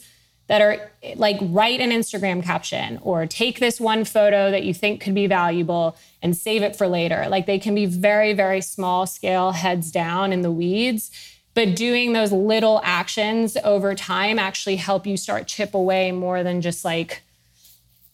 that 0.50 0.60
are 0.60 0.90
like 1.14 1.36
write 1.40 1.80
an 1.80 1.90
Instagram 1.90 2.42
caption 2.42 2.98
or 3.02 3.24
take 3.24 3.60
this 3.60 3.80
one 3.80 4.04
photo 4.04 4.50
that 4.50 4.64
you 4.64 4.74
think 4.74 5.00
could 5.00 5.14
be 5.14 5.28
valuable 5.28 5.96
and 6.22 6.36
save 6.36 6.64
it 6.64 6.74
for 6.74 6.88
later. 6.88 7.26
Like 7.28 7.46
they 7.46 7.60
can 7.60 7.72
be 7.72 7.86
very, 7.86 8.32
very 8.32 8.60
small 8.60 9.06
scale, 9.06 9.52
heads 9.52 9.92
down 9.92 10.32
in 10.32 10.42
the 10.42 10.50
weeds. 10.50 11.12
But 11.54 11.76
doing 11.76 12.14
those 12.14 12.32
little 12.32 12.80
actions 12.82 13.56
over 13.62 13.94
time 13.94 14.40
actually 14.40 14.74
help 14.74 15.06
you 15.06 15.16
start 15.16 15.46
chip 15.46 15.72
away 15.72 16.10
more 16.10 16.42
than 16.42 16.62
just 16.62 16.84
like 16.84 17.22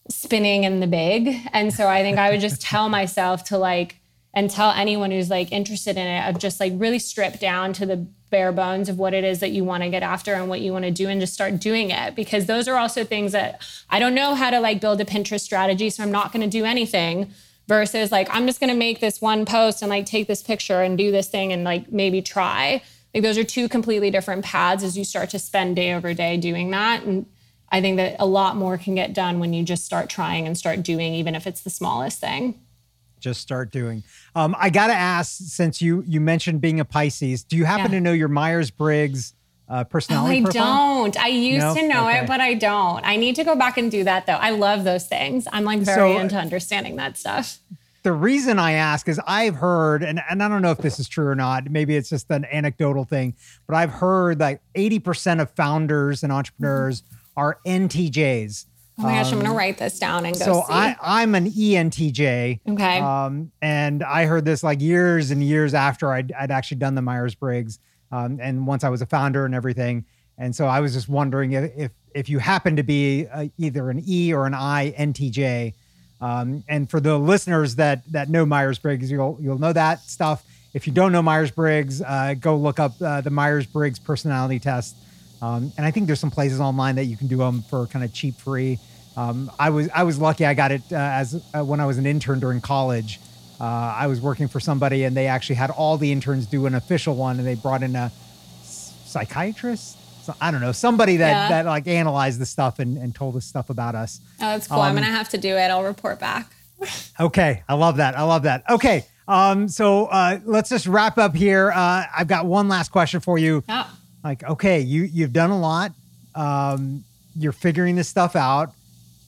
spinning 0.07 0.63
in 0.63 0.79
the 0.79 0.85
big. 0.85 1.35
And 1.53 1.73
so 1.73 1.87
I 1.87 2.03
think 2.03 2.19
I 2.19 2.29
would 2.29 2.39
just 2.39 2.61
tell 2.61 2.87
myself 2.87 3.45
to 3.45 3.57
like, 3.57 3.95
and 4.37 4.51
tell 4.51 4.69
anyone 4.69 5.09
who's 5.09 5.31
like 5.31 5.51
interested 5.51 5.97
in 5.97 6.05
it 6.05 6.29
of 6.29 6.37
just 6.37 6.59
like 6.59 6.71
really 6.75 6.99
strip 6.99 7.39
down 7.39 7.73
to 7.73 7.87
the 7.87 7.95
bare 8.29 8.51
bones 8.51 8.87
of 8.87 8.99
what 8.99 9.15
it 9.15 9.23
is 9.23 9.39
that 9.39 9.49
you 9.49 9.63
want 9.63 9.81
to 9.81 9.89
get 9.89 10.03
after 10.03 10.35
and 10.35 10.47
what 10.47 10.61
you 10.61 10.71
want 10.71 10.85
to 10.85 10.91
do 10.91 11.07
and 11.07 11.19
just 11.19 11.33
start 11.33 11.59
doing 11.59 11.89
it 11.89 12.15
because 12.15 12.45
those 12.45 12.67
are 12.67 12.77
also 12.77 13.03
things 13.03 13.31
that 13.31 13.59
I 13.89 13.97
don't 13.97 14.13
know 14.13 14.35
how 14.35 14.51
to 14.51 14.59
like 14.59 14.79
build 14.79 15.01
a 15.01 15.05
Pinterest 15.05 15.39
strategy 15.39 15.89
so 15.89 16.03
I'm 16.03 16.11
not 16.11 16.31
going 16.31 16.47
to 16.47 16.57
do 16.57 16.65
anything 16.65 17.31
versus 17.67 18.11
like 18.11 18.27
I'm 18.29 18.45
just 18.45 18.59
going 18.59 18.69
to 18.69 18.77
make 18.77 18.99
this 18.99 19.19
one 19.19 19.43
post 19.43 19.81
and 19.81 19.89
like 19.89 20.05
take 20.05 20.27
this 20.27 20.43
picture 20.43 20.83
and 20.83 20.99
do 20.99 21.11
this 21.11 21.29
thing 21.29 21.51
and 21.51 21.63
like 21.63 21.91
maybe 21.91 22.21
try. 22.21 22.83
Like 23.15 23.23
those 23.23 23.39
are 23.39 23.43
two 23.43 23.67
completely 23.67 24.11
different 24.11 24.45
paths 24.45 24.83
as 24.83 24.95
you 24.95 25.03
start 25.03 25.31
to 25.31 25.39
spend 25.39 25.77
day 25.77 25.95
over 25.95 26.13
day 26.13 26.37
doing 26.37 26.69
that 26.69 27.01
and 27.01 27.25
I 27.71 27.81
think 27.81 27.97
that 27.97 28.17
a 28.19 28.27
lot 28.27 28.55
more 28.55 28.77
can 28.77 28.93
get 28.93 29.15
done 29.15 29.39
when 29.39 29.53
you 29.53 29.63
just 29.63 29.83
start 29.83 30.11
trying 30.11 30.45
and 30.45 30.55
start 30.55 30.83
doing 30.83 31.15
even 31.15 31.33
if 31.33 31.47
it's 31.47 31.61
the 31.61 31.71
smallest 31.71 32.19
thing 32.19 32.59
just 33.27 33.41
start 33.41 33.71
doing. 33.71 34.03
Um, 34.35 34.55
I 34.57 34.69
got 34.69 34.87
to 34.87 34.93
ask, 34.93 35.35
since 35.37 35.81
you 35.81 36.03
you 36.07 36.21
mentioned 36.21 36.61
being 36.61 36.79
a 36.79 36.85
Pisces, 36.85 37.43
do 37.43 37.57
you 37.57 37.65
happen 37.65 37.91
yeah. 37.91 37.97
to 37.97 38.01
know 38.01 38.13
your 38.13 38.27
Myers 38.27 38.71
Briggs 38.71 39.33
uh, 39.69 39.83
personality? 39.83 40.37
Oh, 40.37 40.39
I 40.39 40.43
profile? 40.43 41.03
don't. 41.03 41.19
I 41.19 41.27
used 41.27 41.65
no? 41.65 41.75
to 41.75 41.87
know 41.87 42.07
okay. 42.07 42.19
it, 42.19 42.27
but 42.27 42.41
I 42.41 42.53
don't. 42.53 43.05
I 43.05 43.17
need 43.17 43.35
to 43.35 43.43
go 43.43 43.55
back 43.55 43.77
and 43.77 43.91
do 43.91 44.03
that 44.05 44.25
though. 44.25 44.33
I 44.33 44.51
love 44.51 44.83
those 44.83 45.07
things. 45.07 45.47
I'm 45.51 45.63
like 45.63 45.79
very 45.81 46.13
so, 46.13 46.19
into 46.19 46.37
understanding 46.37 46.95
that 46.97 47.17
stuff. 47.17 47.59
The 48.03 48.13
reason 48.13 48.57
I 48.57 48.73
ask 48.73 49.09
is 49.09 49.19
I've 49.27 49.55
heard, 49.55 50.01
and, 50.01 50.21
and 50.29 50.41
I 50.41 50.47
don't 50.47 50.61
know 50.61 50.71
if 50.71 50.77
this 50.77 50.97
is 50.97 51.09
true 51.09 51.27
or 51.27 51.35
not. 51.35 51.69
Maybe 51.69 51.97
it's 51.97 52.09
just 52.09 52.31
an 52.31 52.45
anecdotal 52.45 53.03
thing, 53.03 53.35
but 53.67 53.75
I've 53.75 53.91
heard 53.91 54.39
like 54.39 54.61
80% 54.75 55.41
of 55.41 55.49
founders 55.51 56.23
and 56.23 56.31
entrepreneurs 56.31 57.01
mm-hmm. 57.01 57.15
are 57.35 57.59
NTJs 57.65 58.65
Oh 58.99 59.03
my 59.03 59.13
gosh, 59.13 59.31
I'm 59.31 59.37
gonna 59.37 59.51
um, 59.51 59.57
write 59.57 59.77
this 59.77 59.99
down 59.99 60.25
and 60.25 60.37
go. 60.37 60.43
So 60.43 60.53
see. 60.67 60.73
I 60.73 60.95
I'm 61.01 61.35
an 61.35 61.45
ENTJ. 61.45 62.61
Okay. 62.67 62.99
Um, 62.99 63.51
and 63.61 64.03
I 64.03 64.25
heard 64.25 64.43
this 64.43 64.63
like 64.63 64.81
years 64.81 65.29
and 65.29 65.43
years 65.43 65.75
after 65.75 66.11
I'd, 66.11 66.31
I'd 66.31 66.49
actually 66.49 66.77
done 66.77 66.95
the 66.95 67.03
Myers 67.03 67.35
Briggs, 67.35 67.79
um, 68.11 68.39
and 68.41 68.65
once 68.65 68.83
I 68.83 68.89
was 68.89 69.01
a 69.01 69.05
founder 69.05 69.45
and 69.45 69.53
everything. 69.53 70.05
And 70.39 70.55
so 70.55 70.65
I 70.65 70.79
was 70.79 70.93
just 70.93 71.09
wondering 71.09 71.51
if 71.51 71.71
if, 71.77 71.91
if 72.15 72.29
you 72.29 72.39
happen 72.39 72.75
to 72.77 72.83
be 72.83 73.25
a, 73.25 73.51
either 73.59 73.89
an 73.91 74.03
E 74.07 74.33
or 74.33 74.47
an 74.47 74.55
I 74.55 74.91
NTJ. 74.97 75.73
Um, 76.19 76.63
and 76.67 76.89
for 76.89 76.99
the 76.99 77.19
listeners 77.19 77.75
that 77.75 78.11
that 78.11 78.29
know 78.29 78.47
Myers 78.47 78.79
Briggs, 78.79 79.11
you'll 79.11 79.37
you'll 79.39 79.59
know 79.59 79.73
that 79.73 80.01
stuff. 80.01 80.43
If 80.73 80.87
you 80.87 80.93
don't 80.93 81.11
know 81.11 81.21
Myers 81.21 81.51
Briggs, 81.51 82.01
uh, 82.01 82.33
go 82.39 82.55
look 82.55 82.79
up 82.79 82.99
uh, 82.99 83.21
the 83.21 83.29
Myers 83.29 83.67
Briggs 83.67 83.99
personality 83.99 84.59
test. 84.59 84.95
Um, 85.41 85.71
and 85.77 85.85
I 85.85 85.91
think 85.91 86.07
there's 86.07 86.19
some 86.19 86.31
places 86.31 86.59
online 86.59 86.95
that 86.95 87.05
you 87.05 87.17
can 87.17 87.27
do 87.27 87.37
them 87.37 87.61
for 87.63 87.87
kind 87.87 88.03
of 88.03 88.13
cheap, 88.13 88.35
free. 88.35 88.79
Um, 89.15 89.51
I 89.59 89.71
was 89.71 89.89
I 89.93 90.03
was 90.03 90.19
lucky. 90.19 90.45
I 90.45 90.53
got 90.53 90.71
it 90.71 90.81
uh, 90.91 90.95
as 90.95 91.43
uh, 91.53 91.63
when 91.63 91.79
I 91.79 91.85
was 91.85 91.97
an 91.97 92.05
intern 92.05 92.39
during 92.39 92.61
college. 92.61 93.19
Uh, 93.59 93.63
I 93.63 94.05
was 94.05 94.21
working 94.21 94.47
for 94.47 94.59
somebody, 94.59 95.03
and 95.03 95.17
they 95.17 95.25
actually 95.25 95.55
had 95.55 95.71
all 95.71 95.97
the 95.97 96.11
interns 96.11 96.45
do 96.45 96.67
an 96.67 96.75
official 96.75 97.15
one, 97.15 97.39
and 97.39 97.47
they 97.47 97.55
brought 97.55 97.81
in 97.81 97.95
a 97.95 98.11
psychiatrist. 98.61 99.97
So, 100.23 100.35
I 100.39 100.51
don't 100.51 100.61
know 100.61 100.71
somebody 100.71 101.17
that 101.17 101.29
yeah. 101.29 101.49
that 101.49 101.65
like 101.65 101.87
analyzed 101.87 102.39
the 102.39 102.45
stuff 102.45 102.77
and, 102.77 102.97
and 102.97 103.15
told 103.15 103.35
us 103.35 103.45
stuff 103.45 103.71
about 103.71 103.95
us. 103.95 104.19
Oh, 104.39 104.51
that's 104.51 104.67
cool. 104.67 104.79
Um, 104.79 104.89
I'm 104.89 104.93
gonna 104.93 105.07
have 105.07 105.29
to 105.29 105.37
do 105.39 105.55
it. 105.55 105.69
I'll 105.69 105.83
report 105.83 106.19
back. 106.19 106.51
okay, 107.19 107.63
I 107.67 107.73
love 107.73 107.97
that. 107.97 108.15
I 108.15 108.21
love 108.21 108.43
that. 108.43 108.63
Okay, 108.69 109.05
um, 109.27 109.67
so 109.67 110.05
uh, 110.05 110.39
let's 110.45 110.69
just 110.69 110.85
wrap 110.85 111.17
up 111.17 111.35
here. 111.35 111.71
Uh, 111.71 112.03
I've 112.15 112.27
got 112.27 112.45
one 112.45 112.67
last 112.67 112.91
question 112.91 113.19
for 113.19 113.39
you. 113.39 113.63
Oh. 113.67 113.97
Like, 114.23 114.43
okay, 114.43 114.79
you 114.81 115.03
you've 115.03 115.33
done 115.33 115.49
a 115.49 115.59
lot. 115.59 115.91
Um, 116.35 117.03
you're 117.35 117.51
figuring 117.51 117.95
this 117.95 118.09
stuff 118.09 118.35
out 118.35 118.73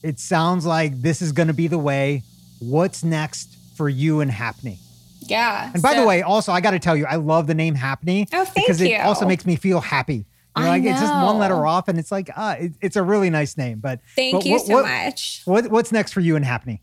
it 0.02 0.18
sounds 0.18 0.64
like 0.64 1.00
this 1.00 1.20
is 1.22 1.32
going 1.32 1.48
to 1.48 1.54
be 1.54 1.66
the 1.66 1.78
way. 1.78 2.22
What's 2.58 3.04
next 3.04 3.56
for 3.76 3.88
you 3.88 4.20
and 4.20 4.30
Hapny? 4.30 4.78
Yeah. 5.20 5.70
And 5.72 5.82
by 5.82 5.94
so, 5.94 6.00
the 6.00 6.06
way, 6.06 6.22
also 6.22 6.52
I 6.52 6.60
got 6.60 6.70
to 6.72 6.78
tell 6.78 6.96
you, 6.96 7.06
I 7.06 7.16
love 7.16 7.46
the 7.46 7.54
name 7.54 7.74
Hapny. 7.74 8.26
Oh, 8.32 8.44
thank 8.44 8.66
because 8.66 8.80
you. 8.80 8.88
it 8.88 9.00
also 9.00 9.26
makes 9.26 9.46
me 9.46 9.56
feel 9.56 9.80
happy. 9.80 10.24
You 10.56 10.64
know, 10.64 10.68
like 10.68 10.82
it's 10.82 11.00
just 11.00 11.12
one 11.12 11.38
letter 11.38 11.64
off, 11.64 11.86
and 11.86 11.98
it's 11.98 12.10
like, 12.10 12.28
uh, 12.36 12.56
it, 12.58 12.72
it's 12.80 12.96
a 12.96 13.02
really 13.02 13.30
nice 13.30 13.56
name. 13.56 13.78
But 13.78 14.00
thank 14.16 14.34
but 14.34 14.44
you 14.44 14.52
what, 14.52 14.66
so 14.66 14.74
what, 14.74 14.84
much. 14.84 15.42
What, 15.44 15.70
what's 15.70 15.92
next 15.92 16.12
for 16.12 16.20
you 16.20 16.34
and 16.34 16.44
Hapny? 16.44 16.80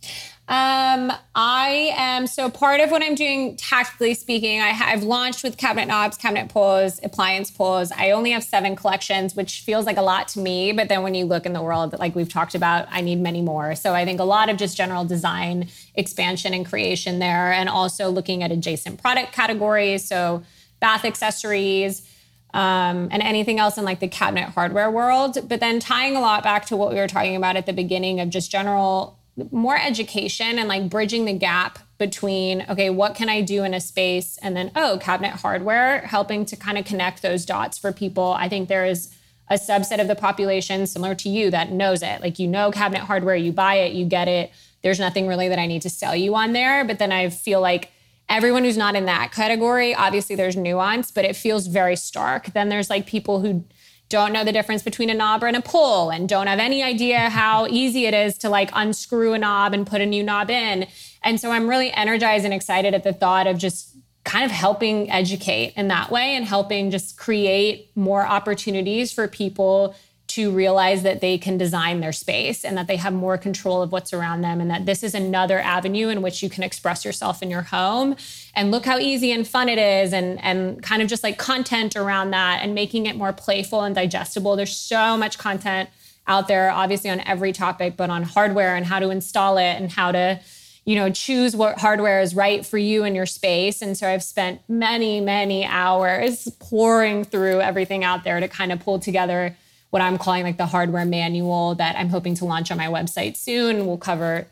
Um, 0.50 1.12
I 1.36 1.94
am 1.98 2.26
so 2.26 2.50
part 2.50 2.80
of 2.80 2.90
what 2.90 3.04
I'm 3.04 3.16
doing, 3.16 3.58
tactically 3.58 4.14
speaking. 4.14 4.62
I 4.62 4.70
have 4.70 5.04
launched 5.04 5.44
with 5.44 5.58
cabinet 5.58 5.88
knobs, 5.88 6.16
cabinet 6.16 6.48
pulls, 6.48 7.04
appliance 7.04 7.52
pulls. 7.52 7.92
I 7.92 8.12
only 8.12 8.32
have 8.32 8.46
seven 8.46 8.78
collections, 8.78 9.36
which 9.36 9.60
feels 9.60 9.86
like 9.86 9.98
a 9.98 10.02
lot 10.02 10.30
to 10.30 10.40
me. 10.40 10.72
But 10.72 10.88
then 10.88 11.04
when 11.04 11.14
you 11.16 11.26
look 11.26 11.46
in 11.46 11.52
the 11.52 11.62
world, 11.62 12.00
like 12.00 12.16
we've 12.16 12.32
talked 12.32 12.56
about, 12.56 12.88
I 12.90 13.02
need 13.02 13.20
many 13.20 13.42
more. 13.42 13.76
So 13.76 13.94
I 13.94 14.06
think 14.06 14.22
a 14.22 14.24
lot 14.24 14.48
of 14.48 14.56
just 14.56 14.78
general 14.78 15.04
design 15.04 15.68
expansion 15.96 16.54
and 16.54 16.66
creation 16.66 17.20
there, 17.20 17.52
and 17.52 17.68
also 17.68 18.10
looking 18.10 18.42
at 18.44 18.52
adjacent 18.52 19.02
product 19.02 19.34
categories. 19.34 20.08
So 20.08 20.44
bath 20.80 21.04
accessories. 21.04 22.10
Um, 22.58 23.10
and 23.12 23.22
anything 23.22 23.60
else 23.60 23.78
in 23.78 23.86
like 23.86 24.00
the 24.00 24.08
cabinet 24.08 24.50
hardware 24.50 24.90
world. 24.90 25.38
But 25.48 25.60
then 25.60 25.80
tying 25.80 26.16
a 26.16 26.22
lot 26.22 26.42
back 26.42 26.66
to 26.66 26.76
what 26.76 26.90
we 26.90 26.96
were 26.96 27.08
talking 27.08 27.36
about 27.36 27.56
at 27.56 27.68
the 27.68 27.72
beginning 27.72 28.20
of 28.20 28.32
just 28.32 28.50
general 28.50 29.20
more 29.52 29.78
education 29.78 30.58
and 30.58 30.68
like 30.68 30.90
bridging 30.90 31.26
the 31.26 31.34
gap 31.34 31.78
between 32.00 32.66
okay 32.68 32.90
what 32.90 33.14
can 33.14 33.30
i 33.30 33.42
do 33.42 33.64
in 33.64 33.76
a 33.76 33.80
space? 33.80 34.40
And 34.42 34.58
then 34.58 34.72
oh 34.76 34.98
cabinet 35.00 35.34
hardware 35.34 36.00
helping 36.00 36.46
to 36.46 36.56
kind 36.56 36.80
of 36.80 36.86
connect 36.86 37.22
those 37.22 37.46
dots 37.46 37.78
for 37.78 37.94
people. 37.94 38.34
I 38.34 38.50
think 38.50 38.70
there 38.70 38.88
is 38.88 39.14
a 39.50 39.54
subset 39.54 40.02
of 40.02 40.08
the 40.08 40.16
population 40.16 40.88
similar 40.88 41.14
to 41.14 41.30
you 41.30 41.52
that 41.52 41.72
knows 41.72 42.02
it. 42.02 42.22
Like 42.22 42.40
you 42.40 42.48
know 42.48 42.72
cabinet 42.72 43.02
hardware 43.02 43.36
you 43.36 43.52
buy 43.52 43.76
it 43.76 43.94
you 43.94 44.06
get 44.06 44.28
it. 44.28 44.52
There's 44.82 45.00
nothing 45.00 45.28
really 45.28 45.48
that 45.50 45.60
i 45.60 45.68
need 45.68 45.84
to 45.84 45.92
sell 45.92 46.16
you 46.16 46.34
on 46.34 46.54
there. 46.54 46.84
But 46.84 46.98
then 46.98 47.12
i 47.12 47.30
feel 47.30 47.62
like 47.62 47.92
everyone 48.30 48.64
who's 48.64 48.78
not 48.78 48.96
in 48.96 49.06
that 49.06 49.32
category 49.32 49.94
obviously 49.96 50.36
there's 50.36 50.56
nuance 50.56 51.12
but 51.12 51.26
it 51.26 51.36
feels 51.36 51.68
very 51.68 51.96
stark 51.96 52.48
then 52.54 52.70
there's 52.70 52.90
like 52.90 53.06
people 53.06 53.42
who 53.42 53.64
don't 54.10 54.32
know 54.32 54.44
the 54.44 54.52
difference 54.52 54.84
between 54.84 55.10
a 55.10 55.14
knob 55.14 55.44
and 55.44 55.58
a 55.58 55.62
pull 55.62 56.10
and 56.10 56.30
don't 56.30 56.48
have 56.48 56.60
any 56.60 56.82
idea 56.82 57.30
how 57.30 57.68
easy 57.68 58.06
it 58.06 58.14
is 58.14 58.38
to 58.38 58.50
like 58.50 58.70
unscrew 58.74 59.34
a 59.34 59.38
knob 59.38 59.74
and 59.74 59.86
put 59.86 60.02
a 60.02 60.06
new 60.06 60.24
knob 60.24 60.50
in. 60.50 60.88
And 61.24 61.40
so 61.40 61.52
I'm 61.52 61.70
really 61.70 61.92
energized 61.92 62.46
and 62.46 62.54
excited 62.54 62.94
at 62.94 63.04
the 63.04 63.12
thought 63.12 63.48
of 63.48 63.58
just 63.58 63.96
kind 64.24 64.46
of 64.46 64.52
helping 64.52 65.10
educate 65.10 65.74
in 65.76 65.88
that 65.90 66.10
way 66.10 66.36
and 66.36 66.46
helping 66.46 66.92
just 66.92 67.18
create 67.18 67.92
more 67.96 68.26
opportunities 68.26 69.12
for 69.12 69.28
people 69.28 69.96
to 70.38 70.52
realize 70.52 71.02
that 71.02 71.20
they 71.20 71.36
can 71.36 71.58
design 71.58 72.00
their 72.00 72.14
space 72.14 72.64
and 72.64 72.78
that 72.78 72.86
they 72.86 72.98
have 72.98 73.12
more 73.12 73.40
control 73.40 73.82
of 73.82 73.92
what's 73.92 74.14
around 74.14 74.42
them 74.42 74.62
and 74.62 74.70
that 74.70 74.86
this 74.86 75.02
is 75.02 75.16
another 75.16 75.60
avenue 75.60 76.10
in 76.10 76.22
which 76.22 76.44
you 76.44 76.50
can 76.50 76.62
express 76.62 77.04
yourself 77.04 77.42
in 77.42 77.50
your 77.50 77.64
home. 77.64 78.16
And 78.54 78.70
look 78.70 78.86
how 78.86 79.00
easy 79.00 79.32
and 79.32 79.48
fun 79.48 79.68
it 79.68 79.80
is 79.80 80.14
and 80.14 80.40
and 80.44 80.84
kind 80.84 81.02
of 81.02 81.08
just 81.08 81.24
like 81.24 81.40
content 81.40 81.96
around 81.96 82.30
that 82.32 82.60
and 82.62 82.76
making 82.76 83.08
it 83.08 83.16
more 83.16 83.34
playful 83.34 83.82
and 83.82 83.96
digestible. 83.96 84.56
There's 84.56 84.76
so 84.76 85.18
much 85.18 85.40
content 85.40 85.90
out 86.28 86.48
there 86.48 86.70
obviously 86.70 87.10
on 87.10 87.20
every 87.22 87.52
topic 87.52 87.98
but 87.98 88.12
on 88.12 88.22
hardware 88.22 88.76
and 88.76 88.86
how 88.86 89.00
to 89.00 89.10
install 89.10 89.58
it 89.58 89.74
and 89.82 89.92
how 89.92 90.12
to 90.12 90.40
you 90.86 90.94
know 90.94 91.10
choose 91.10 91.56
what 91.56 91.80
hardware 91.80 92.22
is 92.22 92.36
right 92.36 92.64
for 92.64 92.78
you 92.78 93.04
and 93.06 93.16
your 93.16 93.26
space. 93.26 93.82
And 93.82 93.98
so 93.98 94.08
i've 94.08 94.22
spent 94.24 94.62
many 94.70 95.20
many 95.20 95.66
hours 95.66 96.48
pouring 96.60 97.24
through 97.24 97.62
everything 97.62 98.04
out 98.04 98.24
there 98.24 98.40
to 98.40 98.48
kind 98.48 98.72
of 98.72 98.80
pull 98.82 99.00
together 99.00 99.58
what 99.90 100.02
I'm 100.02 100.18
calling 100.18 100.44
like 100.44 100.58
the 100.58 100.66
hardware 100.66 101.06
manual 101.06 101.76
that 101.76 101.96
I'm 101.96 102.10
hoping 102.10 102.36
to 102.36 102.46
launch 102.46 102.72
on 102.72 102.78
my 102.78 102.88
website 102.88 103.38
soon. 103.38 103.86
We'll 103.86 103.98
cover 103.98 104.48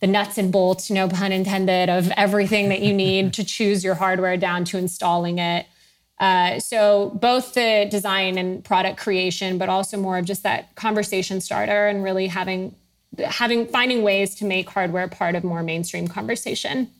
the 0.00 0.06
nuts 0.06 0.38
and 0.38 0.50
bolts, 0.50 0.90
no 0.90 1.08
pun 1.08 1.32
intended, 1.32 1.88
of 1.88 2.10
everything 2.12 2.70
that 2.70 2.80
you 2.80 2.92
need 2.92 3.32
to 3.34 3.44
choose 3.44 3.84
your 3.84 3.94
hardware 3.94 4.36
down 4.36 4.64
to 4.66 4.78
installing 4.78 5.38
it. 5.38 5.66
Uh, 6.18 6.60
so 6.60 7.10
both 7.20 7.54
the 7.54 7.88
design 7.90 8.36
and 8.36 8.62
product 8.62 8.98
creation, 8.98 9.56
but 9.56 9.70
also 9.70 9.96
more 9.96 10.18
of 10.18 10.26
just 10.26 10.42
that 10.42 10.74
conversation 10.74 11.40
starter 11.40 11.88
and 11.88 12.04
really 12.04 12.26
having 12.26 12.74
having 13.18 13.66
finding 13.66 14.02
ways 14.02 14.34
to 14.36 14.44
make 14.44 14.68
hardware 14.70 15.08
part 15.08 15.34
of 15.34 15.42
more 15.42 15.62
mainstream 15.62 16.06
conversation. 16.06 16.90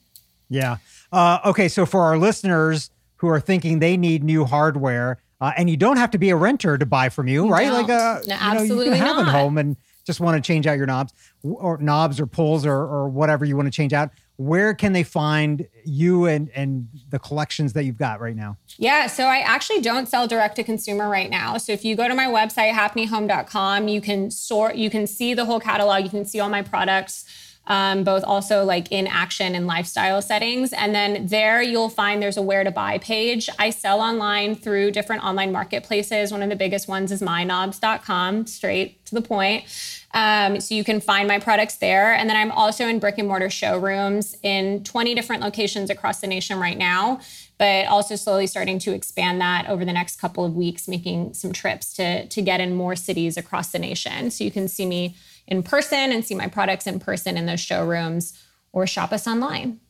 Yeah. 0.49 0.79
Uh, 1.13 1.39
okay. 1.45 1.69
So 1.69 1.87
for 1.87 2.03
our 2.03 2.19
listeners 2.19 2.91
who 3.17 3.29
are 3.29 3.41
thinking 3.41 3.79
they 3.79 3.97
need 3.97 4.25
new 4.25 4.45
hardware, 4.45 5.19
uh, 5.41 5.53
and 5.57 5.71
you 5.71 5.77
don't 5.77 5.97
have 5.97 6.11
to 6.11 6.19
be 6.19 6.31
a 6.31 6.37
renter 6.37 6.77
to 6.77 6.87
buy 6.87 7.09
from 7.09 7.29
you, 7.29 7.49
right? 7.49 7.73
Like, 7.73 7.89
uh, 7.89 8.21
No, 8.27 8.63
you 8.63 8.69
know, 8.69 8.83
you 8.83 8.91
can 8.91 8.93
have 8.95 9.17
not. 9.17 9.29
at 9.29 9.33
home 9.33 9.59
and 9.59 9.77
just 10.05 10.21
want 10.21 10.43
to 10.43 10.47
change 10.47 10.67
out 10.67 10.77
your 10.77 10.87
knobs 10.87 11.13
or 11.43 11.79
knobs 11.79 12.21
or 12.21 12.27
pulls 12.27 12.67
or, 12.67 12.75
or 12.75 13.09
whatever 13.09 13.45
you 13.45 13.57
want 13.57 13.67
to 13.67 13.71
change 13.71 13.93
out. 13.93 14.11
Where 14.37 14.73
can 14.73 14.95
they 14.95 15.03
find 15.03 15.69
you 15.85 16.25
and 16.25 16.49
and 16.55 16.89
the 17.11 17.19
collections 17.19 17.75
that 17.75 17.85
you've 17.85 17.99
got 17.99 18.21
right 18.21 18.35
now? 18.35 18.57
Yeah, 18.79 19.07
so 19.07 19.25
I 19.25 19.41
actually 19.41 19.83
don't 19.83 20.09
sell 20.09 20.27
direct 20.27 20.57
to 20.57 20.65
consumer 20.65 21.11
right 21.11 21.29
now. 21.29 21.59
So 21.59 21.73
if 21.73 21.85
you 21.85 21.95
go 21.95 22.09
to 22.09 22.15
my 22.15 22.25
website 22.25 22.73
hapnyhome.com, 22.73 23.89
you 23.89 24.01
can 24.01 24.31
sort 24.31 24.77
you 24.77 24.89
can 24.89 25.07
see 25.07 25.35
the 25.35 25.45
whole 25.45 25.61
catalog, 25.61 26.05
you 26.05 26.11
can 26.11 26.25
see 26.25 26.41
all 26.41 26.49
my 26.49 26.63
products. 26.63 27.27
Um, 27.71 28.03
both 28.03 28.25
also 28.25 28.65
like 28.65 28.91
in 28.91 29.07
action 29.07 29.55
and 29.55 29.65
lifestyle 29.65 30.21
settings. 30.21 30.73
And 30.73 30.93
then 30.93 31.29
there 31.29 31.63
you'll 31.63 31.89
find 31.89 32.21
there's 32.21 32.37
a 32.37 32.43
where 32.43 32.65
to 32.65 32.73
buy 32.73 32.99
page. 32.99 33.49
I 33.61 33.71
sell 33.71 34.01
online 34.01 34.57
through 34.57 34.91
different 34.91 35.23
online 35.23 35.53
marketplaces. 35.53 36.33
One 36.33 36.43
of 36.43 36.49
the 36.51 36.57
biggest 36.57 36.89
ones 36.89 37.13
is 37.13 37.23
myknobs.com, 37.23 38.49
straight 38.49 39.07
to 39.07 39.15
the 39.15 39.23
point. 39.23 39.67
Um, 40.13 40.61
so 40.61 40.75
you 40.75 40.83
can 40.83 41.01
find 41.01 41.29
my 41.29 41.39
products 41.39 41.77
there. 41.77 42.13
And 42.13 42.29
then 42.29 42.37
I'm 42.37 42.51
also 42.51 42.89
in 42.89 42.99
brick 42.99 43.19
and 43.19 43.29
mortar 43.29 43.51
showrooms 43.51 44.37
in 44.43 44.83
20 44.83 45.15
different 45.15 45.41
locations 45.41 45.91
across 45.91 46.21
the 46.21 46.27
nation 46.27 46.59
right 46.59 46.77
now, 46.77 47.21
but 47.57 47.87
also 47.87 48.17
slowly 48.17 48.49
starting 48.49 48.81
to 48.81 48.93
expand 48.93 49.41
that 49.41 49.69
over 49.69 49.85
the 49.85 49.93
next 49.93 50.21
couple 50.21 50.45
of 50.45 50.57
weeks, 50.57 50.89
making 50.89 51.35
some 51.35 51.53
trips 51.53 51.93
to, 51.95 52.27
to 52.27 52.43
get 52.43 52.61
in 52.61 52.75
more 52.75 52.97
cities 52.97 53.37
across 53.37 53.71
the 53.71 53.79
nation. 53.79 54.33
So 54.33 54.43
you 54.43 54.51
can 54.51 54.67
see 54.67 54.87
me 54.87 55.15
in 55.51 55.63
person 55.63 56.13
and 56.13 56.25
see 56.25 56.35
my 56.35 56.47
products 56.47 56.87
in 56.87 57.01
person 57.01 57.37
in 57.37 57.47
those 57.47 57.61
showrooms 57.61 58.41
or 58.73 58.87
shop 58.87 59.13
us 59.13 59.27
online. 59.27 59.81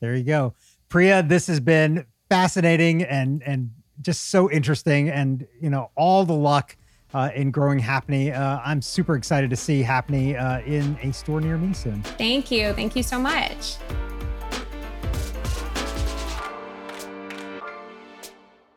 There 0.00 0.14
you 0.14 0.24
go. 0.24 0.54
Priya, 0.88 1.22
this 1.22 1.48
has 1.48 1.60
been 1.60 2.06
fascinating 2.30 3.02
and 3.02 3.42
and 3.42 3.70
just 4.00 4.30
so 4.30 4.50
interesting 4.50 5.08
and 5.08 5.46
you 5.60 5.68
know 5.68 5.90
all 5.96 6.24
the 6.24 6.34
luck 6.34 6.76
uh, 7.14 7.30
in 7.34 7.50
growing 7.50 7.80
Hapny. 7.80 8.34
Uh, 8.34 8.60
I'm 8.64 8.80
super 8.80 9.16
excited 9.16 9.50
to 9.50 9.56
see 9.56 9.82
Hapny 9.82 10.40
uh, 10.40 10.64
in 10.64 10.96
a 11.02 11.12
store 11.12 11.40
near 11.40 11.56
me 11.56 11.72
soon. 11.72 12.02
Thank 12.02 12.50
you. 12.50 12.72
Thank 12.74 12.94
you 12.96 13.02
so 13.02 13.18
much. 13.18 13.76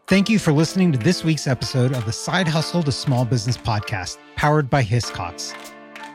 Thank 0.08 0.30
you 0.30 0.40
for 0.40 0.52
listening 0.52 0.92
to 0.92 0.98
this 0.98 1.24
week's 1.24 1.48
episode 1.48 1.94
of 1.94 2.06
the 2.06 2.12
Side 2.12 2.48
Hustle 2.48 2.84
to 2.84 2.92
Small 2.92 3.24
Business 3.24 3.58
podcast, 3.58 4.18
powered 4.36 4.70
by 4.70 4.84
Hiscox. 4.84 5.54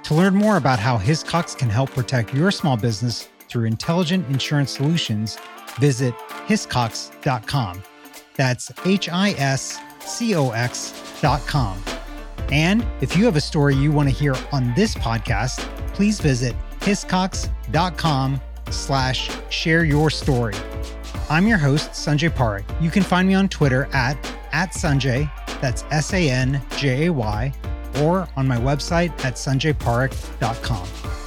To 0.07 0.15
learn 0.15 0.37
more 0.37 0.57
about 0.57 0.79
how 0.79 0.97
Hiscox 0.97 1.59
can 1.59 1.69
help 1.69 1.91
protect 1.91 2.33
your 2.33 2.53
small 2.53 2.77
business 2.77 3.29
through 3.49 3.65
intelligent 3.65 4.25
insurance 4.29 4.71
solutions, 4.71 5.37
visit 5.81 6.15
hiscox.com. 6.47 7.83
That's 8.37 8.71
H 8.85 9.09
I 9.09 9.31
S 9.31 9.81
C 9.99 10.37
O 10.37 10.51
X.com. 10.51 11.83
And 12.53 12.87
if 13.01 13.17
you 13.17 13.25
have 13.25 13.35
a 13.35 13.41
story 13.41 13.75
you 13.75 13.91
want 13.91 14.09
to 14.09 14.15
hear 14.15 14.37
on 14.53 14.73
this 14.75 14.95
podcast, 14.95 15.59
please 15.93 16.21
visit 16.21 16.55
hiscox.com 16.83 18.41
slash 18.71 19.29
share 19.51 19.83
your 19.83 20.09
story. 20.09 20.55
I'm 21.29 21.49
your 21.49 21.59
host, 21.59 21.91
Sanjay 21.91 22.31
Parekh. 22.31 22.81
You 22.81 22.93
can 22.93 23.03
find 23.03 23.27
me 23.27 23.35
on 23.35 23.49
Twitter 23.49 23.89
at, 23.93 24.17
at 24.53 24.71
Sanjay, 24.71 25.29
that's 25.61 25.83
S 25.91 26.13
A 26.13 26.31
N 26.31 26.63
J 26.77 27.07
A 27.07 27.13
Y, 27.13 27.53
or 28.03 28.29
on 28.37 28.47
my 28.47 28.59
website 28.59 29.11
at 29.25 29.35
sanjayparekh.com. 29.35 31.26